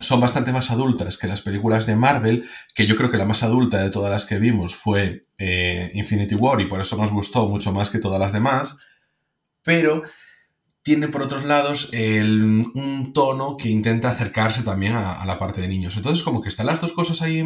son 0.00 0.20
bastante 0.20 0.52
más 0.52 0.70
adultas 0.70 1.16
que 1.16 1.26
las 1.26 1.40
películas 1.40 1.86
de 1.86 1.96
Marvel, 1.96 2.48
que 2.74 2.86
yo 2.86 2.96
creo 2.96 3.10
que 3.10 3.16
la 3.16 3.24
más 3.24 3.42
adulta 3.42 3.82
de 3.82 3.90
todas 3.90 4.10
las 4.10 4.26
que 4.26 4.38
vimos 4.38 4.74
fue 4.74 5.26
eh, 5.38 5.90
Infinity 5.94 6.34
War 6.34 6.60
y 6.60 6.66
por 6.66 6.80
eso 6.80 6.96
nos 6.96 7.10
gustó 7.10 7.48
mucho 7.48 7.72
más 7.72 7.90
que 7.90 7.98
todas 7.98 8.20
las 8.20 8.32
demás, 8.32 8.76
pero 9.62 10.02
tiene 10.82 11.08
por 11.08 11.22
otros 11.22 11.44
lados 11.44 11.90
un 11.92 13.12
tono 13.14 13.56
que 13.56 13.68
intenta 13.68 14.10
acercarse 14.10 14.62
también 14.62 14.94
a, 14.94 15.24
la 15.24 15.38
parte 15.38 15.60
de 15.60 15.68
niños. 15.68 15.96
Entonces 15.96 16.24
como 16.24 16.42
que 16.42 16.48
están 16.48 16.66
las 16.66 16.80
dos 16.80 16.92
cosas 16.92 17.22
ahí 17.22 17.44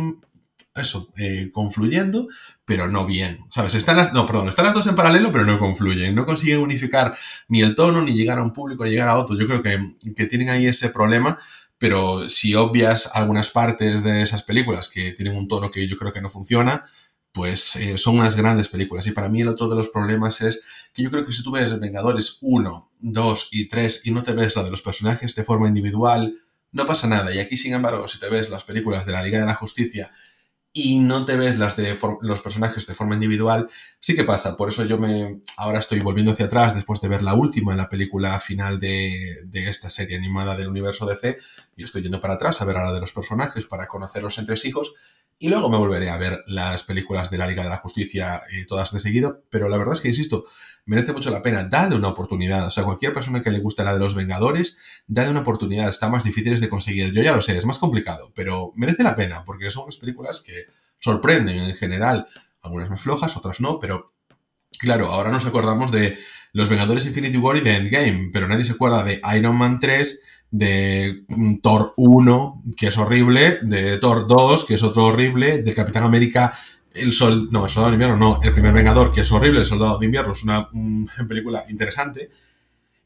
eso, 0.74 1.10
eh, 1.16 1.50
confluyendo, 1.52 2.28
pero 2.64 2.88
no 2.88 3.06
bien. 3.06 3.40
¿Sabes? 3.50 3.74
Están 3.74 3.96
las, 3.96 4.12
no, 4.12 4.26
perdón, 4.26 4.48
están 4.48 4.66
las 4.66 4.74
dos 4.74 4.86
en 4.86 4.94
paralelo, 4.94 5.32
pero 5.32 5.44
no 5.44 5.58
confluyen. 5.58 6.14
No 6.14 6.26
consiguen 6.26 6.60
unificar 6.60 7.16
ni 7.48 7.62
el 7.62 7.74
tono, 7.74 8.02
ni 8.02 8.12
llegar 8.12 8.38
a 8.38 8.42
un 8.42 8.52
público, 8.52 8.84
ni 8.84 8.90
llegar 8.90 9.08
a 9.08 9.16
otro. 9.16 9.38
Yo 9.38 9.46
creo 9.46 9.62
que, 9.62 10.12
que 10.14 10.26
tienen 10.26 10.50
ahí 10.50 10.66
ese 10.66 10.90
problema, 10.90 11.38
pero 11.78 12.28
si 12.28 12.54
obvias 12.54 13.10
algunas 13.14 13.50
partes 13.50 14.02
de 14.04 14.22
esas 14.22 14.42
películas 14.42 14.88
que 14.88 15.12
tienen 15.12 15.36
un 15.36 15.48
tono 15.48 15.70
que 15.70 15.86
yo 15.88 15.96
creo 15.96 16.12
que 16.12 16.20
no 16.20 16.30
funciona, 16.30 16.86
pues 17.36 17.76
eh, 17.76 17.98
son 17.98 18.16
unas 18.16 18.34
grandes 18.34 18.66
películas. 18.66 19.06
Y 19.06 19.10
para 19.10 19.28
mí 19.28 19.42
el 19.42 19.48
otro 19.48 19.68
de 19.68 19.76
los 19.76 19.90
problemas 19.90 20.40
es 20.40 20.62
que 20.94 21.02
yo 21.02 21.10
creo 21.10 21.26
que 21.26 21.34
si 21.34 21.42
tú 21.42 21.50
ves 21.50 21.78
Vengadores 21.78 22.38
1, 22.40 22.92
2 22.98 23.48
y 23.52 23.68
3 23.68 24.06
y 24.06 24.10
no 24.10 24.22
te 24.22 24.32
ves 24.32 24.56
la 24.56 24.64
de 24.64 24.70
los 24.70 24.80
personajes 24.80 25.34
de 25.34 25.44
forma 25.44 25.68
individual, 25.68 26.40
no 26.72 26.86
pasa 26.86 27.06
nada. 27.06 27.34
Y 27.34 27.38
aquí, 27.38 27.58
sin 27.58 27.74
embargo, 27.74 28.08
si 28.08 28.18
te 28.18 28.30
ves 28.30 28.48
las 28.48 28.64
películas 28.64 29.04
de 29.04 29.12
la 29.12 29.22
Liga 29.22 29.38
de 29.38 29.44
la 29.44 29.54
Justicia 29.54 30.12
y 30.72 30.98
no 30.98 31.26
te 31.26 31.36
ves 31.36 31.58
las 31.58 31.76
de 31.76 31.94
los 32.22 32.40
personajes 32.40 32.86
de 32.86 32.94
forma 32.94 33.16
individual, 33.16 33.68
sí 34.00 34.16
que 34.16 34.24
pasa. 34.24 34.56
Por 34.56 34.70
eso 34.70 34.86
yo 34.86 34.96
me 34.96 35.42
ahora 35.58 35.80
estoy 35.80 36.00
volviendo 36.00 36.32
hacia 36.32 36.46
atrás 36.46 36.74
después 36.74 37.02
de 37.02 37.08
ver 37.08 37.22
la 37.22 37.34
última, 37.34 37.76
la 37.76 37.90
película 37.90 38.40
final 38.40 38.80
de, 38.80 39.14
de 39.44 39.68
esta 39.68 39.90
serie 39.90 40.16
animada 40.16 40.56
del 40.56 40.68
universo 40.68 41.04
DC, 41.04 41.36
y 41.76 41.84
estoy 41.84 42.00
yendo 42.00 42.18
para 42.18 42.34
atrás 42.34 42.62
a 42.62 42.64
ver 42.64 42.78
a 42.78 42.84
la 42.84 42.94
de 42.94 43.00
los 43.00 43.12
personajes 43.12 43.66
para 43.66 43.88
conocer 43.88 44.22
los 44.22 44.38
entresijos 44.38 44.94
y 45.38 45.48
luego 45.48 45.68
me 45.68 45.76
volveré 45.76 46.10
a 46.10 46.16
ver 46.16 46.42
las 46.46 46.82
películas 46.82 47.30
de 47.30 47.38
la 47.38 47.46
Liga 47.46 47.62
de 47.62 47.68
la 47.68 47.78
Justicia 47.78 48.42
eh, 48.52 48.64
todas 48.66 48.92
de 48.92 49.00
seguido, 49.00 49.42
pero 49.50 49.68
la 49.68 49.76
verdad 49.76 49.94
es 49.94 50.00
que, 50.00 50.08
insisto, 50.08 50.46
merece 50.86 51.12
mucho 51.12 51.30
la 51.30 51.42
pena, 51.42 51.64
dale 51.64 51.94
una 51.96 52.08
oportunidad. 52.08 52.66
O 52.66 52.70
sea, 52.70 52.84
cualquier 52.84 53.12
persona 53.12 53.42
que 53.42 53.50
le 53.50 53.58
guste 53.58 53.84
la 53.84 53.92
de 53.92 53.98
los 53.98 54.14
Vengadores, 54.14 54.78
dale 55.06 55.30
una 55.30 55.40
oportunidad, 55.40 55.88
está 55.88 56.08
más 56.08 56.24
difíciles 56.24 56.60
de 56.60 56.68
conseguir. 56.68 57.12
Yo 57.12 57.22
ya 57.22 57.32
lo 57.32 57.42
sé, 57.42 57.58
es 57.58 57.66
más 57.66 57.78
complicado, 57.78 58.32
pero 58.34 58.72
merece 58.76 59.02
la 59.02 59.14
pena, 59.14 59.44
porque 59.44 59.70
son 59.70 59.84
unas 59.84 59.98
películas 59.98 60.40
que 60.40 60.66
sorprenden 60.98 61.58
en 61.58 61.74
general, 61.74 62.26
algunas 62.62 62.88
más 62.88 63.00
flojas, 63.00 63.36
otras 63.36 63.60
no, 63.60 63.78
pero 63.78 64.14
claro, 64.78 65.06
ahora 65.06 65.30
nos 65.30 65.44
acordamos 65.44 65.92
de 65.92 66.18
Los 66.52 66.68
Vengadores 66.68 67.06
Infinity 67.06 67.36
War 67.36 67.56
y 67.56 67.60
de 67.60 67.76
Endgame, 67.76 68.30
pero 68.32 68.48
nadie 68.48 68.64
se 68.64 68.72
acuerda 68.72 69.04
de 69.04 69.20
Iron 69.36 69.56
Man 69.56 69.78
3 69.78 70.20
de 70.50 71.24
mm, 71.28 71.56
Thor 71.56 71.92
1, 71.96 72.62
que 72.76 72.88
es 72.88 72.98
horrible, 72.98 73.58
de 73.62 73.98
Thor 73.98 74.26
2, 74.26 74.64
que 74.64 74.74
es 74.74 74.82
otro 74.82 75.04
horrible, 75.04 75.62
de 75.62 75.74
Capitán 75.74 76.04
América, 76.04 76.52
el 76.94 77.12
sol, 77.12 77.48
no, 77.50 77.64
el 77.64 77.70
soldado 77.70 77.90
de 77.90 77.94
invierno, 77.94 78.16
no, 78.16 78.40
el 78.42 78.52
primer 78.52 78.72
Vengador, 78.72 79.12
que 79.12 79.20
es 79.20 79.32
horrible, 79.32 79.60
el 79.60 79.66
soldado 79.66 79.98
de 79.98 80.06
invierno 80.06 80.32
es 80.32 80.42
una 80.42 80.68
película 81.28 81.64
interesante, 81.68 82.30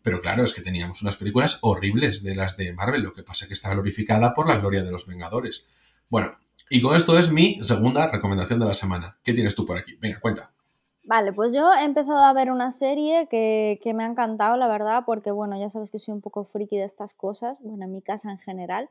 pero 0.03 0.21
claro, 0.21 0.45
es 0.45 0.53
que 0.53 0.63
teníamos 0.63 1.03
unas 1.03 1.17
películas 1.17 1.59
horribles 1.63 2.23
de 2.23 2.35
las 2.35 2.57
de 2.57 2.73
Marvel, 2.73 3.03
lo 3.03 3.13
que 3.13 3.23
pasa 3.23 3.45
es 3.45 3.49
que 3.49 3.55
está 3.55 3.73
glorificada 3.73 4.35
por 4.35 4.49
la 4.49 4.57
gloria 4.57 4.83
de 4.83 4.91
los 4.91 5.07
Vengadores. 5.07 5.69
Bueno, 6.09 6.39
y 6.71 6.81
con 6.81 6.97
esto 6.97 7.19
es 7.19 7.31
mi 7.31 7.59
segunda 7.63 8.11
recomendación 8.11 8.61
de 8.61 8.67
la 8.67 8.75
semana. 8.75 9.19
¿Qué 9.23 9.35
tienes 9.35 9.55
tú 9.55 9.67
por 9.67 9.77
aquí? 9.77 9.97
Venga, 10.01 10.21
cuenta. 10.21 10.53
Vale, 11.11 11.33
pues 11.33 11.53
yo 11.53 11.73
he 11.73 11.83
empezado 11.83 12.21
a 12.21 12.33
ver 12.33 12.53
una 12.53 12.71
serie 12.71 13.27
que, 13.27 13.81
me 13.97 14.05
ha 14.05 14.07
encantado, 14.07 14.57
la 14.57 14.69
verdad, 14.69 15.03
porque 15.05 15.33
bueno, 15.33 15.59
ya 15.59 15.69
sabes 15.69 15.91
que 15.91 15.99
soy 15.99 16.15
un 16.15 16.21
poco 16.21 16.45
friki 16.45 16.77
de 16.77 16.85
estas 16.85 17.15
cosas, 17.15 17.61
bueno, 17.63 17.85
en 17.85 17.91
mi 17.91 18.01
casa 18.01 18.31
en 18.31 18.39
general, 18.39 18.89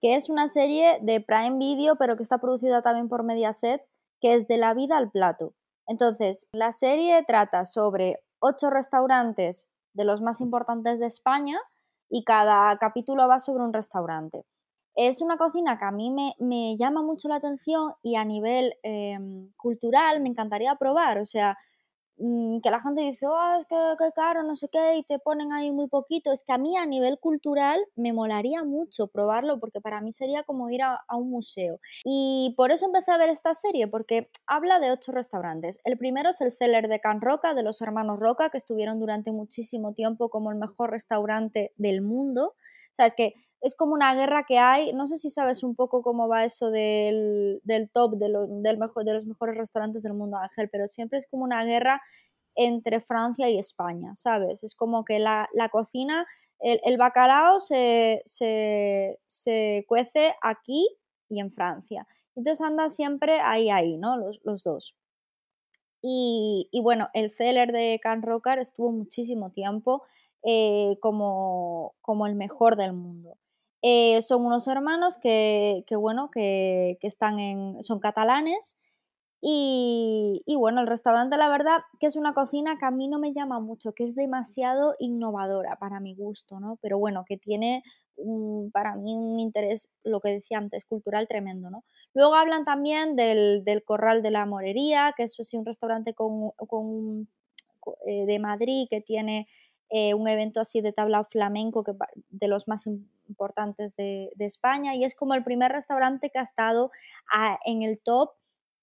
que 0.00 0.14
es 0.14 0.30
una 0.30 0.48
serie 0.48 1.00
de 1.02 1.20
Prime 1.20 1.58
Video, 1.58 1.96
pero 1.96 2.16
que 2.16 2.22
está 2.22 2.38
producida 2.38 2.80
también 2.80 3.10
por 3.10 3.24
Mediaset, 3.24 3.82
que 4.22 4.36
es 4.36 4.48
de 4.48 4.56
la 4.56 4.72
vida 4.72 4.96
al 4.96 5.10
plato. 5.10 5.52
Entonces, 5.86 6.48
la 6.54 6.72
serie 6.72 7.22
trata 7.26 7.66
sobre 7.66 8.20
ocho 8.38 8.70
restaurantes 8.70 9.68
de 9.92 10.04
los 10.04 10.22
más 10.22 10.40
importantes 10.40 10.98
de 10.98 11.08
España 11.08 11.60
y 12.08 12.24
cada 12.24 12.74
capítulo 12.78 13.28
va 13.28 13.38
sobre 13.38 13.64
un 13.64 13.74
restaurante. 13.74 14.46
Es 14.94 15.20
una 15.20 15.36
cocina 15.36 15.78
que 15.78 15.84
a 15.84 15.90
mí 15.90 16.10
me, 16.38 16.76
llama 16.76 17.02
mucho 17.02 17.28
la 17.28 17.36
atención 17.36 17.92
y 18.02 18.14
a 18.16 18.24
nivel 18.24 18.74
em, 18.82 19.50
cultural 19.56 20.20
me 20.20 20.28
encantaría 20.28 20.76
probar. 20.76 21.18
O 21.18 21.24
sea, 21.24 21.58
mm, 22.18 22.60
que 22.60 22.70
la 22.70 22.80
gente 22.80 23.02
dice, 23.02 23.26
oh, 23.26 23.58
es 23.58 23.66
que, 23.66 23.76
caro, 24.14 24.44
no 24.44 24.54
sé 24.54 24.68
qué, 24.70 24.96
y 24.96 25.02
te 25.02 25.18
ponen 25.18 25.52
ahí 25.52 25.72
muy 25.72 25.88
poquito. 25.88 26.30
Es 26.30 26.44
que 26.46 26.52
a 26.52 26.58
mí 26.58 26.76
a 26.76 26.86
nivel 26.86 27.18
cultural 27.18 27.80
me 27.96 28.12
molaría 28.12 28.62
mucho 28.62 29.08
probarlo 29.08 29.58
porque 29.58 29.80
para 29.80 30.00
mí 30.00 30.12
sería 30.12 30.44
como 30.44 30.70
ir 30.70 30.82
a, 30.82 31.00
a 31.08 31.16
un 31.16 31.28
museo. 31.30 31.80
Y 32.04 32.54
por 32.56 32.70
eso 32.70 32.86
empecé 32.86 33.10
a 33.10 33.18
ver 33.18 33.30
esta 33.30 33.52
serie, 33.54 33.88
porque 33.88 34.30
habla 34.46 34.78
de 34.78 34.92
ocho 34.92 35.10
restaurantes. 35.10 35.80
El 35.84 35.98
primero 35.98 36.30
es 36.30 36.40
el 36.40 36.52
Celler 36.52 36.86
de 36.86 37.00
Can 37.00 37.20
Roca, 37.20 37.54
de 37.54 37.64
los 37.64 37.82
hermanos 37.82 38.20
Roca, 38.20 38.50
que 38.50 38.58
estuvieron 38.58 39.00
durante 39.00 39.32
muchísimo 39.32 39.92
tiempo 39.92 40.28
como 40.28 40.52
el 40.52 40.58
mejor 40.58 40.90
restaurante 40.92 41.72
del 41.76 42.00
mundo. 42.00 42.54
O 42.94 42.96
sea, 42.96 43.06
es 43.06 43.14
que 43.14 43.34
es 43.64 43.74
como 43.74 43.94
una 43.94 44.14
guerra 44.14 44.44
que 44.44 44.58
hay, 44.58 44.92
no 44.92 45.06
sé 45.06 45.16
si 45.16 45.30
sabes 45.30 45.62
un 45.62 45.74
poco 45.74 46.02
cómo 46.02 46.28
va 46.28 46.44
eso 46.44 46.70
del, 46.70 47.62
top 47.94 48.16
de, 48.16 48.28
del 48.60 48.76
mejor, 48.76 49.04
de 49.04 49.14
los 49.14 49.24
mejores 49.26 49.56
restaurantes 49.56 50.02
del 50.02 50.12
mundo, 50.12 50.36
Ángel, 50.36 50.68
pero 50.70 50.86
siempre 50.86 51.18
es 51.18 51.26
como 51.26 51.44
una 51.44 51.64
guerra 51.64 52.02
entre 52.56 53.00
Francia 53.00 53.48
y 53.48 53.58
España, 53.58 54.12
¿sabes? 54.16 54.64
Es 54.64 54.74
como 54.74 55.06
que 55.06 55.18
la, 55.18 55.48
cocina, 55.72 56.26
el, 56.60 56.98
bacalao 56.98 57.58
se, 57.58 58.22
cuece 59.88 60.34
aquí 60.42 60.86
y 61.30 61.40
en 61.40 61.50
Francia. 61.50 62.06
Entonces 62.36 62.60
anda 62.60 62.90
siempre 62.90 63.40
ahí, 63.40 63.70
ahí, 63.70 63.96
¿no? 63.96 64.18
Los, 64.18 64.62
dos. 64.62 64.94
Y, 66.02 66.68
bueno, 66.82 67.08
el 67.14 67.30
Celler 67.30 67.72
de 67.72 67.98
Can 68.02 68.20
Rocar 68.20 68.58
estuvo 68.58 68.92
muchísimo 68.92 69.52
tiempo 69.52 70.02
eh, 70.42 70.98
como 71.00 71.94
el 72.26 72.34
mejor 72.34 72.76
del 72.76 72.92
mundo. 72.92 73.38
Eh, 73.86 74.22
son 74.22 74.46
unos 74.46 74.66
hermanos 74.66 75.18
que, 75.18 75.84
bueno, 75.90 76.30
que, 76.30 76.96
están 77.02 77.38
en, 77.38 77.82
son 77.82 78.00
catalanes 78.00 78.76
y, 79.42 80.42
bueno, 80.56 80.80
el 80.80 80.86
restaurante 80.86 81.36
la 81.36 81.50
verdad 81.50 81.82
que 82.00 82.06
es 82.06 82.16
una 82.16 82.32
cocina 82.32 82.78
que 82.78 82.86
a 82.86 82.90
mí 82.90 83.08
no 83.08 83.18
me 83.18 83.34
llama 83.34 83.60
mucho, 83.60 83.92
que 83.92 84.04
es 84.04 84.14
demasiado 84.14 84.94
innovadora 84.98 85.76
para 85.76 86.00
mi 86.00 86.14
gusto, 86.14 86.60
¿no? 86.60 86.78
Pero 86.80 86.98
bueno, 86.98 87.26
que 87.28 87.36
tiene 87.36 87.82
para 88.72 88.96
mí 88.96 89.14
un 89.14 89.38
interés, 89.38 89.90
lo 90.02 90.20
que 90.20 90.30
decía 90.30 90.56
antes, 90.56 90.86
cultural 90.86 91.28
tremendo, 91.28 91.68
¿no? 91.68 91.84
Luego 92.14 92.36
hablan 92.36 92.64
también 92.64 93.16
del, 93.16 93.82
Corral 93.84 94.22
de 94.22 94.30
la 94.30 94.46
Morería, 94.46 95.12
que 95.14 95.24
es 95.24 95.52
un 95.52 95.66
restaurante 95.66 96.14
con, 96.14 97.28
eh, 98.06 98.24
de 98.24 98.38
Madrid 98.38 98.86
que 98.88 99.02
tiene 99.02 99.46
eh, 99.90 100.14
un 100.14 100.26
evento 100.26 100.60
así 100.60 100.80
de 100.80 100.94
tablao 100.94 101.24
flamenco 101.24 101.84
que 101.84 101.92
de 102.30 102.48
los 102.48 102.66
más 102.66 102.86
importantes 103.28 103.96
de, 103.96 104.30
España 104.38 104.94
y 104.94 105.04
es 105.04 105.14
como 105.14 105.34
el 105.34 105.44
primer 105.44 105.72
restaurante 105.72 106.30
que 106.30 106.38
ha 106.38 106.42
estado 106.42 106.90
en 107.64 107.82
el 107.82 107.98
top 107.98 108.32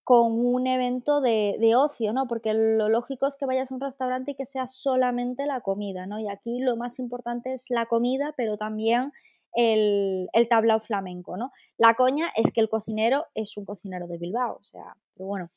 con 0.04 0.34
un 0.34 0.68
evento 0.68 1.22
de, 1.22 1.74
ocio, 1.76 2.14
¿no? 2.14 2.28
Porque 2.28 2.54
lo 2.54 2.90
lógico 2.90 3.28
es 3.28 3.38
que 3.38 3.46
vayas 3.46 3.72
a 3.72 3.76
un 3.76 3.82
restaurante 3.82 4.32
y 4.32 4.36
que 4.36 4.46
sea 4.46 4.68
solamente 4.68 5.46
la 5.46 5.62
comida, 5.62 6.08
¿no? 6.08 6.20
Y 6.20 6.28
aquí 6.28 6.60
lo 6.60 6.76
más 6.76 7.00
importante 7.00 7.54
es 7.54 7.66
la 7.70 7.86
comida, 7.86 8.34
pero 8.36 8.58
también 8.58 9.12
el, 9.54 10.28
el 10.34 10.50
tablao 10.50 10.80
flamenco, 10.80 11.38
¿no? 11.38 11.52
La 11.78 11.94
coña 11.94 12.32
es 12.36 12.52
que 12.52 12.62
el 12.62 12.70
cocinero 12.70 13.26
es 13.36 13.56
un 13.58 13.66
cocinero 13.66 14.08
de 14.08 14.18
Bilbao, 14.18 14.58
o 14.60 14.64
sea, 14.64 14.96
pero 15.14 15.28
bueno. 15.28 15.52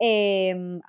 Em, 0.00 0.80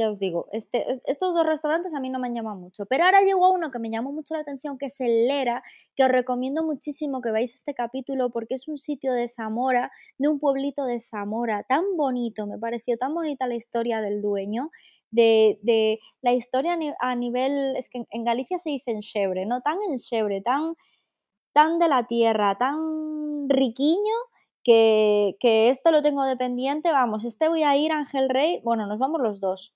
ya 0.00 0.10
os 0.10 0.18
digo, 0.18 0.48
este, 0.52 0.86
estos 1.04 1.34
dos 1.34 1.46
restaurantes 1.46 1.94
a 1.94 2.00
mí 2.00 2.08
no 2.08 2.18
me 2.18 2.28
han 2.28 2.34
llamado 2.34 2.56
mucho, 2.56 2.86
pero 2.86 3.04
ahora 3.04 3.20
llegó 3.20 3.52
uno 3.52 3.70
que 3.70 3.78
me 3.78 3.90
llamó 3.90 4.12
mucho 4.12 4.34
la 4.34 4.40
atención, 4.40 4.78
que 4.78 4.86
es 4.86 5.00
el 5.00 5.28
Lera, 5.28 5.62
que 5.94 6.04
os 6.04 6.08
recomiendo 6.08 6.64
muchísimo 6.64 7.20
que 7.20 7.30
veáis 7.30 7.54
este 7.54 7.74
capítulo 7.74 8.30
porque 8.30 8.54
es 8.54 8.66
un 8.66 8.78
sitio 8.78 9.12
de 9.12 9.28
Zamora, 9.28 9.92
de 10.18 10.28
un 10.28 10.40
pueblito 10.40 10.84
de 10.84 11.02
Zamora, 11.02 11.64
tan 11.68 11.84
bonito, 11.96 12.46
me 12.46 12.58
pareció 12.58 12.96
tan 12.96 13.14
bonita 13.14 13.46
la 13.46 13.56
historia 13.56 14.00
del 14.00 14.22
dueño, 14.22 14.70
de, 15.10 15.98
la 16.22 16.32
historia 16.32 16.78
a 17.00 17.14
nivel, 17.14 17.76
es 17.76 17.88
que 17.88 18.04
en 18.10 18.24
Galicia 18.24 18.58
se 18.58 18.70
dice 18.70 18.92
enxebre, 18.92 19.46
¿no? 19.46 19.60
Tan 19.60 19.78
enxebre, 19.88 20.40
tan, 20.40 20.74
tan 21.52 21.78
de 21.78 21.88
la 21.88 22.06
tierra, 22.06 22.56
tan 22.56 23.48
riquiño, 23.48 24.14
que, 24.62 25.36
que, 25.40 25.70
este 25.70 25.90
lo 25.90 26.02
tengo 26.02 26.24
dependiente, 26.24 26.92
vamos, 26.92 27.24
este 27.24 27.48
voy 27.48 27.62
a 27.62 27.76
ir 27.76 27.92
Ángel 27.92 28.28
Rey, 28.28 28.60
bueno, 28.62 28.86
nos 28.86 28.98
vamos 28.98 29.20
los 29.20 29.40
dos, 29.40 29.74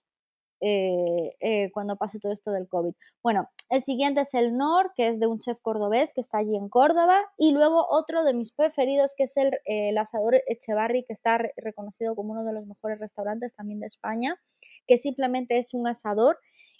eh, 0.61 1.35
eh, 1.41 1.71
cuando 1.73 1.97
pase 1.97 2.21
todo 2.21 2.33
esto 2.33 2.51
del 2.51 2.69
COVID. 2.69 2.95
Bueno, 3.23 3.49
el 3.71 3.83
siguiente 3.83 4.23
es 4.23 4.35
el 4.35 4.57
Nor, 4.57 4.93
que 4.95 5.09
es 5.09 5.21
de 5.21 5.27
un 5.27 5.39
chef 5.39 5.59
cordobés 5.61 6.13
que 6.13 6.21
está 6.21 6.39
allí 6.39 6.57
en 6.57 6.69
Córdoba, 6.69 7.19
y 7.37 7.53
luego 7.53 7.87
otro 7.91 8.25
de 8.25 8.35
mis 8.35 8.53
preferidos, 8.53 9.15
que 9.17 9.25
es 9.25 9.35
el, 9.37 9.99
asador 9.99 10.41
Echevarri, 10.47 11.05
que 11.05 11.13
está 11.13 11.39
reconocido 11.57 12.15
como 12.15 12.33
uno 12.33 12.45
de 12.45 12.53
los 12.53 12.67
mejores 12.67 12.99
restaurantes 12.99 13.55
también 13.55 13.81
de 13.81 13.87
España, 13.87 14.41
que 14.87 14.97
simplemente 14.97 15.59
es 15.59 15.75
un 15.75 15.87
asador. 15.87 16.39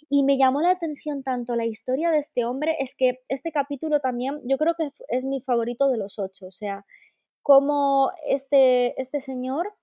Y 0.09 0.23
me 0.23 0.37
llamó 0.37 0.61
la 0.61 0.71
atención 0.71 1.23
tanto 1.23 1.55
la 1.55 1.65
historia 1.65 2.11
de 2.11 2.19
este 2.19 2.45
hombre, 2.45 2.75
es 2.79 2.95
que 2.95 3.23
este 3.27 3.51
capítulo 3.51 3.99
también, 3.99 4.39
yo 4.45 4.57
creo 4.57 4.75
que 4.77 4.91
es 5.09 5.25
mi 5.25 5.41
favorito 5.41 5.89
de 5.89 5.97
los 5.97 6.19
ocho, 6.19 6.47
o 6.47 6.51
sea, 6.51 6.85
como 7.41 8.11
este, 8.27 8.99
este 8.99 9.19
señor 9.19 9.73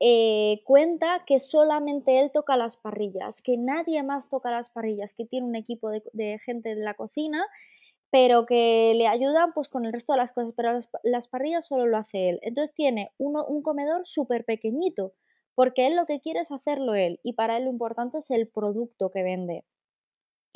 eh, 0.00 0.62
cuenta 0.64 1.24
que 1.26 1.40
solamente 1.40 2.20
él 2.20 2.30
toca 2.32 2.56
las 2.56 2.76
parrillas, 2.76 3.40
que 3.40 3.56
nadie 3.56 4.02
más 4.02 4.28
toca 4.28 4.50
las 4.50 4.68
parrillas, 4.68 5.14
que 5.14 5.24
tiene 5.24 5.46
un 5.46 5.56
equipo 5.56 5.90
de, 5.90 6.38
gente 6.38 6.74
de 6.74 6.82
la 6.82 6.94
cocina, 6.94 7.46
pero 8.10 8.46
que 8.46 8.92
le 8.96 9.08
ayudan 9.08 9.52
pues 9.54 9.68
con 9.68 9.84
el 9.86 9.92
resto 9.92 10.12
de 10.12 10.18
las 10.18 10.32
cosas, 10.32 10.52
pero 10.56 10.78
las, 11.02 11.28
parrillas 11.28 11.66
solo 11.66 11.86
lo 11.86 11.96
hace 11.96 12.28
él. 12.28 12.40
Entonces 12.42 12.74
tiene 12.74 13.12
un 13.18 13.62
comedor 13.62 14.06
súper 14.06 14.44
pequeñito, 14.44 15.14
porque 15.54 15.86
él 15.86 15.96
lo 15.96 16.06
que 16.06 16.20
quiere 16.20 16.40
es 16.40 16.52
hacerlo 16.52 16.94
él, 16.94 17.20
y 17.22 17.32
para 17.32 17.56
él 17.56 17.64
lo 17.64 17.70
importante 17.70 18.18
es 18.18 18.30
el 18.30 18.48
producto 18.48 19.10
que 19.10 19.22
vende 19.22 19.64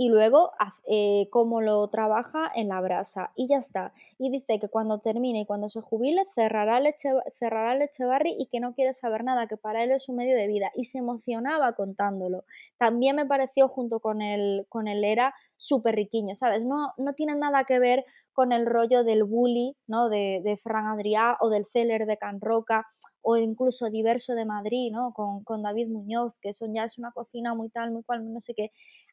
y 0.00 0.08
luego 0.08 0.52
eh, 0.86 1.28
cómo 1.30 1.60
lo 1.60 1.86
trabaja 1.88 2.50
en 2.54 2.68
la 2.68 2.80
brasa 2.80 3.32
y 3.36 3.48
ya 3.48 3.58
está. 3.58 3.92
Y 4.18 4.30
dice 4.30 4.58
que 4.58 4.70
cuando 4.70 5.00
termine 5.00 5.40
y 5.40 5.44
cuando 5.44 5.68
se 5.68 5.82
jubile 5.82 6.24
cerrará 6.34 6.78
el, 6.78 6.94
cerrará 7.34 7.74
el 7.74 7.82
Echevarri 7.82 8.34
y 8.38 8.46
que 8.46 8.60
no 8.60 8.72
quiere 8.72 8.94
saber 8.94 9.24
nada, 9.24 9.46
que 9.46 9.58
para 9.58 9.84
él 9.84 9.90
es 9.90 10.08
un 10.08 10.16
medio 10.16 10.34
de 10.34 10.46
vida 10.46 10.70
y 10.74 10.84
se 10.84 10.96
emocionaba 10.96 11.74
contándolo. 11.74 12.44
También 12.78 13.14
me 13.14 13.26
pareció 13.26 13.68
junto 13.68 14.00
con 14.00 14.22
el, 14.22 14.64
con 14.70 14.88
el 14.88 15.04
Era 15.04 15.34
súper 15.58 15.96
riquiño, 15.96 16.34
¿sabes? 16.34 16.64
No, 16.64 16.94
no 16.96 17.12
tiene 17.12 17.34
nada 17.34 17.64
que 17.64 17.78
ver 17.78 18.06
con 18.32 18.52
el 18.52 18.64
rollo 18.64 19.04
del 19.04 19.24
bully, 19.24 19.76
¿no? 19.86 20.08
De, 20.08 20.40
de 20.42 20.56
Fran 20.56 20.86
Adrià 20.86 21.36
o 21.40 21.50
del 21.50 21.66
Celler 21.66 22.06
de 22.06 22.16
Can 22.16 22.40
Roca 22.40 22.86
o 23.22 23.36
incluso 23.36 23.90
Diverso 23.90 24.34
de 24.34 24.46
Madrid, 24.46 24.90
¿no? 24.92 25.12
Con, 25.12 25.44
con 25.44 25.62
David 25.62 25.88
Muñoz, 25.88 26.38
que 26.40 26.54
son 26.54 26.72
ya 26.72 26.84
es 26.84 26.98
una 26.98 27.12
cocina 27.12 27.54
muy 27.54 27.68
tal, 27.68 27.90
muy 27.90 28.02
cual, 28.02 28.32
no 28.32 28.40
sé 28.40 28.54
qué. 28.54 28.70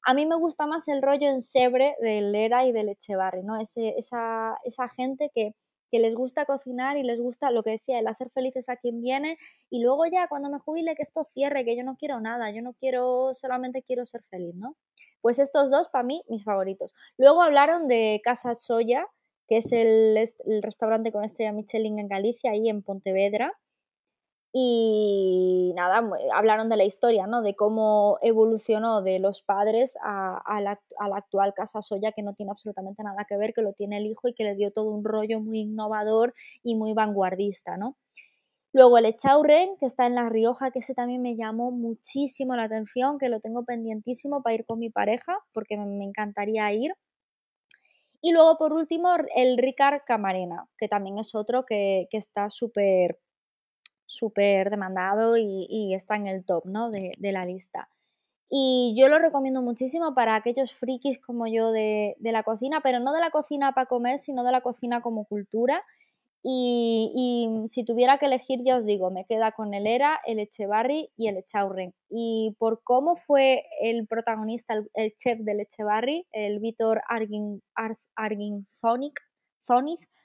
A 0.10 0.14
mí 0.14 0.26
me 0.26 0.38
gusta 0.38 0.68
más 0.68 0.88
el 0.88 1.02
rollo 1.02 1.28
en 1.28 1.42
Sebre 1.42 1.98
del 2.00 2.32
Lera 2.32 2.66
y 2.66 2.72
del 2.72 2.88
Echevarri, 2.88 3.44
¿no? 3.44 3.60
Ese, 3.60 3.94
esa, 3.98 4.58
esa 4.64 4.88
gente 4.88 5.30
que, 5.36 5.54
que 5.92 6.00
les 6.00 6.16
gusta 6.16 6.46
cocinar 6.46 6.96
y 6.96 7.04
les 7.04 7.20
gusta 7.20 7.52
lo 7.52 7.62
que 7.62 7.72
decía, 7.72 8.00
el 8.00 8.08
hacer 8.08 8.30
felices 8.30 8.70
a 8.70 8.78
quien 8.78 9.02
viene 9.02 9.38
y 9.70 9.84
luego 9.84 10.06
ya 10.06 10.30
cuando 10.30 10.50
me 10.50 10.60
jubile 10.60 10.96
que 10.96 11.04
esto 11.04 11.28
cierre, 11.34 11.66
que 11.66 11.76
yo 11.76 11.84
no 11.84 11.98
quiero 11.98 12.22
nada, 12.22 12.52
yo 12.52 12.62
no 12.62 12.72
quiero, 12.72 13.34
solamente 13.34 13.84
quiero 13.84 14.06
ser 14.06 14.24
feliz, 14.30 14.56
¿no? 14.56 14.78
Pues 15.20 15.40
estos 15.40 15.70
dos 15.70 15.90
para 15.90 16.06
mí, 16.06 16.24
mis 16.30 16.46
favoritos. 16.46 16.94
Luego 17.18 17.42
hablaron 17.42 17.90
de 17.90 18.22
Casa 18.24 18.54
Soya, 18.54 19.06
que 19.50 19.58
es 19.58 19.74
el, 19.74 20.16
el 20.16 20.64
restaurante 20.64 21.12
con 21.12 21.26
estrella 21.26 21.52
Michelin 21.52 22.00
en 22.00 22.08
Galicia, 22.08 22.52
ahí 22.52 22.70
en 22.70 22.82
Pontevedra, 22.82 23.52
y 24.60 25.72
nada, 25.76 26.02
hablaron 26.34 26.68
de 26.68 26.78
la 26.78 26.84
historia, 26.84 27.28
¿no? 27.28 27.44
De 27.44 27.56
cómo 27.56 28.18
evolucionó 28.24 29.04
de 29.04 29.20
los 29.20 29.44
padres 29.44 30.00
a, 30.02 30.62
la, 30.62 30.80
actual 31.16 31.54
Casa 31.54 31.84
Soya, 31.84 32.12
que 32.12 32.24
no 32.24 32.34
tiene 32.34 32.54
absolutamente 32.54 33.04
nada 33.04 33.24
que 33.30 33.38
ver, 33.38 33.54
que 33.54 33.62
lo 33.62 33.74
tiene 33.74 33.98
el 33.98 34.08
hijo 34.08 34.28
y 34.28 34.34
que 34.34 34.46
le 34.46 34.56
dio 34.56 34.72
todo 34.72 34.90
un 34.90 35.04
rollo 35.04 35.40
muy 35.42 35.60
innovador 35.60 36.34
y 36.64 36.74
muy 36.74 36.94
vanguardista, 36.94 37.78
¿no? 37.78 37.98
Luego 38.74 38.98
el 38.98 39.06
Echaurren, 39.06 39.78
que 39.80 39.86
está 39.86 40.08
en 40.08 40.16
La 40.16 40.28
Rioja, 40.28 40.72
que 40.72 40.80
ese 40.80 40.96
también 40.96 41.22
me 41.22 41.36
llamó 41.36 41.70
muchísimo 41.70 42.56
la 42.56 42.64
atención, 42.64 43.20
que 43.20 43.30
lo 43.30 43.40
tengo 43.40 43.64
pendientísimo 43.64 44.42
para 44.42 44.56
ir 44.56 44.66
con 44.66 44.80
mi 44.80 44.90
pareja, 44.90 45.38
porque 45.54 45.78
me, 45.78 46.04
encantaría 46.04 46.74
ir. 46.74 46.96
Y 48.22 48.32
luego, 48.32 48.58
por 48.58 48.74
último, 48.74 49.10
el 49.36 49.60
Ricard 49.60 50.02
Camarena, 50.08 50.68
que 50.80 50.88
también 50.88 51.20
es 51.20 51.36
otro 51.36 51.64
que, 51.64 52.08
que 52.10 52.18
está 52.18 52.50
súper 52.50 53.20
súper 54.08 54.72
demandado 54.72 55.38
y, 55.38 55.94
está 55.94 56.16
en 56.16 56.28
el 56.28 56.44
top 56.44 56.66
¿no? 56.66 56.90
de, 56.90 57.14
la 57.20 57.46
lista. 57.46 57.90
Y 58.50 58.96
yo 58.98 59.10
lo 59.10 59.20
recomiendo 59.20 59.62
muchísimo 59.62 60.16
para 60.16 60.36
aquellos 60.36 60.74
frikis 60.74 61.22
como 61.22 61.48
yo 61.48 61.72
de, 61.72 62.16
la 62.22 62.44
cocina, 62.44 62.80
pero 62.82 63.00
no 63.00 63.14
de 63.14 63.20
la 63.20 63.30
cocina 63.30 63.74
para 63.74 63.88
comer, 63.88 64.20
sino 64.20 64.44
de 64.44 64.52
la 64.52 64.62
cocina 64.62 65.02
como 65.02 65.26
cultura. 65.26 65.84
Y, 66.44 67.66
si 67.68 67.84
tuviera 67.84 68.18
que 68.20 68.28
elegir, 68.28 68.62
ya 68.64 68.78
os 68.78 68.86
digo, 68.86 69.12
me 69.12 69.26
queda 69.26 69.52
con 69.52 69.74
el 69.74 69.86
Era, 69.86 70.18
el 70.26 70.40
Echevarri 70.40 71.10
y 71.18 71.28
el 71.28 71.38
Echaurren. 71.38 71.94
Y 72.10 72.56
por 72.58 72.82
cómo 72.84 73.18
fue 73.18 73.66
el 73.82 74.08
protagonista, 74.08 74.76
el, 74.94 75.14
chef 75.18 75.40
del 75.40 75.60
Echevarri, 75.60 76.26
el 76.32 76.60
Víctor 76.60 77.02
Argin, 77.10 77.62
Argin 78.16 78.66
Zonic, 78.72 79.20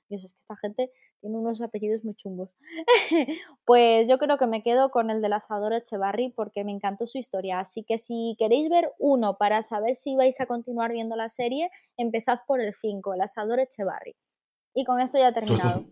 Dios, 0.09 0.25
es 0.25 0.35
que 0.35 0.41
esta 0.43 0.57
gente 0.57 0.91
tiene 1.23 1.39
unos 1.39 1.63
apellidos 1.63 2.05
muy 2.05 2.15
chungos. 2.15 2.51
pues 3.65 4.09
yo 4.09 4.19
creo 4.19 4.37
que 4.37 4.47
me 4.47 4.63
quedo 4.63 4.91
con 4.91 5.09
el 5.09 5.23
del 5.23 5.33
asador 5.33 5.73
Echevarri 5.73 6.31
porque 6.31 6.65
me 6.65 6.73
encantó 6.73 7.07
su 7.07 7.17
historia. 7.17 7.61
Así 7.61 7.85
que 7.85 7.97
si 7.97 8.37
queréis 8.39 8.69
ver 8.69 8.91
uno 8.99 9.39
para 9.39 9.63
saber 9.63 9.95
si 9.95 10.17
vais 10.17 10.41
a 10.41 10.47
continuar 10.47 10.93
viendo 10.93 11.17
la 11.17 11.29
serie, 11.29 11.71
empezad 11.97 12.41
por 12.47 12.61
el 12.61 12.75
5, 12.75 13.15
el 13.15 13.21
asador 13.23 13.61
Echevarri. 13.61 14.17
Y 14.75 14.85
con 14.85 15.01
esto 15.01 15.19
ya 15.19 15.29
he 15.29 15.33
terminado. 15.33 15.87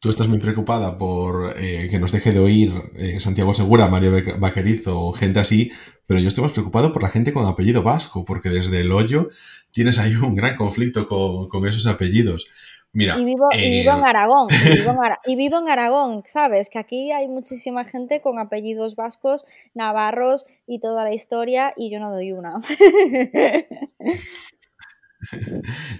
Tú 0.00 0.10
estás, 0.10 0.28
muy 0.28 0.38
preocupada 0.38 0.96
por 0.96 1.54
eh, 1.58 1.88
que 1.90 1.98
nos 1.98 2.12
deje 2.12 2.30
de 2.30 2.38
oír 2.38 2.72
eh, 2.94 3.18
Santiago 3.18 3.52
Segura, 3.52 3.88
Mario 3.88 4.12
Vaquerizo 4.38 5.00
o 5.00 5.12
gente 5.12 5.40
así, 5.40 5.72
pero 6.06 6.20
yo 6.20 6.28
estoy 6.28 6.42
más 6.42 6.52
preocupado 6.52 6.92
por 6.92 7.02
la 7.02 7.08
gente 7.08 7.32
con 7.32 7.44
apellido 7.46 7.82
vasco, 7.82 8.24
porque 8.24 8.48
desde 8.48 8.80
el 8.80 8.92
hoyo 8.92 9.28
tienes 9.72 9.98
ahí 9.98 10.14
un 10.14 10.36
gran 10.36 10.56
conflicto 10.56 11.08
con, 11.08 11.48
con 11.48 11.66
esos 11.66 11.88
apellidos. 11.88 12.46
Mira, 12.92 13.18
y 13.18 13.24
vivo, 13.24 13.48
en 13.52 13.60
eh, 13.60 13.88
Aragón, 13.88 14.48
y 15.26 15.36
vivo 15.36 15.58
en, 15.58 15.68
Aragón, 15.68 16.22
¿sabes? 16.26 16.70
Que 16.70 16.78
aquí 16.78 17.12
hay 17.12 17.28
muchísima 17.28 17.84
gente 17.84 18.22
con 18.22 18.38
apellidos 18.38 18.96
vascos, 18.96 19.44
navarros 19.74 20.46
y 20.66 20.80
toda 20.80 21.04
la 21.04 21.12
historia, 21.12 21.74
y 21.76 21.90
yo 21.90 22.00
no 22.00 22.10
doy 22.10 22.32
una. 22.32 22.60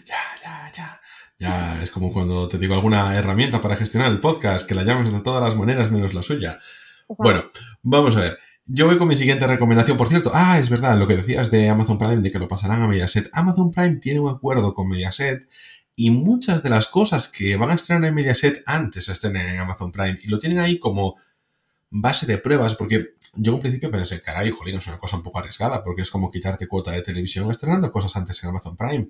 ya, 0.05 0.23
ya, 0.43 0.73
ya. 0.73 1.01
Ya, 1.41 1.81
es 1.85 1.91
como 1.93 2.13
cuando 2.13 2.49
te 2.49 2.59
digo 2.59 2.75
alguna 2.75 3.15
herramienta 3.15 3.63
para 3.63 3.77
gestionar 3.77 4.11
el 4.11 4.19
podcast, 4.19 4.67
que 4.67 4.75
la 4.75 4.83
llames 4.83 5.13
de 5.13 5.21
todas 5.21 5.41
las 5.43 5.55
maneras 5.55 5.93
menos 5.93 6.13
la 6.13 6.23
suya. 6.23 6.59
Bueno, 7.17 7.45
vamos 7.83 8.17
a 8.17 8.21
ver. 8.21 8.39
Yo 8.67 8.87
voy 8.87 8.99
con 8.99 9.09
mi 9.09 9.15
siguiente 9.15 9.47
recomendación. 9.47 9.97
Por 9.97 10.09
cierto, 10.09 10.33
ah, 10.35 10.59
es 10.59 10.69
verdad, 10.69 10.99
lo 10.99 11.07
que 11.07 11.17
decías 11.17 11.51
de 11.51 11.69
Amazon 11.69 11.97
Prime, 11.97 12.19
de 12.19 12.33
que 12.33 12.41
lo 12.41 12.49
pasarán 12.49 12.83
a 12.83 12.89
Mediaset. 12.89 13.31
Amazon 13.33 13.71
Prime 13.71 13.97
tiene 13.97 14.21
un 14.21 14.31
acuerdo 14.31 14.75
con 14.75 14.89
Mediaset 14.89 15.49
y 15.99 16.13
muchas 16.13 16.63
de 16.63 16.71
las 16.71 16.87
cosas 16.87 17.27
que 17.27 17.57
van 17.57 17.73
a 17.73 17.75
estrenar 17.75 18.05
en 18.05 18.15
Mediaset 18.15 18.63
antes 18.67 19.07
se 19.07 19.13
estrenen 19.13 19.49
en 19.49 19.59
Amazon 19.59 19.91
Prime 19.91 20.17
y 20.23 20.29
lo 20.29 20.39
tienen 20.39 20.61
ahí 20.61 20.79
como 20.79 21.17
base 21.91 22.25
de 22.25 22.39
pruebas 22.39 22.77
porque 22.77 23.15
yo 23.35 23.53
en 23.53 23.59
principio 23.59 23.91
pensé, 23.91 24.23
caray, 24.23 24.53
jolín, 24.53 24.77
es 24.77 24.87
una 24.87 24.99
cosa 24.99 25.17
un 25.17 25.25
poco 25.25 25.41
arriesgada 25.41 25.83
porque 25.83 26.03
es 26.03 26.11
como 26.13 26.31
quitarte 26.31 26.69
cuota 26.69 26.93
de 26.93 27.03
televisión 27.03 27.51
estrenando 27.51 27.91
cosas 27.91 28.15
antes 28.15 28.41
en 28.45 28.51
Amazon 28.51 28.77
Prime. 28.77 29.09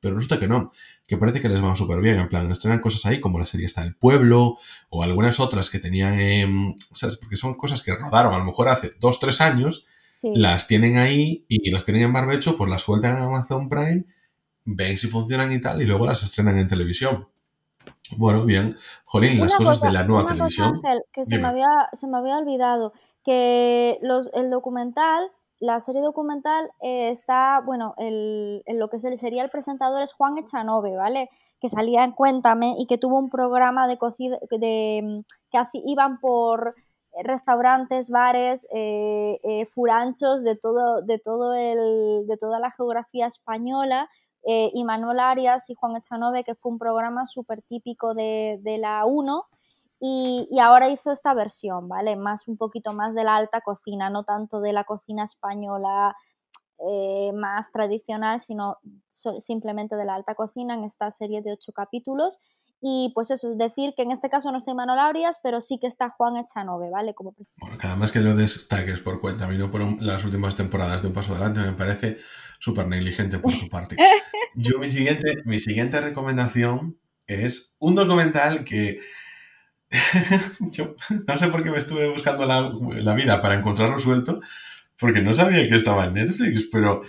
Pero 0.00 0.14
resulta 0.14 0.40
que 0.40 0.48
no, 0.48 0.72
que 1.06 1.18
parece 1.18 1.42
que 1.42 1.50
les 1.50 1.62
va 1.62 1.76
súper 1.76 2.00
bien. 2.00 2.16
En 2.16 2.28
plan, 2.28 2.50
estrenan 2.50 2.80
cosas 2.80 3.04
ahí 3.04 3.20
como 3.20 3.38
la 3.38 3.44
serie 3.44 3.66
está 3.66 3.82
el 3.82 3.94
pueblo 3.94 4.56
o 4.88 5.02
algunas 5.02 5.38
otras 5.38 5.68
que 5.68 5.80
tenían, 5.80 6.76
¿sabes? 6.94 7.18
Porque 7.18 7.36
son 7.36 7.58
cosas 7.58 7.82
que 7.82 7.94
rodaron 7.94 8.32
a 8.32 8.38
lo 8.38 8.44
mejor 8.46 8.70
hace 8.70 8.92
dos, 8.98 9.20
tres 9.20 9.42
años, 9.42 9.84
las 10.34 10.66
tienen 10.66 10.96
ahí 10.96 11.44
y 11.46 11.70
las 11.70 11.84
tienen 11.84 12.04
en 12.04 12.12
barbecho, 12.14 12.56
pues 12.56 12.70
las 12.70 12.80
sueltan 12.80 13.18
en 13.18 13.22
Amazon 13.24 13.68
Prime 13.68 14.06
ven 14.64 14.98
si 14.98 15.08
funcionan 15.08 15.52
y 15.52 15.60
tal, 15.60 15.82
y 15.82 15.86
luego 15.86 16.06
las 16.06 16.22
estrenan 16.22 16.58
en 16.58 16.68
televisión. 16.68 17.28
Bueno, 18.16 18.44
bien. 18.44 18.76
Jolín, 19.04 19.40
las 19.40 19.54
cosas 19.54 19.80
de 19.80 19.92
la 19.92 20.04
nueva 20.04 20.26
televisión. 20.26 20.80
que 21.12 21.24
se 21.24 21.38
me, 21.38 21.48
había, 21.48 21.88
se 21.92 22.06
me 22.06 22.18
había 22.18 22.36
olvidado, 22.36 22.92
que 23.24 23.98
los, 24.02 24.30
el 24.34 24.50
documental, 24.50 25.30
la 25.60 25.80
serie 25.80 26.02
documental 26.02 26.70
eh, 26.80 27.10
está, 27.10 27.60
bueno, 27.64 27.94
el, 27.96 28.62
lo 28.66 28.88
que 28.88 28.98
sería 28.98 29.42
el 29.42 29.50
presentador 29.50 30.02
es 30.02 30.12
Juan 30.12 30.38
Echanove, 30.38 30.96
¿vale? 30.96 31.30
Que 31.60 31.68
salía 31.68 32.04
en 32.04 32.12
Cuéntame 32.12 32.74
y 32.78 32.86
que 32.86 32.98
tuvo 32.98 33.18
un 33.18 33.30
programa 33.30 33.86
de 33.86 33.96
cocina, 33.96 34.36
de, 34.50 35.24
que 35.50 35.80
iban 35.86 36.18
por 36.18 36.74
restaurantes, 37.22 38.10
bares, 38.10 38.66
eh, 38.72 39.38
eh, 39.42 39.66
furanchos 39.66 40.42
de 40.42 40.56
todo, 40.56 41.02
de 41.02 41.18
todo 41.18 41.54
el, 41.54 42.26
de 42.26 42.36
toda 42.38 42.58
la 42.58 42.70
geografía 42.70 43.26
española 43.26 44.08
eh, 44.44 44.70
y 44.74 44.84
Manuel 44.84 45.20
Arias 45.20 45.70
y 45.70 45.74
Juan 45.74 45.96
Echanove, 45.96 46.44
que 46.44 46.54
fue 46.54 46.72
un 46.72 46.78
programa 46.78 47.26
súper 47.26 47.62
típico 47.62 48.14
de, 48.14 48.60
la 48.80 49.04
1. 49.04 49.44
Y, 50.00 50.48
ahora 50.60 50.88
hizo 50.88 51.12
esta 51.12 51.32
versión, 51.34 51.88
¿vale? 51.88 52.16
Más 52.16 52.48
un 52.48 52.56
poquito 52.56 52.92
más 52.92 53.14
de 53.14 53.24
la 53.24 53.36
alta 53.36 53.60
cocina, 53.60 54.10
no 54.10 54.24
tanto 54.24 54.60
de 54.60 54.72
la 54.72 54.84
cocina 54.84 55.24
española 55.24 56.16
eh, 56.78 57.32
más 57.34 57.70
tradicional, 57.70 58.40
sino 58.40 58.78
simplemente 59.08 59.94
de 59.94 60.04
la 60.04 60.16
alta 60.16 60.34
cocina 60.34 60.74
en 60.74 60.82
esta 60.84 61.10
serie 61.12 61.42
de 61.42 61.52
ocho 61.52 61.72
capítulos. 61.72 62.40
Y 62.84 63.12
pues 63.14 63.30
eso, 63.30 63.48
es 63.48 63.58
decir 63.58 63.94
que 63.96 64.02
en 64.02 64.10
este 64.10 64.28
caso 64.28 64.50
no 64.50 64.58
está 64.58 64.74
Manuel 64.74 64.98
Arias, 64.98 65.38
pero 65.40 65.60
sí 65.60 65.78
que 65.78 65.86
está 65.86 66.10
Juan 66.10 66.36
Echanove, 66.36 66.90
¿vale? 66.90 67.14
Como... 67.14 67.32
Cada 67.80 67.94
vez 67.94 68.10
que 68.10 68.18
lo 68.18 68.34
destaques 68.34 69.00
por 69.00 69.20
cuenta, 69.20 69.44
a 69.44 69.48
mí 69.48 69.56
no 69.56 69.70
por 69.70 70.02
las 70.02 70.24
últimas 70.24 70.56
temporadas 70.56 71.00
de 71.00 71.06
Un 71.06 71.14
Paso 71.14 71.30
Adelante, 71.30 71.60
me 71.60 71.74
parece 71.74 72.18
súper 72.62 72.86
negligente 72.86 73.40
por 73.40 73.58
tu 73.58 73.68
parte. 73.68 73.96
Yo 74.54 74.78
mi 74.78 74.88
siguiente, 74.88 75.42
mi 75.44 75.58
siguiente 75.58 76.00
recomendación 76.00 76.96
es 77.26 77.74
un 77.80 77.96
documental 77.96 78.62
que 78.62 79.00
yo 80.70 80.94
no 81.26 81.38
sé 81.38 81.48
por 81.48 81.62
qué 81.62 81.70
me 81.70 81.78
estuve 81.78 82.08
buscando 82.08 82.46
la, 82.46 83.14
vida 83.14 83.42
para 83.42 83.54
encontrarlo 83.54 83.98
suelto, 83.98 84.40
porque 84.98 85.20
no 85.20 85.34
sabía 85.34 85.68
que 85.68 85.74
estaba 85.74 86.04
en 86.04 86.14
Netflix, 86.14 86.68
pero 86.70 87.02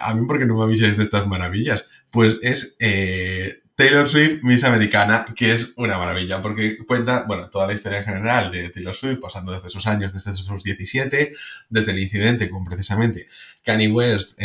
a, 0.00 0.14
mí 0.14 0.26
porque 0.26 0.46
no 0.46 0.56
me 0.56 0.64
avisáis 0.64 0.96
de 0.96 1.04
estas 1.04 1.26
maravillas. 1.26 1.88
Pues 2.10 2.38
es 2.42 2.76
eh, 2.80 3.62
Taylor 3.78 4.08
Swift, 4.08 4.42
Miss 4.42 4.64
Americana, 4.64 5.24
que 5.36 5.52
es 5.52 5.72
una 5.76 5.96
maravilla, 5.98 6.42
porque 6.42 6.78
cuenta, 6.84 7.26
bueno, 7.28 7.48
toda 7.48 7.68
la 7.68 7.74
historia 7.74 7.98
en 7.98 8.04
general 8.04 8.50
de 8.50 8.70
Taylor 8.70 8.92
Swift, 8.92 9.20
pasando 9.20 9.52
desde 9.52 9.70
sus 9.70 9.86
años, 9.86 10.12
desde 10.12 10.34
sus 10.34 10.64
17, 10.64 11.32
desde 11.68 11.92
el 11.92 12.00
incidente 12.00 12.50
con 12.50 12.64
precisamente 12.64 13.28
Kanye 13.62 13.86
West, 13.88 14.36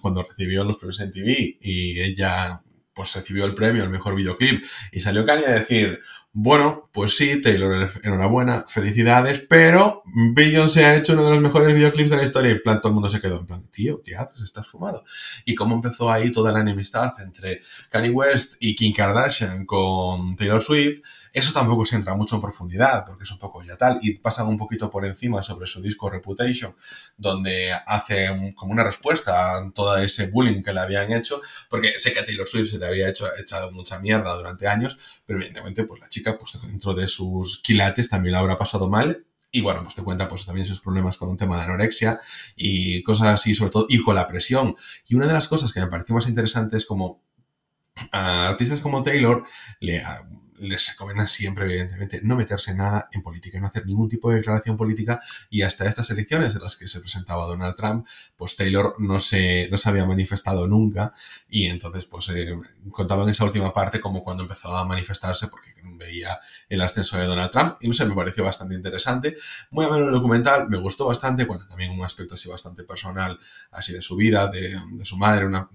cuando 0.00 0.22
recibió 0.22 0.64
los 0.64 0.78
premios 0.78 1.00
en 1.00 1.12
TV 1.12 1.58
y 1.60 2.00
ella 2.00 2.62
pues 2.94 3.14
recibió 3.14 3.44
el 3.44 3.52
premio 3.52 3.82
al 3.82 3.90
mejor 3.90 4.16
videoclip. 4.16 4.64
Y 4.90 5.00
salió 5.00 5.26
Kanye 5.26 5.44
a 5.44 5.50
decir, 5.50 6.00
bueno, 6.36 6.90
pues 6.92 7.16
sí, 7.16 7.40
Taylor, 7.40 7.88
enhorabuena, 8.02 8.64
felicidades, 8.66 9.38
pero 9.48 10.02
Beyoncé 10.04 10.84
ha 10.84 10.96
hecho 10.96 11.12
uno 11.12 11.24
de 11.26 11.30
los 11.30 11.40
mejores 11.40 11.72
videoclips 11.72 12.10
de 12.10 12.16
la 12.16 12.24
historia 12.24 12.50
y 12.50 12.54
en 12.54 12.62
plan 12.62 12.80
todo 12.80 12.88
el 12.88 12.94
mundo 12.94 13.08
se 13.08 13.20
quedó 13.20 13.38
en 13.38 13.46
plan, 13.46 13.64
tío, 13.68 14.02
¿qué 14.02 14.16
haces? 14.16 14.40
Estás 14.40 14.66
fumado. 14.66 15.04
Y 15.44 15.54
cómo 15.54 15.76
empezó 15.76 16.10
ahí 16.10 16.32
toda 16.32 16.50
la 16.50 16.58
enemistad 16.58 17.12
entre 17.24 17.62
Kanye 17.88 18.10
West 18.10 18.54
y 18.58 18.74
Kim 18.74 18.92
Kardashian 18.92 19.64
con 19.64 20.34
Taylor 20.34 20.60
Swift 20.60 21.02
eso 21.34 21.52
tampoco 21.52 21.84
se 21.84 21.96
entra 21.96 22.14
mucho 22.14 22.36
en 22.36 22.40
profundidad, 22.40 23.04
porque 23.04 23.24
es 23.24 23.30
un 23.32 23.38
poco 23.38 23.60
ya 23.64 23.76
tal, 23.76 23.98
y 24.02 24.14
pasan 24.14 24.46
un 24.46 24.56
poquito 24.56 24.88
por 24.88 25.04
encima 25.04 25.42
sobre 25.42 25.66
su 25.66 25.82
disco 25.82 26.08
Reputation, 26.08 26.76
donde 27.16 27.72
hace 27.72 28.54
como 28.54 28.72
una 28.72 28.84
respuesta 28.84 29.56
a 29.56 29.70
todo 29.72 29.98
ese 29.98 30.28
bullying 30.28 30.62
que 30.62 30.72
le 30.72 30.78
habían 30.78 31.12
hecho, 31.12 31.42
porque 31.68 31.98
sé 31.98 32.12
que 32.12 32.20
a 32.20 32.24
Taylor 32.24 32.46
Swift 32.46 32.70
se 32.70 32.78
le 32.78 32.86
había 32.86 33.08
hecho, 33.08 33.26
echado 33.36 33.72
mucha 33.72 33.98
mierda 33.98 34.32
durante 34.36 34.68
años, 34.68 34.96
pero 35.26 35.40
evidentemente 35.40 35.82
pues 35.82 36.00
la 36.00 36.08
chica 36.08 36.38
pues 36.38 36.56
dentro 36.62 36.94
de 36.94 37.08
sus 37.08 37.60
quilates 37.62 38.08
también 38.08 38.34
la 38.34 38.38
habrá 38.38 38.56
pasado 38.56 38.88
mal 38.88 39.26
y 39.50 39.60
bueno, 39.60 39.82
pues 39.82 39.96
te 39.96 40.02
cuenta 40.02 40.28
pues 40.28 40.46
también 40.46 40.66
sus 40.66 40.80
problemas 40.80 41.16
con 41.16 41.28
un 41.30 41.36
tema 41.36 41.56
de 41.56 41.64
anorexia 41.64 42.20
y 42.54 43.02
cosas 43.02 43.28
así, 43.28 43.54
sobre 43.54 43.70
todo, 43.72 43.86
y 43.88 44.00
con 44.02 44.14
la 44.14 44.26
presión. 44.26 44.76
Y 45.06 45.16
una 45.16 45.26
de 45.26 45.32
las 45.32 45.48
cosas 45.48 45.72
que 45.72 45.80
me 45.80 45.86
pareció 45.88 46.14
más 46.14 46.28
interesante 46.28 46.76
es 46.76 46.84
como 46.84 47.22
a 48.10 48.48
artistas 48.48 48.80
como 48.80 49.02
Taylor 49.04 49.44
le, 49.78 50.02
les 50.58 50.88
recomiendan 50.90 51.26
siempre, 51.26 51.64
evidentemente, 51.64 52.20
no 52.22 52.36
meterse 52.36 52.74
nada 52.74 53.08
en 53.12 53.22
política, 53.22 53.60
no 53.60 53.66
hacer 53.66 53.86
ningún 53.86 54.08
tipo 54.08 54.30
de 54.30 54.36
declaración 54.36 54.76
política 54.76 55.20
y 55.50 55.62
hasta 55.62 55.86
estas 55.88 56.10
elecciones 56.10 56.54
en 56.54 56.62
las 56.62 56.76
que 56.76 56.86
se 56.86 57.00
presentaba 57.00 57.46
Donald 57.46 57.76
Trump, 57.76 58.06
pues 58.36 58.56
Taylor 58.56 58.94
no 58.98 59.20
se, 59.20 59.68
no 59.70 59.76
se 59.76 59.88
había 59.88 60.06
manifestado 60.06 60.66
nunca 60.68 61.14
y 61.48 61.66
entonces 61.66 62.06
pues 62.06 62.28
eh, 62.30 62.56
contaban 62.90 63.28
esa 63.28 63.44
última 63.44 63.72
parte 63.72 64.00
como 64.00 64.22
cuando 64.22 64.42
empezó 64.42 64.76
a 64.76 64.84
manifestarse 64.84 65.48
porque 65.48 65.74
veía 65.96 66.38
el 66.68 66.80
ascenso 66.80 67.16
de 67.16 67.24
Donald 67.24 67.50
Trump 67.50 67.76
y 67.80 67.88
no 67.88 67.94
sé, 67.94 68.04
me 68.04 68.14
pareció 68.14 68.44
bastante 68.44 68.74
interesante. 68.74 69.36
Muy 69.70 69.84
a 69.84 69.88
menos 69.88 70.08
el 70.08 70.14
documental, 70.14 70.68
me 70.68 70.78
gustó 70.78 71.06
bastante, 71.06 71.46
cuando 71.46 71.66
también 71.66 71.92
un 71.92 72.04
aspecto 72.04 72.34
así 72.34 72.48
bastante 72.48 72.84
personal, 72.84 73.38
así 73.70 73.92
de 73.92 74.00
su 74.00 74.16
vida, 74.16 74.48
de, 74.48 74.76
su 75.04 75.16
madre, 75.16 75.46
una, 75.46 75.68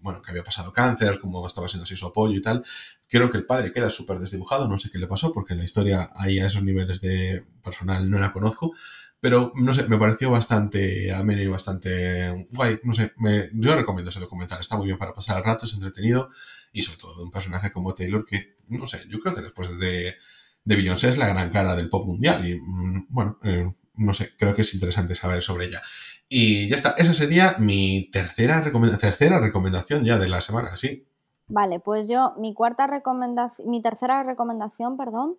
bueno, 0.00 0.22
que 0.22 0.30
había 0.30 0.42
pasado 0.42 0.72
cáncer, 0.72 1.18
cómo 1.20 1.46
estaba 1.46 1.68
siendo 1.68 1.84
así 1.84 1.96
su 1.96 2.06
apoyo 2.06 2.36
y 2.36 2.42
tal. 2.42 2.64
Creo 3.08 3.30
que 3.30 3.38
el 3.38 3.46
padre 3.46 3.72
queda 3.72 3.90
súper 3.90 4.18
desdibujado, 4.18 4.68
no 4.68 4.78
sé 4.78 4.90
qué 4.90 4.98
le 4.98 5.06
pasó, 5.06 5.32
porque 5.32 5.54
la 5.54 5.64
historia 5.64 6.08
ahí 6.16 6.38
a 6.38 6.46
esos 6.46 6.62
niveles 6.62 7.00
de 7.00 7.44
personal 7.62 8.10
no 8.10 8.18
la 8.18 8.32
conozco, 8.32 8.72
pero 9.20 9.52
no 9.54 9.72
sé, 9.72 9.88
me 9.88 9.96
pareció 9.96 10.30
bastante 10.30 11.12
ameno 11.12 11.42
y 11.42 11.46
bastante 11.46 12.46
guay, 12.52 12.80
no 12.82 12.92
sé, 12.92 13.12
yo 13.54 13.74
recomiendo 13.74 14.10
ese 14.10 14.20
documental, 14.20 14.60
está 14.60 14.76
muy 14.76 14.86
bien 14.86 14.98
para 14.98 15.14
pasar 15.14 15.38
el 15.38 15.44
rato, 15.44 15.64
es 15.64 15.72
entretenido 15.72 16.28
y 16.72 16.82
sobre 16.82 16.98
todo 16.98 17.16
de 17.16 17.22
un 17.22 17.30
personaje 17.30 17.72
como 17.72 17.94
Taylor 17.94 18.26
que, 18.26 18.56
no 18.68 18.86
sé, 18.86 19.00
yo 19.08 19.20
creo 19.20 19.34
que 19.34 19.42
después 19.42 19.78
de, 19.78 20.16
de 20.64 20.76
Beyoncé 20.76 21.08
es 21.08 21.16
la 21.16 21.28
gran 21.28 21.50
cara 21.50 21.74
del 21.74 21.88
pop 21.88 22.06
mundial 22.06 22.46
y 22.46 22.56
mm, 22.56 23.06
bueno, 23.08 23.38
eh, 23.44 23.72
no 23.94 24.12
sé, 24.12 24.34
creo 24.36 24.54
que 24.54 24.62
es 24.62 24.74
interesante 24.74 25.14
saber 25.14 25.42
sobre 25.42 25.66
ella. 25.66 25.80
Y 26.28 26.68
ya 26.68 26.76
está, 26.76 26.94
esa 26.98 27.14
sería 27.14 27.56
mi 27.58 28.10
tercera, 28.10 28.62
tercera 28.98 29.40
recomendación 29.40 30.04
ya 30.04 30.18
de 30.18 30.28
la 30.28 30.40
semana, 30.40 30.76
sí. 30.76 31.06
Vale, 31.46 31.78
pues 31.80 32.08
yo, 32.08 32.34
mi 32.38 32.54
cuarta 32.54 32.86
recomendación, 32.86 33.68
mi 33.68 33.82
tercera 33.82 34.22
recomendación, 34.22 34.96
perdón, 34.96 35.36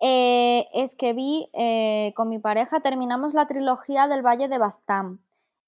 eh, 0.00 0.66
es 0.72 0.94
que 0.94 1.12
vi 1.12 1.48
eh, 1.52 2.12
con 2.16 2.28
mi 2.28 2.38
pareja, 2.38 2.80
terminamos 2.80 3.34
la 3.34 3.46
trilogía 3.46 4.08
del 4.08 4.22
Valle 4.22 4.48
de 4.48 4.58
Baztán, 4.58 5.20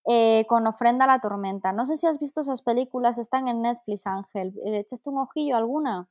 eh, 0.07 0.47
con 0.49 0.67
Ofrenda 0.67 1.05
a 1.05 1.09
la 1.09 1.21
Tormenta. 1.21 1.73
No 1.73 1.85
sé 1.85 1.97
si 1.97 2.07
has 2.07 2.19
visto 2.19 2.41
esas 2.41 2.62
películas, 2.62 3.19
están 3.19 3.49
en 3.49 3.62
Netflix, 3.62 4.07
Ángel. 4.07 4.55
¿Echaste 4.65 5.11
un 5.11 5.19
ojillo 5.19 5.57
alguna? 5.57 6.09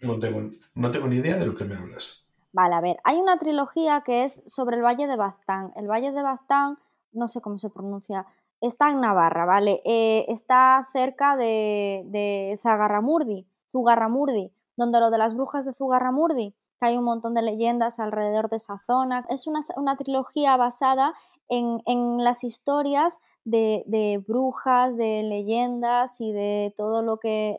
No 0.00 0.18
tengo, 0.18 0.50
no 0.74 0.90
tengo 0.90 1.08
ni 1.08 1.16
idea 1.16 1.36
de 1.36 1.46
lo 1.46 1.54
que 1.54 1.64
me 1.64 1.74
hablas. 1.74 2.26
Vale, 2.52 2.74
a 2.74 2.80
ver, 2.80 2.96
hay 3.04 3.18
una 3.18 3.38
trilogía 3.38 4.02
que 4.02 4.24
es 4.24 4.42
sobre 4.46 4.76
el 4.76 4.82
Valle 4.82 5.06
de 5.06 5.16
Baztán. 5.16 5.72
El 5.76 5.88
Valle 5.88 6.12
de 6.12 6.22
Baztán, 6.22 6.78
no 7.12 7.28
sé 7.28 7.40
cómo 7.40 7.58
se 7.58 7.70
pronuncia, 7.70 8.26
está 8.60 8.90
en 8.90 9.00
Navarra, 9.00 9.44
¿vale? 9.44 9.80
Eh, 9.84 10.24
está 10.28 10.88
cerca 10.92 11.36
de, 11.36 12.02
de 12.06 12.58
Zagarramurdi, 12.62 13.46
Zugarramurdi, 13.72 14.52
donde 14.76 15.00
lo 15.00 15.10
de 15.10 15.18
las 15.18 15.34
brujas 15.34 15.64
de 15.64 15.74
Zugarramurdi, 15.74 16.54
que 16.78 16.86
hay 16.86 16.96
un 16.96 17.04
montón 17.04 17.34
de 17.34 17.42
leyendas 17.42 17.98
alrededor 17.98 18.48
de 18.48 18.56
esa 18.56 18.78
zona. 18.78 19.24
Es 19.28 19.46
una, 19.46 19.96
trilogía 19.96 20.56
basada 20.56 21.14
en, 21.48 21.82
las 22.22 22.44
historias 22.44 23.20
de, 23.44 24.22
brujas, 24.26 24.96
de 24.96 25.22
leyendas 25.22 26.20
y 26.20 26.32
de 26.32 26.74
todo 26.76 27.02
lo 27.02 27.18
que, 27.18 27.58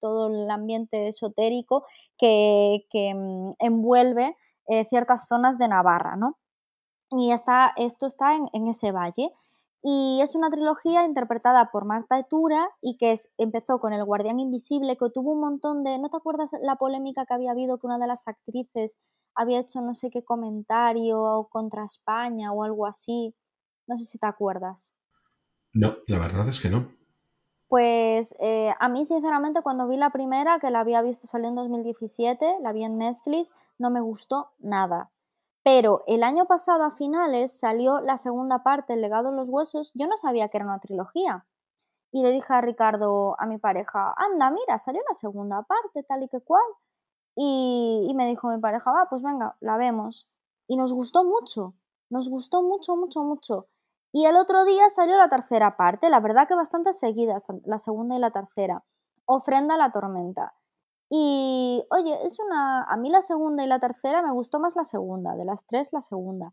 todo 0.00 0.28
el 0.28 0.50
ambiente 0.50 1.08
esotérico 1.08 1.84
que, 2.18 2.84
mm, 3.14 3.50
envuelve 3.58 4.36
eh, 4.66 4.84
ciertas 4.84 5.26
zonas 5.26 5.58
de 5.58 5.68
Navarra, 5.68 6.16
¿no? 6.16 6.36
Y 7.10 7.32
está, 7.32 7.72
esto 7.76 8.06
está 8.06 8.36
en 8.36 8.68
ese 8.68 8.92
valle. 8.92 9.32
Y 9.82 10.20
es 10.20 10.34
una 10.34 10.50
trilogía 10.50 11.04
interpretada 11.04 11.70
por 11.70 11.86
Marta 11.86 12.18
Etura 12.18 12.68
y 12.82 12.98
que 12.98 13.12
es, 13.12 13.32
empezó 13.38 13.80
con 13.80 13.92
El 13.94 14.04
Guardián 14.04 14.38
Invisible, 14.38 14.96
que 14.96 15.08
tuvo 15.10 15.32
un 15.32 15.40
montón 15.40 15.84
de... 15.84 15.98
¿No 15.98 16.10
te 16.10 16.18
acuerdas 16.18 16.50
la 16.60 16.76
polémica 16.76 17.24
que 17.24 17.34
había 17.34 17.52
habido 17.52 17.78
que 17.78 17.86
una 17.86 17.98
de 17.98 18.06
las 18.06 18.28
actrices 18.28 18.98
había 19.34 19.60
hecho 19.60 19.80
no 19.80 19.94
sé 19.94 20.10
qué 20.10 20.22
comentario 20.22 21.48
contra 21.50 21.84
España 21.84 22.52
o 22.52 22.62
algo 22.62 22.86
así? 22.86 23.34
No 23.86 23.96
sé 23.96 24.04
si 24.04 24.18
te 24.18 24.26
acuerdas. 24.26 24.94
No, 25.72 25.96
la 26.08 26.18
verdad 26.18 26.46
es 26.48 26.60
que 26.60 26.68
no. 26.68 26.88
Pues 27.68 28.34
eh, 28.40 28.74
a 28.80 28.88
mí, 28.88 29.04
sinceramente, 29.04 29.62
cuando 29.62 29.86
vi 29.86 29.96
la 29.96 30.10
primera, 30.10 30.58
que 30.58 30.70
la 30.70 30.80
había 30.80 31.00
visto 31.02 31.26
salir 31.26 31.46
en 31.46 31.54
2017, 31.54 32.56
la 32.60 32.72
vi 32.72 32.84
en 32.84 32.98
Netflix, 32.98 33.52
no 33.78 33.90
me 33.90 34.00
gustó 34.00 34.50
nada. 34.58 35.10
Pero 35.62 36.02
el 36.06 36.22
año 36.22 36.46
pasado, 36.46 36.84
a 36.84 36.90
finales, 36.90 37.58
salió 37.58 38.00
la 38.00 38.16
segunda 38.16 38.62
parte, 38.62 38.94
El 38.94 39.02
legado 39.02 39.30
de 39.30 39.36
los 39.36 39.48
huesos. 39.48 39.92
Yo 39.94 40.06
no 40.06 40.16
sabía 40.16 40.48
que 40.48 40.58
era 40.58 40.66
una 40.66 40.80
trilogía. 40.80 41.46
Y 42.12 42.22
le 42.22 42.30
dije 42.30 42.52
a 42.52 42.60
Ricardo, 42.60 43.36
a 43.38 43.46
mi 43.46 43.58
pareja, 43.58 44.14
anda, 44.16 44.50
mira, 44.50 44.78
salió 44.78 45.00
la 45.08 45.14
segunda 45.14 45.62
parte, 45.62 46.02
tal 46.02 46.22
y 46.24 46.28
que 46.28 46.40
cual. 46.40 46.64
Y, 47.36 48.12
me 48.16 48.26
dijo 48.26 48.48
mi 48.48 48.58
pareja, 48.58 48.90
va, 48.90 49.06
pues 49.08 49.22
venga, 49.22 49.56
la 49.60 49.76
vemos. 49.76 50.28
Y 50.66 50.76
nos 50.76 50.92
gustó 50.92 51.24
mucho, 51.24 51.74
nos 52.10 52.28
gustó 52.28 52.62
mucho, 52.62 52.96
mucho, 52.96 53.22
mucho. 53.22 53.68
Y 54.12 54.26
el 54.26 54.36
otro 54.36 54.64
día 54.64 54.90
salió 54.90 55.16
la 55.16 55.28
tercera 55.28 55.76
parte, 55.76 56.10
la 56.10 56.20
verdad 56.20 56.48
que 56.48 56.56
bastante 56.56 56.92
seguidas, 56.92 57.44
la 57.64 57.78
segunda 57.78 58.16
y 58.16 58.18
la 58.18 58.32
tercera. 58.32 58.84
Ofrenda 59.24 59.76
a 59.76 59.78
la 59.78 59.92
tormenta. 59.92 60.54
Y 61.12 61.84
oye, 61.90 62.24
es 62.24 62.38
una. 62.38 62.84
A 62.84 62.96
mí 62.96 63.10
la 63.10 63.20
segunda 63.22 63.64
y 63.64 63.66
la 63.66 63.80
tercera 63.80 64.22
me 64.22 64.32
gustó 64.32 64.60
más 64.60 64.76
la 64.76 64.84
segunda, 64.84 65.34
de 65.34 65.44
las 65.44 65.66
tres 65.66 65.92
la 65.92 66.02
segunda. 66.02 66.52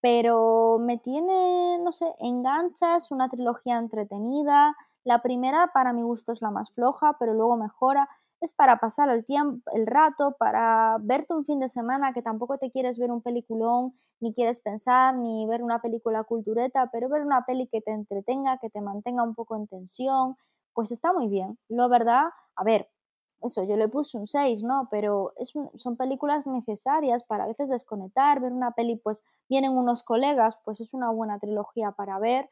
Pero 0.00 0.78
me 0.80 0.96
tiene, 0.98 1.78
no 1.82 1.92
sé, 1.92 2.06
engancha, 2.20 2.96
es 2.96 3.10
una 3.10 3.28
trilogía 3.28 3.78
entretenida. 3.78 4.74
La 5.04 5.20
primera, 5.22 5.70
para 5.74 5.92
mi 5.92 6.02
gusto, 6.02 6.32
es 6.32 6.40
la 6.42 6.50
más 6.50 6.72
floja, 6.72 7.16
pero 7.20 7.34
luego 7.34 7.56
mejora. 7.56 8.08
Es 8.40 8.54
para 8.54 8.78
pasar 8.78 9.10
el 9.10 9.26
tiempo, 9.26 9.62
el 9.74 9.86
rato, 9.86 10.36
para 10.38 10.96
verte 11.00 11.34
un 11.34 11.44
fin 11.44 11.58
de 11.60 11.68
semana 11.68 12.12
que 12.12 12.22
tampoco 12.22 12.56
te 12.58 12.70
quieres 12.70 12.98
ver 12.98 13.10
un 13.10 13.20
peliculón, 13.20 13.94
ni 14.20 14.32
quieres 14.32 14.60
pensar, 14.60 15.16
ni 15.16 15.46
ver 15.46 15.62
una 15.62 15.80
película 15.82 16.24
cultureta, 16.24 16.88
pero 16.92 17.08
ver 17.08 17.22
una 17.22 17.44
peli 17.44 17.66
que 17.66 17.80
te 17.80 17.90
entretenga, 17.90 18.58
que 18.58 18.70
te 18.70 18.80
mantenga 18.80 19.22
un 19.24 19.34
poco 19.34 19.56
en 19.56 19.66
tensión, 19.66 20.36
pues 20.72 20.92
está 20.92 21.12
muy 21.12 21.28
bien. 21.28 21.58
Lo 21.68 21.88
verdad, 21.88 22.26
a 22.56 22.64
ver, 22.64 22.88
eso, 23.40 23.62
yo 23.64 23.76
le 23.76 23.88
puse 23.88 24.18
un 24.18 24.26
6, 24.26 24.62
¿no? 24.62 24.88
Pero 24.90 25.32
es 25.36 25.52
son 25.76 25.96
películas 25.96 26.46
necesarias 26.46 27.22
para 27.24 27.44
a 27.44 27.46
veces 27.46 27.68
desconectar, 27.68 28.40
ver 28.40 28.52
una 28.52 28.72
peli, 28.72 28.96
pues 28.96 29.24
vienen 29.48 29.72
unos 29.72 30.02
colegas, 30.02 30.58
pues 30.64 30.80
es 30.80 30.92
una 30.94 31.10
buena 31.10 31.38
trilogía 31.38 31.92
para 31.92 32.18
ver 32.18 32.48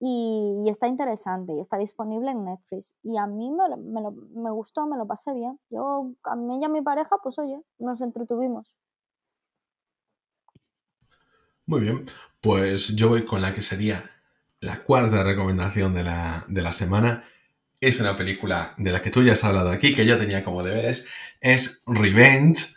y, 0.00 0.66
está 0.68 0.88
interesante 0.88 1.54
y 1.54 1.60
está 1.60 1.78
disponible 1.78 2.30
en 2.30 2.44
Netflix. 2.44 2.94
Y 3.02 3.16
a 3.16 3.26
mí 3.26 3.50
me, 3.50 3.76
me, 3.76 4.10
me, 4.34 4.50
gustó, 4.50 4.86
me 4.86 4.96
lo 4.96 5.06
pasé 5.06 5.32
bien. 5.32 5.58
Yo, 5.70 6.12
a 6.24 6.36
mí 6.36 6.58
y 6.60 6.64
a 6.64 6.68
mi 6.68 6.82
pareja, 6.82 7.16
pues 7.22 7.38
oye, 7.38 7.60
nos 7.78 8.00
entretuvimos. 8.00 8.74
Muy 11.66 11.80
bien, 11.80 12.04
pues 12.40 12.94
yo 12.94 13.08
voy 13.08 13.24
con 13.24 13.40
la 13.40 13.54
que 13.54 13.62
sería 13.62 14.10
la 14.60 14.82
cuarta 14.82 15.22
recomendación 15.22 15.94
de 15.94 16.04
la, 16.04 16.44
de 16.48 16.62
la 16.62 16.72
semana 16.72 17.24
es 17.86 18.00
una 18.00 18.16
película 18.16 18.74
de 18.76 18.92
la 18.92 19.02
que 19.02 19.10
tú 19.10 19.22
ya 19.22 19.32
has 19.32 19.44
hablado 19.44 19.70
aquí, 19.70 19.94
que 19.94 20.06
yo 20.06 20.18
tenía 20.18 20.44
como 20.44 20.62
deberes, 20.62 21.06
es 21.40 21.82
Revenge. 21.86 22.74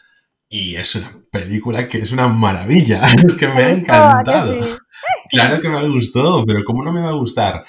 Y 0.50 0.76
es 0.76 0.96
una 0.96 1.12
película 1.30 1.88
que 1.89 1.98
es 1.98 2.12
una 2.12 2.28
maravilla. 2.28 3.02
Es 3.26 3.36
que 3.36 3.48
me 3.48 3.63
ha 3.63 3.70
encantado. 3.70 4.56
Claro 5.30 5.62
que 5.62 5.70
me 5.70 5.88
gustó, 5.89 6.46
pero 6.46 6.63
¿cómo 6.65 6.84
no 6.84 6.91
me 6.91 7.02
va 7.02 7.10
a 7.10 7.13
gustar? 7.13 7.63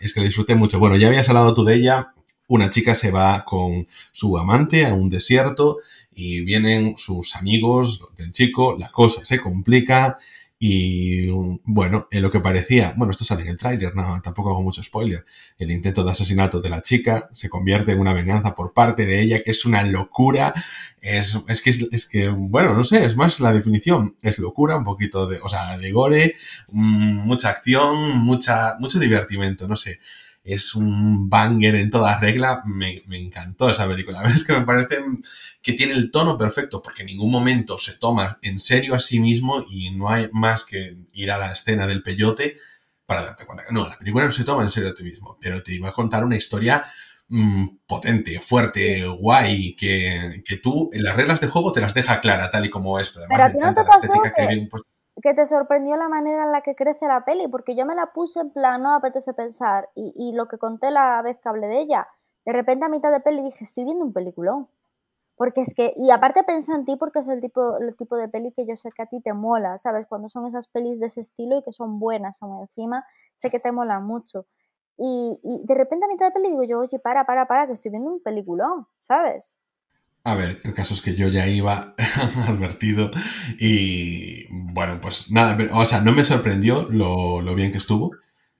es 0.00 0.12
que 0.12 0.20
la 0.20 0.26
disfruté 0.26 0.54
mucho. 0.54 0.78
Bueno, 0.78 0.96
ya 0.96 1.08
habías 1.08 1.28
hablado 1.28 1.52
tú 1.54 1.64
de 1.64 1.74
ella. 1.74 2.14
Una 2.46 2.70
chica 2.70 2.94
se 2.94 3.10
va 3.10 3.44
con 3.44 3.86
su 4.12 4.38
amante 4.38 4.86
a 4.86 4.94
un 4.94 5.10
desierto 5.10 5.78
y 6.12 6.42
vienen 6.42 6.96
sus 6.96 7.36
amigos 7.36 8.00
del 8.16 8.32
chico, 8.32 8.76
la 8.78 8.90
cosa 8.90 9.24
se 9.24 9.40
complica 9.40 10.18
y 10.66 11.28
bueno, 11.64 12.08
en 12.10 12.22
lo 12.22 12.30
que 12.30 12.40
parecía, 12.40 12.94
bueno, 12.96 13.10
esto 13.10 13.22
sale 13.22 13.42
en 13.42 13.48
el 13.48 13.58
tráiler, 13.58 13.94
no, 13.94 14.18
tampoco 14.22 14.48
hago 14.48 14.62
mucho 14.62 14.82
spoiler. 14.82 15.26
El 15.58 15.70
intento 15.70 16.02
de 16.02 16.12
asesinato 16.12 16.62
de 16.62 16.70
la 16.70 16.80
chica 16.80 17.28
se 17.34 17.50
convierte 17.50 17.92
en 17.92 18.00
una 18.00 18.14
venganza 18.14 18.54
por 18.54 18.72
parte 18.72 19.04
de 19.04 19.20
ella, 19.20 19.42
que 19.42 19.50
es 19.50 19.66
una 19.66 19.84
locura. 19.84 20.54
Es, 21.02 21.38
es 21.48 21.60
que, 21.60 21.68
es, 21.68 22.06
que, 22.06 22.30
bueno, 22.30 22.72
no 22.74 22.82
sé, 22.82 23.04
es 23.04 23.14
más 23.14 23.40
la 23.40 23.52
definición. 23.52 24.16
Es 24.22 24.38
locura, 24.38 24.78
un 24.78 24.84
poquito 24.84 25.26
de, 25.26 25.38
o 25.42 25.50
sea, 25.50 25.76
de 25.76 25.92
gore, 25.92 26.34
mm, 26.68 27.26
mucha 27.26 27.50
acción, 27.50 28.20
mucha, 28.20 28.76
mucho 28.80 28.98
divertimento, 28.98 29.68
no 29.68 29.76
sé 29.76 30.00
es 30.44 30.74
un 30.74 31.30
banger 31.30 31.74
en 31.74 31.90
toda 31.90 32.20
regla. 32.20 32.62
Me, 32.66 33.02
encantó 33.08 33.70
esa 33.70 33.88
película. 33.88 34.18
La 34.18 34.22
verdad 34.24 34.36
es 34.36 34.44
que 34.44 34.52
me 34.52 34.66
parece 34.66 35.02
que 35.62 35.72
tiene 35.72 35.94
el 35.94 36.10
tono 36.10 36.36
perfecto 36.36 36.82
porque 36.82 37.02
en 37.02 37.06
ningún 37.06 37.30
momento 37.30 37.78
se 37.78 37.96
toma 37.96 38.38
en 38.42 38.58
serio 38.58 38.94
a 38.94 39.00
sí 39.00 39.18
mismo 39.18 39.64
y 39.68 39.90
no 39.90 40.10
hay 40.10 40.28
más 40.32 40.64
que 40.64 40.98
ir 41.14 41.32
a 41.32 41.38
la 41.38 41.52
escena 41.52 41.86
del 41.86 42.02
peyote 42.02 42.58
para 43.06 43.24
darte 43.24 43.46
cuenta 43.46 43.64
que 43.64 43.72
no, 43.72 43.88
la 43.88 43.98
película 43.98 44.26
no 44.26 44.32
se 44.32 44.44
toma 44.44 44.62
en 44.62 44.70
serio 44.70 44.90
a 44.90 44.94
ti 44.94 45.02
mismo, 45.02 45.36
pero 45.40 45.62
te 45.62 45.74
iba 45.74 45.90
a 45.90 45.92
contar 45.92 46.24
una 46.24 46.36
historia 46.36 46.84
mm, 47.28 47.66
potente, 47.86 48.40
fuerte, 48.40 49.06
guay, 49.06 49.76
que, 49.76 50.42
que, 50.44 50.56
tú 50.56 50.88
en 50.92 51.04
las 51.04 51.14
reglas 51.14 51.40
de 51.40 51.48
juego 51.48 51.72
te 51.72 51.82
las 51.82 51.92
deja 51.92 52.20
clara 52.20 52.48
tal 52.48 52.64
y 52.64 52.70
como 52.70 52.98
es. 52.98 53.10
Pero 53.10 53.26
además 53.26 53.52
me 53.52 53.58
encanta 53.58 53.84
la 53.84 53.94
estética 53.94 54.32
que, 54.34 54.46
que 54.46 54.78
que 55.24 55.32
te 55.32 55.46
sorprendió 55.46 55.96
la 55.96 56.10
manera 56.10 56.44
en 56.44 56.52
la 56.52 56.60
que 56.60 56.74
crece 56.74 57.06
la 57.06 57.24
peli, 57.24 57.48
porque 57.48 57.74
yo 57.74 57.86
me 57.86 57.94
la 57.94 58.12
puse 58.12 58.40
en 58.40 58.50
plan, 58.50 58.82
no 58.82 58.94
apetece 58.94 59.32
pensar, 59.32 59.88
y, 59.94 60.12
y, 60.14 60.34
lo 60.34 60.48
que 60.48 60.58
conté 60.58 60.90
la 60.90 61.22
vez 61.22 61.38
que 61.38 61.48
hablé 61.48 61.66
de 61.66 61.80
ella, 61.80 62.06
de 62.44 62.52
repente 62.52 62.84
a 62.84 62.90
mitad 62.90 63.10
de 63.10 63.20
peli 63.20 63.42
dije, 63.42 63.64
estoy 63.64 63.84
viendo 63.84 64.04
un 64.04 64.12
peliculón. 64.12 64.68
Porque 65.36 65.62
es 65.62 65.72
que, 65.74 65.94
y 65.96 66.10
aparte 66.10 66.44
pensé 66.44 66.72
en 66.72 66.84
ti 66.84 66.96
porque 66.96 67.20
es 67.20 67.28
el 67.28 67.40
tipo, 67.40 67.78
el 67.78 67.96
tipo 67.96 68.16
de 68.16 68.28
peli 68.28 68.52
que 68.52 68.66
yo 68.66 68.76
sé 68.76 68.90
que 68.92 69.02
a 69.02 69.06
ti 69.06 69.20
te 69.22 69.32
mola, 69.32 69.78
¿sabes? 69.78 70.04
Cuando 70.06 70.28
son 70.28 70.44
esas 70.44 70.68
pelis 70.68 71.00
de 71.00 71.06
ese 71.06 71.22
estilo 71.22 71.56
y 71.56 71.62
que 71.62 71.72
son 71.72 71.98
buenas 71.98 72.42
aún 72.42 72.60
encima, 72.60 73.06
sé 73.34 73.50
que 73.50 73.58
te 73.58 73.72
mola 73.72 74.00
mucho. 74.00 74.44
Y, 74.98 75.40
y 75.42 75.66
de 75.66 75.74
repente 75.74 76.04
a 76.04 76.08
mitad 76.08 76.26
de 76.26 76.32
peli 76.32 76.50
digo 76.50 76.64
yo, 76.64 76.80
oye, 76.80 76.98
para, 76.98 77.24
para, 77.24 77.46
para, 77.46 77.66
que 77.66 77.72
estoy 77.72 77.90
viendo 77.90 78.10
un 78.10 78.20
peliculón, 78.20 78.86
¿sabes? 79.00 79.58
A 80.26 80.34
ver, 80.34 80.60
el 80.64 80.72
caso 80.72 80.94
es 80.94 81.02
que 81.02 81.14
yo 81.14 81.28
ya 81.28 81.46
iba 81.48 81.94
advertido 82.48 83.10
y 83.58 84.46
bueno, 84.50 84.98
pues 84.98 85.30
nada, 85.30 85.56
o 85.72 85.84
sea, 85.84 86.00
no 86.00 86.12
me 86.12 86.24
sorprendió 86.24 86.88
lo, 86.90 87.42
lo, 87.42 87.54
bien 87.54 87.72
que 87.72 87.78
estuvo. 87.78 88.12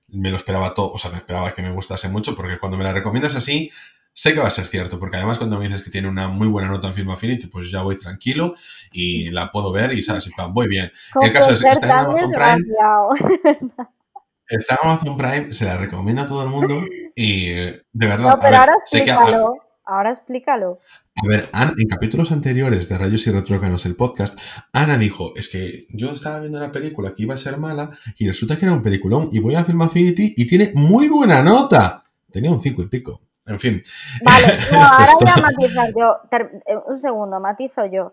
Me 0.07 0.29
lo 0.29 0.35
esperaba 0.35 0.75
todo, 0.75 0.91
o 0.91 0.97
sea, 0.99 1.09
me 1.09 1.17
esperaba 1.17 1.53
que 1.53 1.63
me 1.63 1.71
gustase 1.71 2.07
mucho 2.07 2.35
porque 2.35 2.59
cuando 2.59 2.77
me 2.77 2.83
la 2.83 2.93
recomiendas 2.93 3.33
así, 3.33 3.71
sé 4.13 4.33
que 4.33 4.39
va 4.39 4.47
a 4.47 4.51
ser 4.51 4.67
cierto, 4.67 4.99
porque 4.99 5.17
además 5.17 5.39
cuando 5.39 5.57
me 5.57 5.67
dices 5.67 5.83
que 5.83 5.89
tiene 5.89 6.07
una 6.07 6.27
muy 6.27 6.47
buena 6.47 6.67
nota 6.67 6.87
en 6.87 6.93
Film 6.93 7.09
Affinity, 7.09 7.47
pues 7.47 7.71
ya 7.71 7.81
voy 7.81 7.97
tranquilo 7.97 8.53
y 8.91 9.31
la 9.31 9.51
puedo 9.51 9.71
ver 9.71 9.91
y 9.93 10.03
sabes, 10.03 10.29
voy 10.51 10.67
bien. 10.67 10.91
El 11.19 11.33
caso 11.33 11.53
es 11.53 11.63
que 11.63 11.69
está 11.69 11.87
en 11.87 11.93
Amazon 11.93 12.31
Prime. 12.31 12.65
Está 14.47 14.77
en 14.79 14.87
Amazon 14.87 15.17
Prime, 15.17 15.49
se 15.49 15.65
la 15.65 15.75
recomiendo 15.75 16.21
a 16.21 16.27
todo 16.27 16.43
el 16.43 16.49
mundo 16.49 16.83
y 17.15 17.47
de 17.47 17.83
verdad, 17.93 18.19
no, 18.19 18.29
ahora 18.29 18.75
sé 18.85 19.03
que... 19.03 19.11
Ahora 19.85 20.09
explícalo. 20.09 20.79
A 21.23 21.27
ver, 21.27 21.47
en 21.77 21.87
capítulos 21.87 22.31
anteriores 22.31 22.89
de 22.89 22.97
Rayos 22.97 23.25
y 23.27 23.31
Retrócanos, 23.31 23.85
el 23.85 23.95
podcast, 23.95 24.37
Ana 24.73 24.97
dijo, 24.97 25.33
es 25.35 25.47
que 25.47 25.85
yo 25.89 26.11
estaba 26.11 26.39
viendo 26.39 26.57
una 26.57 26.71
película 26.71 27.13
que 27.13 27.23
iba 27.23 27.35
a 27.35 27.37
ser 27.37 27.57
mala 27.57 27.91
y 28.17 28.27
resulta 28.27 28.57
que 28.57 28.65
era 28.65 28.73
un 28.73 28.81
peliculón 28.81 29.29
y 29.31 29.39
voy 29.39 29.55
a 29.55 29.63
Film 29.63 29.81
Affinity 29.81 30.33
y 30.35 30.47
tiene 30.47 30.71
muy 30.75 31.07
buena 31.07 31.41
nota. 31.41 32.03
Tenía 32.31 32.51
un 32.51 32.59
cinco 32.59 32.81
y 32.81 32.87
pico. 32.87 33.21
En 33.45 33.59
fin. 33.59 33.81
Vale, 34.23 34.57
ahora 34.71 35.07
voy 35.19 35.29
a 35.29 35.41
matizar 35.41 35.93
yo. 35.95 36.17
Eh, 36.31 36.75
un 36.87 36.97
segundo, 36.97 37.39
matizo 37.39 37.85
yo 37.85 38.11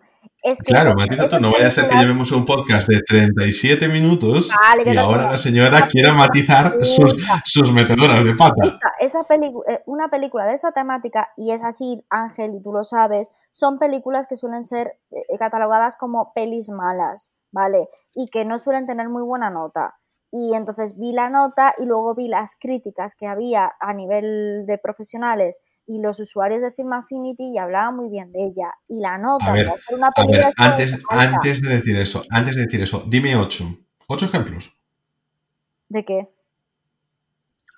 claro, 0.65 0.95
Matita, 0.97 1.29
tú 1.29 1.41
no 1.41 1.53
vaya 1.53 1.69
a 1.69 1.71
ser 1.71 1.89
que 1.89 1.97
llevemos 1.97 2.33
un 2.33 2.45
podcast 2.45 2.89
de 2.89 3.01
37 3.01 3.89
minutos 3.89 4.51
y 4.85 4.97
ahora 4.97 5.31
la 5.31 5.39
señora 5.39 5.89
quiera 5.89 6.13
matizar 6.13 6.77
sus, 6.85 7.15
sus, 7.45 7.73
metedoras 7.73 8.25
de 8.25 8.35
pata. 8.35 8.79
Esa 9.01 9.21
eh, 9.31 9.83
una 9.87 10.09
película 10.09 10.47
de 10.47 10.55
esa 10.55 10.73
temática, 10.73 11.29
y 11.37 11.53
es 11.53 11.63
así, 11.63 12.05
Ángel, 12.11 12.55
y 12.55 12.63
tú 12.63 12.73
lo 12.73 12.85
sabes, 12.85 13.31
son 13.51 13.79
películas 13.79 14.27
que 14.27 14.37
suelen 14.37 14.65
ser 14.65 14.99
eh, 15.11 15.39
catalogadas 15.39 15.97
como 15.97 16.33
pelis 16.35 16.71
malas, 16.71 17.35
¿vale? 17.51 17.89
Y 18.15 18.29
que 18.29 18.45
no 18.45 18.59
suelen 18.59 18.87
tener 18.87 19.09
muy 19.09 19.23
buena 19.23 19.51
nota. 19.51 19.95
Y 20.31 20.55
entonces 20.55 20.99
vi 20.99 21.13
la 21.13 21.29
nota 21.29 21.75
y 21.79 21.85
luego 21.85 22.15
vi 22.15 22.29
las 22.29 22.57
críticas 22.59 23.15
que 23.15 23.27
había 23.27 23.73
a 23.81 23.93
nivel 23.93 24.65
de 24.67 24.79
profesionales 24.79 25.61
y 25.87 26.01
los 26.01 26.21
usuarios 26.21 26.63
de 26.63 26.73
Film 26.73 26.93
Affinity 26.93 27.53
ya 27.55 27.65
hablaban 27.65 27.97
muy 27.97 28.09
bien 28.09 28.33
de 28.33 28.45
ella. 28.45 28.73
Y 28.89 29.01
la 29.01 29.19
nota 29.19 29.47
a 29.47 29.53
ver, 29.53 29.73
una 29.91 30.11
película 30.11 30.53
antes, 30.57 31.03
antes 31.11 31.61
de 31.63 31.75
decir 31.75 31.97
eso, 31.97 32.23
antes 32.31 32.57
de 32.57 32.65
decir 32.65 32.83
eso, 32.83 33.05
dime 33.09 33.37
ocho. 33.37 33.65
¿Ocho 34.09 34.27
ejemplos? 34.27 34.77
¿De 35.89 36.05
qué? 36.05 36.29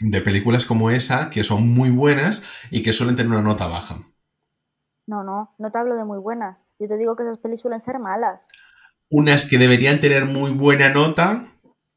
De 0.00 0.20
películas 0.20 0.66
como 0.66 0.90
esa 0.90 1.30
que 1.30 1.44
son 1.44 1.68
muy 1.68 1.90
buenas 1.90 2.42
y 2.70 2.82
que 2.82 2.92
suelen 2.92 3.16
tener 3.16 3.32
una 3.32 3.42
nota 3.42 3.66
baja. 3.66 3.98
No, 5.07 5.22
no, 5.22 5.50
no 5.59 5.70
te 5.70 5.78
hablo 5.78 5.96
de 5.96 6.05
muy 6.05 6.18
buenas. 6.18 6.64
Yo 6.78 6.88
te 6.88 6.96
digo 6.96 7.14
que 7.14 7.22
esas 7.22 7.38
pelis 7.38 7.61
suelen 7.61 7.80
ser 7.80 7.98
malas. 7.98 8.48
Unas 9.11 9.46
que 9.46 9.59
deberían 9.59 10.00
tener 10.00 10.24
muy 10.24 10.50
buena 10.50 10.88
nota 10.88 11.46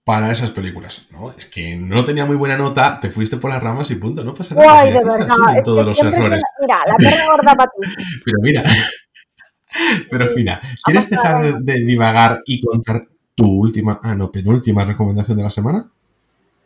para 0.08 0.32
esas 0.32 0.51
películas. 0.51 1.05
¿no? 1.12 1.32
Es 1.32 1.45
que 1.45 1.76
no 1.76 2.05
tenía 2.05 2.26
muy 2.26 2.38
buena 2.38 2.55
nota, 2.55 2.97
te 2.97 3.12
fuiste 3.12 3.36
por 3.36 3.51
las 3.51 3.62
ramas 3.62 3.91
y 3.91 3.95
punto, 3.95 4.24
no 4.24 4.34
pasa 4.34 4.55
nada. 4.55 4.80
Ay, 4.80 4.93
de 4.93 5.03
verdad, 5.03 5.28
todos 5.66 5.86
los 5.86 5.99
errores. 5.99 6.41
Mira, 6.62 6.78
la 6.88 6.95
perra 6.95 7.26
gorda 7.30 7.55
para 7.55 7.72
ti. 7.72 7.89
Pero 8.26 8.38
mira, 8.41 8.64
pero 10.10 10.26
mira, 10.34 10.62
¿quieres 10.86 11.10
dejar 11.10 11.60
de, 11.60 11.74
divagar 11.84 12.41
y 12.45 12.62
contar 12.62 13.01
tu 13.36 13.51
última, 13.51 13.99
ah, 14.01 14.16
no, 14.16 14.32
penúltima 14.32 14.86
recomendación 14.86 15.38
de 15.38 15.43
la 15.43 15.49
semana? 15.49 15.91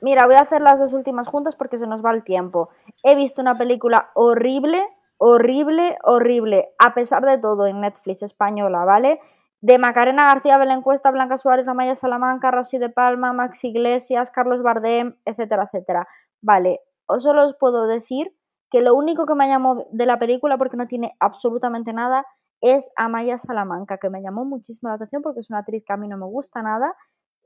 Mira, 0.01 0.27
voy 0.27 0.35
a 0.35 0.41
hacer 0.41 0.61
las 0.61 0.77
dos 0.77 0.93
últimas 0.93 1.27
juntas 1.27 1.55
porque 1.55 1.79
se 1.79 1.87
nos 1.87 2.05
va 2.05 2.13
el 2.13 2.23
tiempo. 2.23 2.69
He 3.01 3.15
visto 3.15 3.41
una 3.41 3.57
película 3.57 4.11
horrible, 4.13 4.83
horrible, 5.17 5.97
horrible, 6.03 6.69
a 6.77 6.93
pesar 6.93 7.25
de 7.25 7.39
todo, 7.39 7.65
en 7.65 7.81
Netflix 7.81 8.21
española, 8.21 8.85
¿vale? 8.85 9.19
De 9.62 9.78
Macarena 9.78 10.28
García, 10.28 10.57
Belén 10.57 10.82
Cuesta, 10.82 11.12
Blanca 11.12 11.38
Suárez, 11.38 11.68
Amaya 11.68 11.95
Salamanca, 11.95 12.51
Rosy 12.51 12.78
de 12.78 12.89
Palma, 12.89 13.32
Max 13.34 13.64
Iglesias, 13.64 14.32
Carlos 14.32 14.64
Bardem, 14.64 15.16
etcétera, 15.26 15.64
etcétera. 15.64 16.07
Vale, 16.41 16.82
os 17.05 17.24
solo 17.24 17.45
os 17.45 17.55
puedo 17.55 17.88
decir 17.88 18.34
que 18.72 18.82
lo 18.82 18.95
único 18.95 19.26
que 19.26 19.36
me 19.36 19.47
llamó 19.47 19.88
de 19.91 20.05
la 20.05 20.18
película, 20.18 20.57
porque 20.57 20.78
no 20.78 20.88
tiene 20.88 21.16
absolutamente 21.20 21.93
nada, 21.93 22.26
es 22.62 22.91
Amaya 22.95 23.38
Salamanca, 23.38 23.97
que 23.97 24.09
me 24.09 24.22
llamó 24.22 24.45
muchísimo 24.45 24.89
la 24.89 24.95
atención 24.95 25.22
porque 25.22 25.39
es 25.41 25.49
una 25.49 25.59
actriz 25.59 25.84
que 25.86 25.93
a 25.93 25.97
mí 25.97 26.07
no 26.07 26.18
me 26.18 26.26
gusta 26.26 26.62
nada 26.62 26.95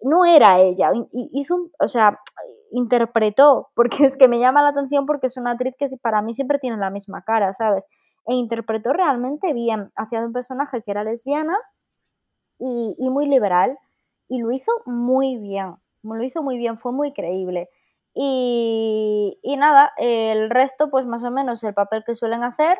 no 0.01 0.25
era 0.25 0.59
ella, 0.59 0.91
hizo 1.11 1.55
un, 1.55 1.71
o 1.79 1.87
sea, 1.87 2.19
interpretó, 2.71 3.69
porque 3.75 4.05
es 4.05 4.17
que 4.17 4.27
me 4.27 4.39
llama 4.39 4.61
la 4.61 4.69
atención 4.69 5.05
porque 5.05 5.27
es 5.27 5.37
una 5.37 5.51
actriz 5.51 5.75
que 5.77 5.87
para 6.01 6.21
mí 6.21 6.33
siempre 6.33 6.59
tiene 6.59 6.77
la 6.77 6.89
misma 6.89 7.23
cara, 7.23 7.53
¿sabes? 7.53 7.83
E 8.27 8.33
interpretó 8.33 8.93
realmente 8.93 9.53
bien, 9.53 9.91
hacía 9.95 10.25
un 10.25 10.33
personaje 10.33 10.81
que 10.81 10.91
era 10.91 11.03
lesbiana 11.03 11.57
y, 12.59 12.95
y 12.97 13.09
muy 13.09 13.27
liberal, 13.27 13.77
y 14.27 14.39
lo 14.39 14.51
hizo 14.51 14.71
muy 14.85 15.37
bien, 15.37 15.75
lo 16.03 16.23
hizo 16.23 16.43
muy 16.43 16.57
bien, 16.57 16.77
fue 16.77 16.91
muy 16.91 17.13
creíble. 17.13 17.69
Y, 18.17 19.37
y, 19.43 19.57
nada, 19.57 19.91
el 19.97 20.49
resto, 20.49 20.89
pues 20.89 21.05
más 21.05 21.21
o 21.23 21.31
menos 21.31 21.63
el 21.63 21.73
papel 21.73 22.03
que 22.05 22.15
suelen 22.15 22.43
hacer. 22.43 22.79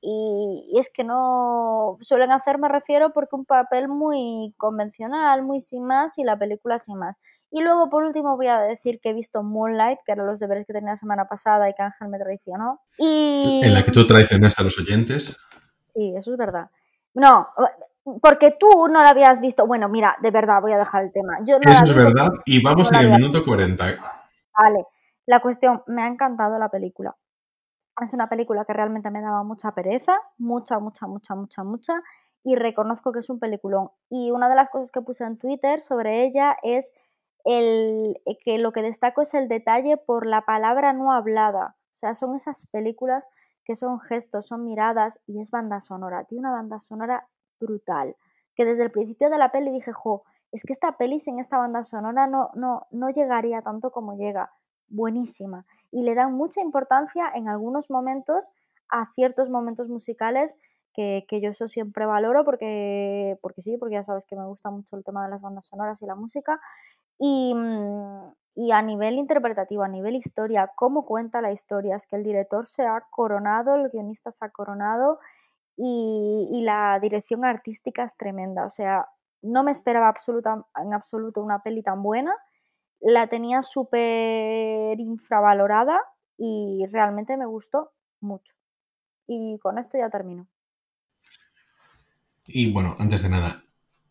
Y, 0.00 0.72
es 0.78 0.88
que 0.90 1.02
no 1.02 1.98
suelen 2.00 2.30
hacer, 2.30 2.58
me 2.58 2.68
refiero, 2.68 3.12
porque 3.12 3.34
un 3.34 3.44
papel 3.44 3.88
muy 3.88 4.54
convencional, 4.56 5.42
muy 5.42 5.60
sin 5.60 5.84
más, 5.84 6.16
y 6.18 6.22
la 6.22 6.38
película 6.38 6.78
sin 6.78 6.96
más. 6.96 7.16
Y 7.50 7.62
luego, 7.62 7.90
por 7.90 8.04
último, 8.04 8.36
voy 8.36 8.46
a 8.46 8.60
decir 8.60 9.00
que 9.00 9.10
he 9.10 9.14
visto 9.14 9.42
Moonlight, 9.42 9.98
que 10.06 10.12
eran 10.12 10.26
los 10.26 10.38
deberes 10.38 10.64
que 10.66 10.74
tenía 10.74 10.92
la 10.92 10.96
semana 10.96 11.26
pasada 11.26 11.68
y 11.68 11.74
que 11.74 11.82
Ángel 11.82 12.08
me 12.08 12.18
traicionó. 12.18 12.80
Y... 12.98 13.60
En 13.64 13.74
la 13.74 13.82
que 13.82 13.90
tú 13.90 14.06
traicionaste 14.06 14.62
a 14.62 14.64
los 14.64 14.78
oyentes. 14.78 15.36
Sí, 15.88 16.14
eso 16.16 16.32
es 16.32 16.38
verdad. 16.38 16.70
No, 17.14 17.48
porque 18.22 18.54
tú 18.58 18.68
no 18.88 19.02
la 19.02 19.10
habías 19.10 19.40
visto. 19.40 19.66
Bueno, 19.66 19.88
mira, 19.88 20.16
de 20.22 20.30
verdad, 20.30 20.60
voy 20.60 20.72
a 20.72 20.78
dejar 20.78 21.04
el 21.04 21.12
tema. 21.12 21.36
Yo 21.44 21.56
eso 21.60 21.84
es 21.84 21.94
verdad, 21.94 22.28
y 22.44 22.62
vamos 22.62 22.92
en 22.92 23.00
el 23.00 23.10
minuto 23.16 23.44
40. 23.44 23.84
Vale, 24.56 24.84
la 25.26 25.40
cuestión, 25.40 25.82
me 25.86 26.02
ha 26.02 26.06
encantado 26.06 26.58
la 26.58 26.68
película. 26.68 27.16
Es 28.00 28.12
una 28.12 28.28
película 28.28 28.64
que 28.64 28.72
realmente 28.72 29.10
me 29.10 29.20
daba 29.20 29.42
mucha 29.42 29.72
pereza, 29.72 30.12
mucha, 30.36 30.78
mucha, 30.78 31.06
mucha, 31.06 31.34
mucha, 31.34 31.64
mucha, 31.64 32.02
y 32.44 32.54
reconozco 32.54 33.12
que 33.12 33.20
es 33.20 33.30
un 33.30 33.38
peliculón. 33.38 33.90
Y 34.08 34.30
una 34.30 34.48
de 34.48 34.54
las 34.54 34.70
cosas 34.70 34.90
que 34.90 35.02
puse 35.02 35.24
en 35.24 35.36
Twitter 35.36 35.82
sobre 35.82 36.24
ella 36.24 36.56
es 36.62 36.92
el, 37.44 38.20
que 38.44 38.58
lo 38.58 38.72
que 38.72 38.82
destaco 38.82 39.22
es 39.22 39.34
el 39.34 39.48
detalle 39.48 39.96
por 39.96 40.26
la 40.26 40.42
palabra 40.42 40.92
no 40.92 41.12
hablada. 41.12 41.76
O 41.92 41.96
sea, 41.98 42.14
son 42.14 42.34
esas 42.34 42.66
películas 42.68 43.28
que 43.64 43.74
son 43.74 44.00
gestos, 44.00 44.46
son 44.46 44.64
miradas 44.64 45.20
y 45.26 45.40
es 45.40 45.50
banda 45.50 45.80
sonora. 45.80 46.24
Tiene 46.24 46.48
una 46.48 46.52
banda 46.52 46.78
sonora 46.78 47.28
brutal. 47.60 48.16
Que 48.54 48.64
desde 48.64 48.84
el 48.84 48.90
principio 48.90 49.30
de 49.30 49.38
la 49.38 49.52
peli 49.52 49.70
dije, 49.70 49.92
jo, 49.92 50.24
es 50.52 50.62
que 50.62 50.72
esta 50.72 50.92
peli 50.96 51.20
sin 51.20 51.38
esta 51.38 51.58
banda 51.58 51.84
sonora 51.84 52.26
no, 52.26 52.50
no, 52.54 52.86
no 52.90 53.10
llegaría 53.10 53.62
tanto 53.62 53.90
como 53.90 54.16
llega. 54.16 54.50
Buenísima. 54.88 55.66
Y 55.90 56.02
le 56.02 56.14
dan 56.14 56.34
mucha 56.34 56.60
importancia 56.60 57.30
en 57.34 57.48
algunos 57.48 57.90
momentos 57.90 58.52
a 58.88 59.10
ciertos 59.14 59.50
momentos 59.50 59.88
musicales 59.88 60.58
que, 60.94 61.26
que, 61.28 61.40
yo 61.40 61.50
eso 61.50 61.68
siempre 61.68 62.06
valoro 62.06 62.44
porque, 62.44 63.38
porque 63.42 63.62
sí, 63.62 63.76
porque 63.76 63.94
ya 63.94 64.04
sabes 64.04 64.24
que 64.24 64.34
me 64.34 64.46
gusta 64.46 64.70
mucho 64.70 64.96
el 64.96 65.04
tema 65.04 65.24
de 65.24 65.30
las 65.30 65.42
bandas 65.42 65.66
sonoras 65.66 66.00
y 66.02 66.06
la 66.06 66.14
música. 66.14 66.60
Y, 67.18 67.54
mm, 67.54 68.32
y 68.56 68.72
a 68.72 68.82
nivel 68.82 69.14
interpretativo, 69.14 69.84
a 69.84 69.88
nivel 69.88 70.16
historia, 70.16 70.72
cómo 70.74 71.04
cuenta 71.04 71.40
la 71.40 71.52
historia, 71.52 71.94
es 71.94 72.06
que 72.06 72.16
el 72.16 72.24
director 72.24 72.66
se 72.66 72.84
ha 72.84 73.04
coronado, 73.10 73.76
el 73.76 73.88
guionista 73.90 74.32
se 74.32 74.44
ha 74.44 74.50
coronado 74.50 75.20
y, 75.78 76.48
y 76.52 76.60
la 76.60 76.98
dirección 77.00 77.46
artística 77.46 78.04
es 78.04 78.14
tremenda. 78.18 78.66
O 78.66 78.70
sea, 78.70 79.08
no 79.40 79.62
me 79.62 79.70
esperaba 79.70 80.08
absoluta, 80.08 80.66
en 80.76 80.92
absoluto 80.92 81.40
una 81.40 81.62
peli 81.62 81.82
tan 81.82 82.02
buena, 82.02 82.34
la 83.00 83.28
tenía 83.28 83.62
súper 83.62 84.98
infravalorada 85.00 86.00
y 86.36 86.84
realmente 86.90 87.36
me 87.36 87.46
gustó 87.46 87.92
mucho. 88.20 88.54
Y 89.26 89.58
con 89.58 89.78
esto 89.78 89.98
ya 89.98 90.10
termino. 90.10 90.46
Y 92.46 92.72
bueno, 92.72 92.96
antes 92.98 93.22
de 93.22 93.28
nada, 93.28 93.62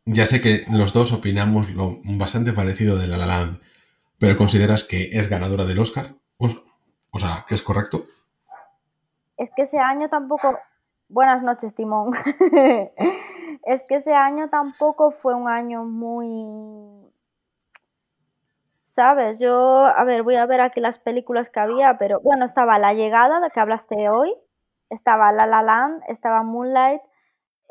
ya 0.05 0.25
sé 0.25 0.41
que 0.41 0.63
los 0.71 0.93
dos 0.93 1.11
opinamos 1.11 1.71
lo 1.71 1.99
bastante 2.03 2.53
parecido 2.53 2.97
de 2.97 3.07
La 3.07 3.17
La 3.17 3.25
Land, 3.25 3.59
pero 4.19 4.37
¿consideras 4.37 4.83
que 4.83 5.09
es 5.11 5.29
ganadora 5.29 5.65
del 5.65 5.79
Oscar? 5.79 6.15
O, 6.37 7.19
sea, 7.19 7.45
que 7.47 7.55
es 7.55 7.63
correcto. 7.63 8.05
Es 9.37 9.49
que 9.55 9.63
ese 9.63 9.79
año 9.79 10.07
tampoco... 10.09 10.57
Buenas 11.09 11.41
noches, 11.41 11.73
Timón. 11.73 12.11
es 13.63 13.83
que 13.83 13.95
ese 13.95 14.13
año 14.13 14.49
tampoco 14.49 15.11
fue 15.11 15.35
un 15.35 15.47
año 15.47 15.85
muy... 15.85 17.11
¿Sabes? 18.81 19.39
Yo, 19.39 19.85
a 19.85 20.03
ver, 20.05 20.23
voy 20.23 20.35
a 20.35 20.45
ver 20.45 20.61
aquí 20.61 20.79
las 20.79 20.99
películas 20.99 21.49
que 21.49 21.59
había, 21.59 21.97
pero 21.97 22.21
bueno, 22.21 22.45
estaba 22.45 22.79
La 22.79 22.93
Llegada, 22.93 23.39
de 23.41 23.49
que 23.49 23.59
hablaste 23.59 24.09
hoy, 24.09 24.33
estaba 24.89 25.31
La 25.33 25.45
La 25.45 25.61
Land, 25.61 26.03
estaba 26.07 26.43
Moonlight, 26.43 27.01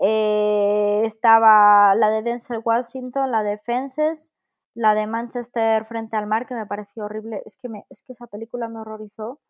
eh, 0.01 1.03
estaba 1.05 1.95
la 1.95 2.11
de 2.11 2.23
Denzel 2.23 2.61
Washington, 2.63 3.31
la 3.31 3.43
de 3.43 3.57
Fences, 3.59 4.33
la 4.75 4.95
de 4.95 5.07
Manchester 5.07 5.85
frente 5.87 6.17
al 6.17 6.27
mar, 6.27 6.47
que 6.47 6.55
me 6.55 6.67
pareció 6.67 7.05
horrible. 7.05 7.43
Es 7.47 7.57
que, 7.57 7.69
me, 7.69 7.87
es 7.91 8.03
que 8.03 8.13
esa 8.13 8.27
película 8.27 8.69
me 8.69 8.81
horrorizó. 8.81 9.41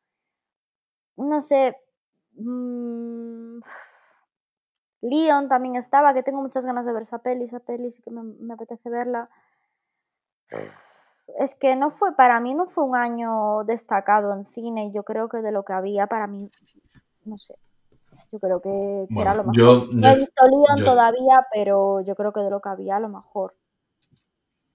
No 1.17 1.43
sé. 1.43 1.77
Mmm, 2.37 3.61
Leon 5.03 5.49
también 5.49 5.77
estaba, 5.77 6.15
que 6.15 6.23
tengo 6.23 6.41
muchas 6.41 6.65
ganas 6.65 6.87
de 6.87 6.93
ver 6.93 7.03
esa 7.03 7.19
peli. 7.19 7.45
Esa 7.45 7.61
peli 7.61 7.91
sí 7.91 8.03
que 8.03 8.11
me, 8.11 8.23
me 8.23 8.55
apetece 8.55 8.89
verla. 8.91 9.29
Es 11.41 11.57
que 11.57 11.75
no 11.75 11.91
fue, 11.91 12.15
para 12.15 12.39
mí 12.39 12.55
no 12.55 12.67
fue 12.69 12.85
un 12.85 12.95
año 12.95 13.65
destacado 13.65 14.33
en 14.33 14.45
cine. 14.47 14.93
Yo 14.95 15.03
creo 15.03 15.29
que 15.29 15.39
de 15.39 15.51
lo 15.51 15.65
que 15.65 15.73
había, 15.73 16.07
para 16.07 16.29
mí, 16.29 16.49
no 17.25 17.37
sé, 17.37 17.57
yo 18.33 18.39
creo 18.39 18.61
que, 18.61 19.07
era 19.21 19.35
lo 19.35 19.45
mejor. 19.45 19.89
no 19.93 20.09
he 20.09 20.17
visto 20.17 20.47
Leon 20.47 20.85
todavía, 20.85 21.47
pero 21.53 22.01
yo 22.03 22.15
creo 22.15 22.33
que 22.33 22.41
de 22.41 22.51
lo 22.51 22.61
que 22.61 22.69
había, 22.69 22.97
a 22.97 23.01
lo 23.01 23.09
mejor. 23.09 23.57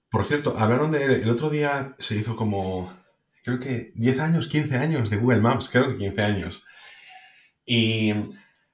Por 0.10 0.26
cierto, 0.26 0.54
hablaron 0.58 0.92
de. 0.92 1.06
El 1.06 1.30
otro 1.30 1.50
día 1.50 1.96
se 1.98 2.16
hizo 2.16 2.36
como. 2.36 2.92
Creo 3.44 3.60
que 3.60 3.94
10 3.96 4.20
años, 4.20 4.48
15 4.48 4.78
años 4.78 5.10
de 5.10 5.18
Google 5.18 5.42
Maps, 5.42 5.70
creo 5.70 5.88
que 5.88 5.98
15 5.98 6.22
años. 6.22 6.64
Y 7.66 8.14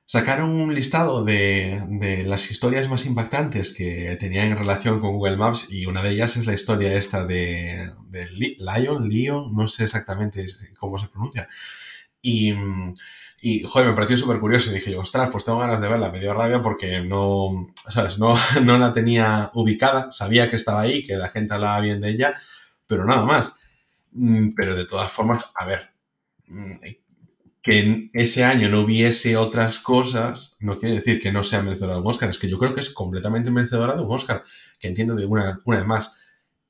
sacaron 0.05 0.51
un 0.51 0.73
listado 0.73 1.23
de, 1.23 1.83
de, 1.89 2.23
las 2.23 2.49
historias 2.51 2.88
más 2.89 3.05
impactantes 3.05 3.73
que 3.73 4.15
tenían 4.19 4.47
en 4.51 4.57
relación 4.57 4.99
con 4.99 5.13
Google 5.13 5.38
Maps 5.38 5.67
y 5.71 5.85
una 5.85 6.01
de 6.01 6.11
ellas 6.11 6.38
es 6.38 6.45
la 6.45 6.53
historia 6.53 6.97
esta 6.97 7.25
de, 7.25 7.85
de 8.09 8.27
Lion, 8.59 9.09
Leon, 9.09 9.53
no 9.53 9.67
sé 9.67 9.83
exactamente 9.83 10.45
cómo 10.77 10.97
se 10.97 11.07
pronuncia. 11.07 11.49
Y 12.21 12.53
y, 13.39 13.61
joder, 13.63 13.88
me 13.88 13.93
pareció 13.93 14.17
súper 14.17 14.39
curioso 14.39 14.71
y 14.71 14.73
dije 14.73 14.97
ostras, 14.97 15.29
pues 15.31 15.45
tengo 15.45 15.59
ganas 15.59 15.79
de 15.79 15.88
verla. 15.88 16.09
Me 16.09 16.19
dio 16.19 16.33
rabia 16.33 16.61
porque 16.61 17.01
no, 17.01 17.67
¿sabes? 17.88 18.17
No, 18.17 18.35
no 18.63 18.77
la 18.77 18.93
tenía 18.93 19.51
ubicada. 19.53 20.11
Sabía 20.11 20.49
que 20.49 20.55
estaba 20.55 20.81
ahí, 20.81 21.03
que 21.03 21.15
la 21.15 21.29
gente 21.29 21.53
hablaba 21.53 21.79
bien 21.81 22.01
de 22.01 22.09
ella, 22.09 22.35
pero 22.88 23.05
nada 23.05 23.25
más. 23.25 23.57
Mm, 24.11 24.49
pero 24.55 24.75
de 24.75 24.85
todas 24.85 25.11
formas, 25.11 25.51
a 25.55 25.65
ver, 25.65 25.91
mm, 26.47 26.71
que 27.62 28.10
ese 28.14 28.43
año 28.43 28.70
no 28.70 28.82
hubiese 28.82 29.36
otras 29.36 29.80
cosas, 29.80 30.55
no 30.60 30.80
quiere 30.80 30.95
decir 30.95 31.22
que 31.22 31.32
no 31.32 31.43
sea 31.43 31.62
merecedora 31.62 31.95
de 31.95 32.01
un 32.01 32.08
Oscar. 32.08 32.30
Es 32.30 32.39
que 32.39 32.49
yo 32.49 32.58
creo 32.58 32.74
que 32.74 32.82
es 32.82 32.89
completamente 32.91 33.51
merecedora 33.51 33.95
de 33.95 34.03
un 34.03 34.14
Oscar. 34.14 34.43
Que 34.80 34.88
entiendo 34.88 35.16
de 35.16 35.26
una, 35.26 35.62
una 35.66 35.78
vez 35.78 35.86
más. 35.86 36.14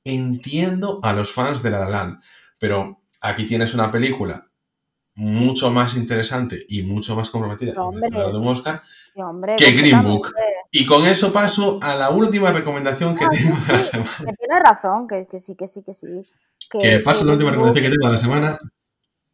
Entiendo 0.04 1.00
a 1.02 1.12
los 1.12 1.30
fans 1.32 1.62
de 1.62 1.70
La 1.70 1.80
La 1.80 1.90
Land, 1.90 2.20
pero 2.58 3.02
aquí 3.20 3.44
tienes 3.44 3.74
una 3.74 3.90
película 3.90 4.48
mucho 5.14 5.72
más 5.72 5.96
interesante 5.96 6.64
y 6.68 6.82
mucho 6.82 7.16
más 7.16 7.28
comprometida 7.28 7.72
de 7.72 8.38
un 8.38 8.48
Oscar 8.48 8.82
que 9.56 9.72
Green 9.72 10.02
Book. 10.02 10.32
Y 10.70 10.86
con 10.86 11.06
eso 11.06 11.32
paso 11.32 11.80
a 11.82 11.96
la 11.96 12.10
última 12.10 12.52
recomendación 12.52 13.16
que 13.16 13.26
tengo 13.26 13.56
de 13.66 13.72
la 13.72 13.82
semana. 13.82 14.16
Que 14.18 14.32
tiene 14.32 14.60
razón, 14.64 15.08
que, 15.08 15.26
sí, 15.38 15.56
que 15.56 15.66
sí, 15.66 15.82
que 15.82 15.92
sí. 15.92 16.06
Que, 16.70 17.00
paso 17.00 17.24
a 17.24 17.26
la 17.26 17.32
última 17.32 17.50
recomendación 17.50 17.84
que 17.84 17.90
tengo 17.90 18.06
de 18.06 18.12
la 18.12 18.18
semana, 18.18 18.58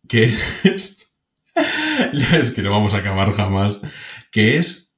que 0.09 0.33
es... 0.65 1.04
es 2.39 2.51
que 2.51 2.63
no 2.63 2.71
vamos 2.71 2.95
a 2.95 2.99
acabar 2.99 3.35
jamás, 3.35 3.79
que 4.31 4.57
es 4.57 4.93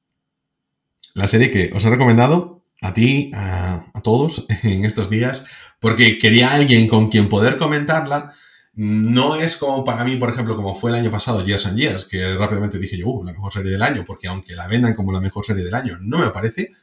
la 1.13 1.27
serie 1.27 1.51
que 1.51 1.71
os 1.73 1.83
he 1.85 1.89
recomendado 1.89 2.63
a 2.81 2.93
ti, 2.93 3.31
a, 3.33 3.85
a 3.93 4.01
todos 4.01 4.45
en 4.63 4.85
estos 4.85 5.09
días, 5.09 5.45
porque 5.79 6.17
quería 6.17 6.53
alguien 6.53 6.87
con 6.87 7.09
quien 7.09 7.29
poder 7.29 7.57
comentarla, 7.57 8.33
no 8.77 9.35
es 9.35 9.55
como 9.55 9.83
para 9.83 10.05
mí, 10.05 10.17
por 10.17 10.29
ejemplo, 10.29 10.55
como 10.55 10.75
fue 10.75 10.91
el 10.91 10.97
año 10.97 11.09
pasado 11.09 11.43
Years 11.43 11.65
and 11.65 11.79
Years, 11.79 12.05
que 12.05 12.35
rápidamente 12.35 12.77
dije 12.77 12.95
yo, 12.95 13.07
uh, 13.07 13.23
la 13.25 13.31
mejor 13.31 13.51
serie 13.51 13.71
del 13.71 13.81
año, 13.81 14.03
porque 14.05 14.27
aunque 14.27 14.55
la 14.55 14.67
vendan 14.67 14.93
como 14.93 15.11
la 15.11 15.19
mejor 15.19 15.43
serie 15.43 15.63
del 15.65 15.73
año, 15.73 15.97
no 15.99 16.19
me 16.19 16.29
parece. 16.29 16.73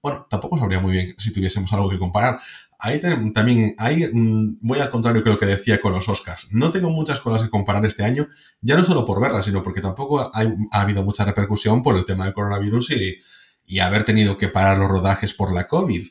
Bueno, 0.00 0.26
tampoco 0.30 0.58
sabría 0.58 0.80
muy 0.80 0.92
bien 0.92 1.14
si 1.18 1.34
tuviésemos 1.34 1.70
algo 1.74 1.90
que 1.90 1.98
comparar. 1.98 2.40
Ahí 2.78 3.00
también, 3.00 3.74
ahí 3.78 4.08
mm, 4.12 4.58
voy 4.60 4.78
al 4.78 4.90
contrario 4.90 5.24
que 5.24 5.30
lo 5.30 5.38
que 5.38 5.46
decía 5.46 5.80
con 5.80 5.92
los 5.92 6.08
Oscars. 6.08 6.48
No 6.50 6.70
tengo 6.70 6.90
muchas 6.90 7.20
cosas 7.20 7.42
que 7.42 7.50
comparar 7.50 7.84
este 7.86 8.04
año, 8.04 8.28
ya 8.60 8.76
no 8.76 8.84
solo 8.84 9.04
por 9.04 9.20
verlas, 9.20 9.44
sino 9.44 9.62
porque 9.62 9.80
tampoco 9.80 10.30
ha 10.34 10.80
habido 10.80 11.02
mucha 11.02 11.24
repercusión 11.24 11.82
por 11.82 11.96
el 11.96 12.04
tema 12.04 12.24
del 12.24 12.34
coronavirus 12.34 12.90
y, 12.90 13.18
y 13.66 13.78
haber 13.80 14.04
tenido 14.04 14.36
que 14.36 14.48
parar 14.48 14.78
los 14.78 14.88
rodajes 14.88 15.34
por 15.34 15.52
la 15.52 15.66
COVID. 15.66 16.06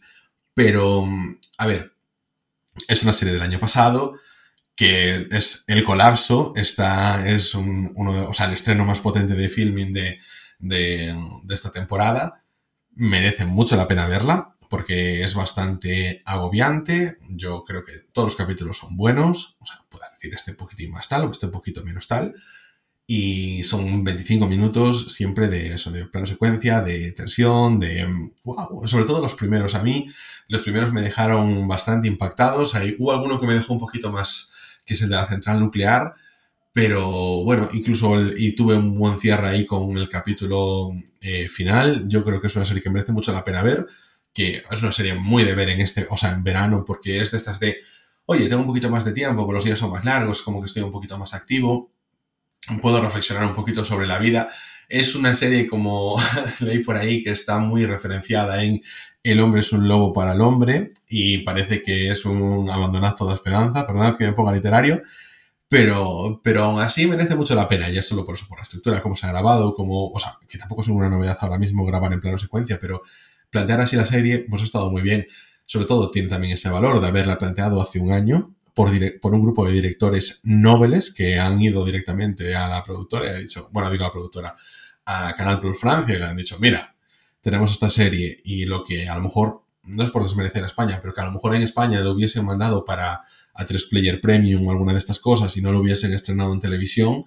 Pero, 0.53 1.05
mm, 1.05 1.37
a 1.57 1.67
ver, 1.67 1.93
es 2.87 3.03
una 3.03 3.13
serie 3.13 3.33
del 3.33 3.43
año 3.43 3.59
pasado, 3.59 4.15
que 4.75 5.27
es 5.31 5.63
El 5.67 5.83
Colapso, 5.83 6.53
está, 6.55 7.27
es 7.27 7.55
uno 7.55 8.13
de, 8.13 8.21
o 8.21 8.33
sea, 8.33 8.47
el 8.47 8.53
estreno 8.53 8.85
más 8.85 8.99
potente 8.99 9.35
de 9.35 9.49
filming 9.49 9.91
de, 9.93 10.19
de, 10.59 11.15
esta 11.49 11.71
temporada. 11.71 12.43
Merece 12.91 13.45
mucho 13.45 13.77
la 13.77 13.87
pena 13.87 14.07
verla, 14.07 14.54
porque 14.75 15.23
es 15.23 15.35
bastante 15.35 16.21
agobiante. 16.25 17.17
Yo 17.29 17.63
creo 17.63 17.85
que 17.85 17.93
todos 18.11 18.25
los 18.25 18.35
capítulos 18.35 18.77
son 18.77 18.97
buenos. 18.97 19.55
O 19.59 19.65
sea, 19.65 19.77
puedes 19.87 20.11
decir 20.11 20.33
este 20.33 20.51
poquitín 20.53 20.91
más 20.91 21.07
tal 21.07 21.23
o 21.23 21.31
este 21.31 21.47
poquito 21.47 21.81
menos 21.81 22.09
tal. 22.09 22.35
Y 23.07 23.63
son 23.63 24.03
25 24.03 24.47
minutos 24.47 25.13
siempre 25.13 25.47
de 25.47 25.75
eso, 25.75 25.93
de 25.93 26.03
plano 26.07 26.25
secuencia, 26.25 26.81
de 26.81 27.13
tensión, 27.13 27.79
de... 27.79 28.05
Wow, 28.43 28.85
sobre 28.85 29.05
todo 29.05 29.21
los 29.21 29.33
primeros. 29.33 29.75
A 29.75 29.81
mí, 29.81 30.09
los 30.49 30.61
primeros 30.61 30.91
me 30.91 31.01
dejaron 31.01 31.65
bastante 31.69 32.09
impactados. 32.09 32.75
Hay, 32.75 32.97
hubo 32.99 33.13
alguno 33.13 33.39
que 33.39 33.47
me 33.47 33.53
dejó 33.53 33.71
un 33.71 33.79
poquito 33.79 34.11
más, 34.11 34.51
que 34.85 34.95
es 34.95 35.01
el 35.01 35.07
de 35.07 35.15
la 35.15 35.27
central 35.27 35.61
nuclear. 35.61 36.15
Pero 36.73 37.45
bueno, 37.45 37.69
incluso 37.71 38.21
y 38.35 38.53
tuve 38.55 38.75
un 38.75 38.99
buen 38.99 39.17
cierre 39.19 39.47
ahí 39.47 39.65
con 39.65 39.97
el 39.97 40.09
capítulo 40.09 40.91
eh, 41.21 41.47
final. 41.47 42.09
Yo 42.09 42.25
creo 42.25 42.41
que 42.41 42.47
es 42.47 42.55
una 42.57 42.65
serie 42.65 42.83
que 42.83 42.89
merece 42.89 43.13
mucho 43.13 43.31
la 43.31 43.45
pena 43.45 43.63
ver 43.63 43.87
que 44.35 44.63
es 44.69 44.83
una 44.83 44.91
serie 44.91 45.15
muy 45.15 45.45
de 45.45 45.55
ver 45.55 45.69
en 45.69 45.79
este, 45.79 46.05
o 46.09 46.17
sea, 46.17 46.31
en 46.31 46.43
verano, 46.43 46.83
porque 46.85 47.21
es 47.21 47.31
de 47.31 47.37
estas 47.37 47.57
de, 47.57 47.77
oye, 48.25 48.49
tengo 48.49 48.61
un 48.61 48.67
poquito 48.67 48.89
más 48.89 49.05
de 49.05 49.13
tiempo, 49.13 49.43
pero 49.47 49.55
los 49.55 49.63
días 49.63 49.79
son 49.79 49.91
más 49.91 50.03
largos, 50.03 50.41
como 50.41 50.59
que 50.59 50.65
estoy 50.65 50.83
un 50.83 50.91
poquito 50.91 51.17
más 51.17 51.33
activo, 51.33 51.89
puedo 52.81 53.01
reflexionar 53.01 53.45
un 53.45 53.53
poquito 53.53 53.85
sobre 53.85 54.05
la 54.05 54.19
vida. 54.19 54.49
Es 54.89 55.15
una 55.15 55.33
serie, 55.35 55.67
como 55.67 56.17
leí 56.59 56.79
por 56.79 56.97
ahí, 56.97 57.23
que 57.23 57.31
está 57.31 57.59
muy 57.59 57.85
referenciada 57.85 58.61
en 58.61 58.83
El 59.23 59.39
hombre 59.39 59.61
es 59.61 59.71
un 59.71 59.87
lobo 59.87 60.11
para 60.11 60.33
el 60.33 60.41
hombre 60.41 60.89
y 61.07 61.39
parece 61.39 61.81
que 61.81 62.09
es 62.11 62.25
un 62.25 62.69
abandonar 62.69 63.15
toda 63.15 63.35
esperanza, 63.35 63.87
perdón 63.87 64.17
que 64.17 64.25
me 64.25 64.33
ponga 64.33 64.51
literario, 64.51 65.01
pero, 65.69 66.41
pero 66.43 66.65
aún 66.65 66.81
así 66.81 67.07
merece 67.07 67.35
mucho 67.35 67.55
la 67.55 67.69
pena, 67.69 67.89
ya 67.89 68.01
solo 68.01 68.25
por 68.25 68.35
eso, 68.35 68.45
por 68.49 68.57
la 68.59 68.63
estructura, 68.63 69.01
cómo 69.01 69.15
se 69.15 69.27
ha 69.27 69.29
grabado, 69.29 69.73
como, 69.73 70.11
o 70.11 70.19
sea, 70.19 70.37
que 70.47 70.57
tampoco 70.57 70.81
es 70.81 70.89
una 70.89 71.09
novedad 71.09 71.37
ahora 71.39 71.57
mismo 71.57 71.85
grabar 71.85 72.11
en 72.11 72.19
plano 72.19 72.37
secuencia, 72.37 72.77
pero 72.79 73.01
plantear 73.55 73.79
así 73.79 73.95
la 73.95 74.03
serie, 74.03 74.45
pues 74.49 74.61
ha 74.61 74.65
estado 74.65 74.91
muy 74.91 75.01
bien. 75.01 75.27
Sobre 75.65 75.85
todo 75.85 76.11
tiene 76.11 76.27
también 76.27 76.53
ese 76.53 76.69
valor 76.69 76.99
de 76.99 77.07
haberla 77.07 77.37
planteado 77.37 77.81
hace 77.81 77.99
un 77.99 78.11
año 78.11 78.53
por, 78.73 78.91
por 79.21 79.33
un 79.33 79.41
grupo 79.41 79.65
de 79.65 79.71
directores 79.71 80.41
nobles 80.43 81.13
que 81.13 81.39
han 81.39 81.61
ido 81.61 81.85
directamente 81.85 82.53
a 82.53 82.67
la 82.67 82.83
productora 82.83 83.27
y 83.27 83.29
ha 83.29 83.37
dicho, 83.37 83.69
bueno, 83.71 83.89
digo 83.89 84.03
a 84.03 84.07
la 84.07 84.11
productora, 84.11 84.55
a 85.05 85.33
Canal 85.37 85.59
Plus 85.59 85.79
Francia 85.79 86.15
y 86.15 86.19
le 86.19 86.25
han 86.25 86.35
dicho, 86.35 86.57
mira, 86.59 86.97
tenemos 87.39 87.71
esta 87.71 87.89
serie 87.89 88.41
y 88.43 88.65
lo 88.65 88.83
que 88.83 89.07
a 89.07 89.15
lo 89.15 89.21
mejor, 89.21 89.61
no 89.83 90.03
es 90.03 90.11
por 90.11 90.23
desmerecer 90.23 90.61
a 90.63 90.65
España, 90.65 90.99
pero 91.01 91.13
que 91.13 91.21
a 91.21 91.25
lo 91.25 91.31
mejor 91.31 91.55
en 91.55 91.61
España 91.61 92.01
lo 92.01 92.11
hubiesen 92.11 92.43
mandado 92.43 92.83
para 92.83 93.21
a 93.53 93.65
3 93.65 93.85
Player 93.85 94.19
Premium 94.19 94.67
o 94.67 94.71
alguna 94.71 94.91
de 94.91 94.99
estas 94.99 95.19
cosas 95.19 95.55
y 95.55 95.61
no 95.61 95.71
lo 95.71 95.79
hubiesen 95.79 96.13
estrenado 96.13 96.51
en 96.51 96.59
televisión, 96.59 97.23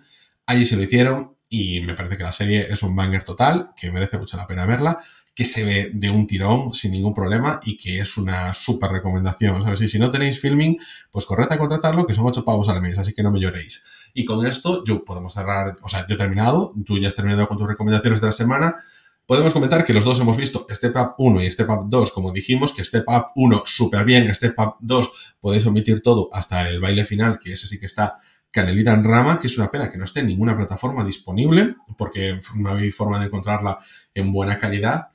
allí 0.47 0.66
se 0.66 0.76
lo 0.76 0.83
hicieron 0.83 1.39
y 1.49 1.81
me 1.81 1.95
parece 1.95 2.18
que 2.18 2.24
la 2.24 2.33
serie 2.33 2.66
es 2.70 2.83
un 2.83 2.95
banger 2.95 3.24
total, 3.24 3.70
que 3.81 3.91
merece 3.91 4.18
mucho 4.18 4.37
la 4.37 4.47
pena 4.47 4.66
verla 4.66 4.99
que 5.39 5.45
se 5.45 5.64
ve 5.64 5.93
de 5.95 6.11
un 6.11 6.26
tirón 6.26 6.74
sin 6.74 6.91
ningún 6.91 7.14
problema 7.14 7.61
y 7.62 7.76
que 7.76 8.01
es 8.01 8.16
una 8.16 8.53
súper 8.53 8.91
recomendación. 8.91 9.62
¿sabes? 9.62 9.80
Y 9.82 9.86
si 9.86 9.97
no 9.97 10.11
tenéis 10.11 10.41
filming, 10.41 10.76
pues 11.12 11.26
corred 11.26 11.47
a 11.49 11.57
contratarlo, 11.57 12.09
que 12.09 12.12
son 12.12 12.26
ocho 12.26 12.45
pavos 12.45 12.68
al 12.68 12.82
mes, 12.82 12.99
así 12.99 13.14
que 13.14 13.22
no 13.22 13.30
me 13.30 13.39
lloréis. 13.39 13.84
Y 14.14 14.24
con 14.24 14.45
esto, 14.45 14.82
yo 14.84 15.05
podemos 15.05 15.32
cerrar, 15.34 15.76
o 15.80 15.89
sea, 15.89 16.05
yo 16.09 16.16
he 16.16 16.18
terminado, 16.18 16.74
tú 16.84 16.99
ya 16.99 17.07
has 17.07 17.14
terminado 17.14 17.47
con 17.47 17.57
tus 17.57 17.68
recomendaciones 17.68 18.20
de 18.20 18.26
la 18.26 18.32
semana. 18.32 18.78
Podemos 19.26 19.53
comentar 19.53 19.84
que 19.84 19.95
los 19.95 20.05
dos 20.05 20.18
hemos 20.18 20.36
visto 20.36 20.66
Step 20.68 20.97
Up 20.97 21.14
1 21.18 21.45
y 21.45 21.53
Step 21.53 21.70
Up 21.70 21.84
2, 21.89 22.11
como 22.11 22.32
dijimos, 22.32 22.72
que 22.72 22.84
Step 22.84 23.05
Up 23.07 23.26
1 23.36 23.62
súper 23.64 24.05
bien, 24.05 24.34
Step 24.34 24.59
Up 24.59 24.74
2 24.80 25.36
podéis 25.39 25.64
omitir 25.66 26.03
todo 26.03 26.30
hasta 26.32 26.68
el 26.68 26.80
baile 26.80 27.05
final, 27.05 27.39
que 27.39 27.53
ese 27.53 27.68
sí 27.68 27.78
que 27.78 27.86
está 27.86 28.18
Canelita 28.51 28.93
en 28.93 29.05
Rama, 29.05 29.39
que 29.39 29.47
es 29.47 29.57
una 29.57 29.70
pena 29.70 29.89
que 29.89 29.99
no 29.99 30.05
esté 30.05 30.18
en 30.18 30.26
ninguna 30.26 30.57
plataforma 30.57 31.05
disponible, 31.05 31.76
porque 31.97 32.41
no 32.57 32.74
hay 32.74 32.91
forma 32.91 33.20
de 33.20 33.26
encontrarla 33.26 33.78
en 34.14 34.32
buena 34.32 34.59
calidad. 34.59 35.11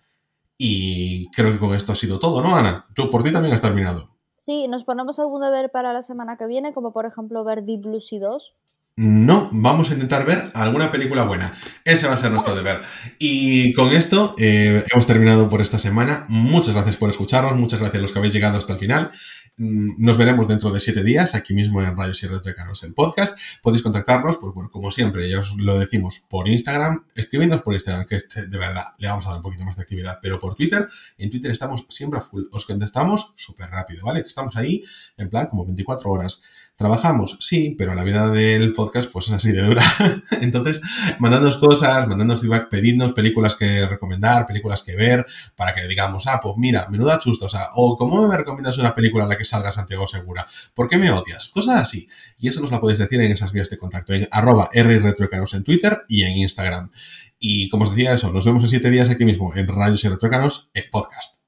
Y 0.65 1.29
creo 1.31 1.51
que 1.51 1.59
con 1.59 1.75
esto 1.75 1.91
ha 1.91 1.95
sido 1.95 2.19
todo, 2.19 2.41
¿no, 2.41 2.55
Ana? 2.55 2.87
Tú 2.95 3.09
por 3.09 3.21
ti 3.21 3.33
también 3.33 3.53
has 3.53 3.61
terminado. 3.61 4.15
Sí, 4.37 4.69
¿nos 4.69 4.85
ponemos 4.85 5.19
algún 5.19 5.41
deber 5.41 5.69
para 5.71 5.91
la 5.91 6.01
semana 6.01 6.37
que 6.37 6.47
viene? 6.47 6.73
Como 6.73 6.93
por 6.93 7.05
ejemplo 7.05 7.43
ver 7.43 7.65
Deep 7.65 7.81
Blue 7.81 7.99
Sea 7.99 8.21
2. 8.21 8.53
No, 8.95 9.49
vamos 9.51 9.89
a 9.89 9.93
intentar 9.93 10.25
ver 10.25 10.51
alguna 10.53 10.89
película 10.89 11.25
buena. 11.25 11.51
Ese 11.83 12.07
va 12.07 12.13
a 12.13 12.17
ser 12.17 12.31
nuestro 12.31 12.55
deber. 12.55 12.79
Y 13.19 13.73
con 13.73 13.91
esto 13.91 14.35
eh, 14.37 14.85
hemos 14.89 15.05
terminado 15.05 15.49
por 15.49 15.59
esta 15.59 15.79
semana. 15.79 16.27
Muchas 16.29 16.75
gracias 16.75 16.95
por 16.95 17.09
escucharnos, 17.09 17.59
muchas 17.59 17.81
gracias 17.81 17.99
a 17.99 18.01
los 18.01 18.13
que 18.13 18.19
habéis 18.19 18.33
llegado 18.33 18.57
hasta 18.57 18.71
el 18.71 18.79
final. 18.79 19.11
Mm, 19.55 20.03
nos 20.03 20.17
veremos 20.17 20.47
dentro 20.47 20.71
de 20.71 20.79
siete 20.79 21.03
días, 21.03 21.35
aquí 21.35 21.53
mismo 21.53 21.79
en 21.83 21.95
Rayos 21.95 22.23
y 22.23 22.27
Retrecanos, 22.27 22.81
el 22.81 22.95
podcast. 22.95 23.37
Podéis 23.61 23.83
contactarnos, 23.83 24.37
pues 24.37 24.51
bueno, 24.53 24.71
como 24.71 24.89
siempre, 24.89 25.29
ya 25.29 25.39
os 25.39 25.55
lo 25.57 25.77
decimos 25.77 26.25
por 26.27 26.47
Instagram, 26.47 27.05
escribiéndonos 27.13 27.63
por 27.63 27.75
Instagram, 27.75 28.07
que 28.07 28.15
este, 28.15 28.47
de 28.47 28.57
verdad 28.57 28.85
le 28.97 29.07
vamos 29.07 29.27
a 29.27 29.29
dar 29.29 29.37
un 29.37 29.43
poquito 29.43 29.63
más 29.63 29.75
de 29.75 29.83
actividad, 29.83 30.17
pero 30.23 30.39
por 30.39 30.55
Twitter, 30.55 30.87
en 31.19 31.29
Twitter 31.29 31.51
estamos 31.51 31.85
siempre 31.89 32.17
a 32.17 32.23
full. 32.23 32.43
Os 32.51 32.65
contestamos 32.65 33.31
súper 33.35 33.69
rápido, 33.69 34.05
¿vale? 34.05 34.21
Que 34.21 34.27
estamos 34.27 34.55
ahí 34.55 34.83
en 35.17 35.29
plan 35.29 35.45
como 35.45 35.65
24 35.65 36.09
horas. 36.09 36.41
¿Trabajamos? 36.75 37.37
Sí, 37.39 37.75
pero 37.77 37.93
la 37.93 38.03
vida 38.03 38.31
del 38.31 38.73
podcast 38.73 39.11
pues 39.11 39.27
es 39.27 39.33
así 39.33 39.51
de 39.51 39.61
dura. 39.61 39.83
Entonces, 40.41 40.81
mandadnos 41.19 41.57
cosas, 41.57 42.07
mandadnos 42.07 42.41
feedback, 42.41 42.67
pedidnos 42.67 43.13
películas 43.13 43.53
que 43.55 43.85
recomendar, 43.85 44.47
películas 44.47 44.81
que 44.81 44.95
ver, 44.95 45.23
para 45.55 45.75
que 45.75 45.87
digamos, 45.87 46.25
ah, 46.25 46.39
pues 46.41 46.55
mira, 46.57 46.87
menuda 46.89 47.19
chusta, 47.19 47.45
o 47.45 47.49
sea, 47.49 47.67
o 47.75 47.95
¿cómo 47.95 48.27
me 48.27 48.35
recomiendas 48.35 48.79
una 48.79 48.95
película 48.95 49.23
en 49.23 49.29
la 49.29 49.37
que 49.37 49.45
salga 49.45 49.71
Santiago 49.71 50.07
Segura? 50.07 50.47
¿Por 50.73 50.89
qué 50.89 50.97
me 50.97 51.11
odias? 51.11 51.49
Cosas 51.49 51.79
así. 51.79 52.07
Y 52.39 52.47
eso 52.47 52.59
nos 52.59 52.71
la 52.71 52.81
podéis 52.81 52.97
decir 52.97 53.21
en 53.21 53.31
esas 53.31 53.51
vías 53.51 53.69
de 53.69 53.77
contacto, 53.77 54.13
en 54.13 54.27
arroba 54.31 54.67
rretrocanos 54.73 55.53
en 55.53 55.63
Twitter 55.63 56.01
y 56.07 56.23
en 56.23 56.37
Instagram. 56.37 56.89
Y 57.37 57.69
como 57.69 57.83
os 57.83 57.91
decía 57.91 58.13
eso, 58.15 58.31
nos 58.31 58.45
vemos 58.45 58.63
en 58.63 58.69
siete 58.69 58.89
días 58.89 59.09
aquí 59.09 59.25
mismo 59.25 59.53
en 59.55 59.67
Rayos 59.67 60.03
y 60.05 60.09
Retrócanos, 60.09 60.71
el 60.73 60.89
podcast. 60.89 61.42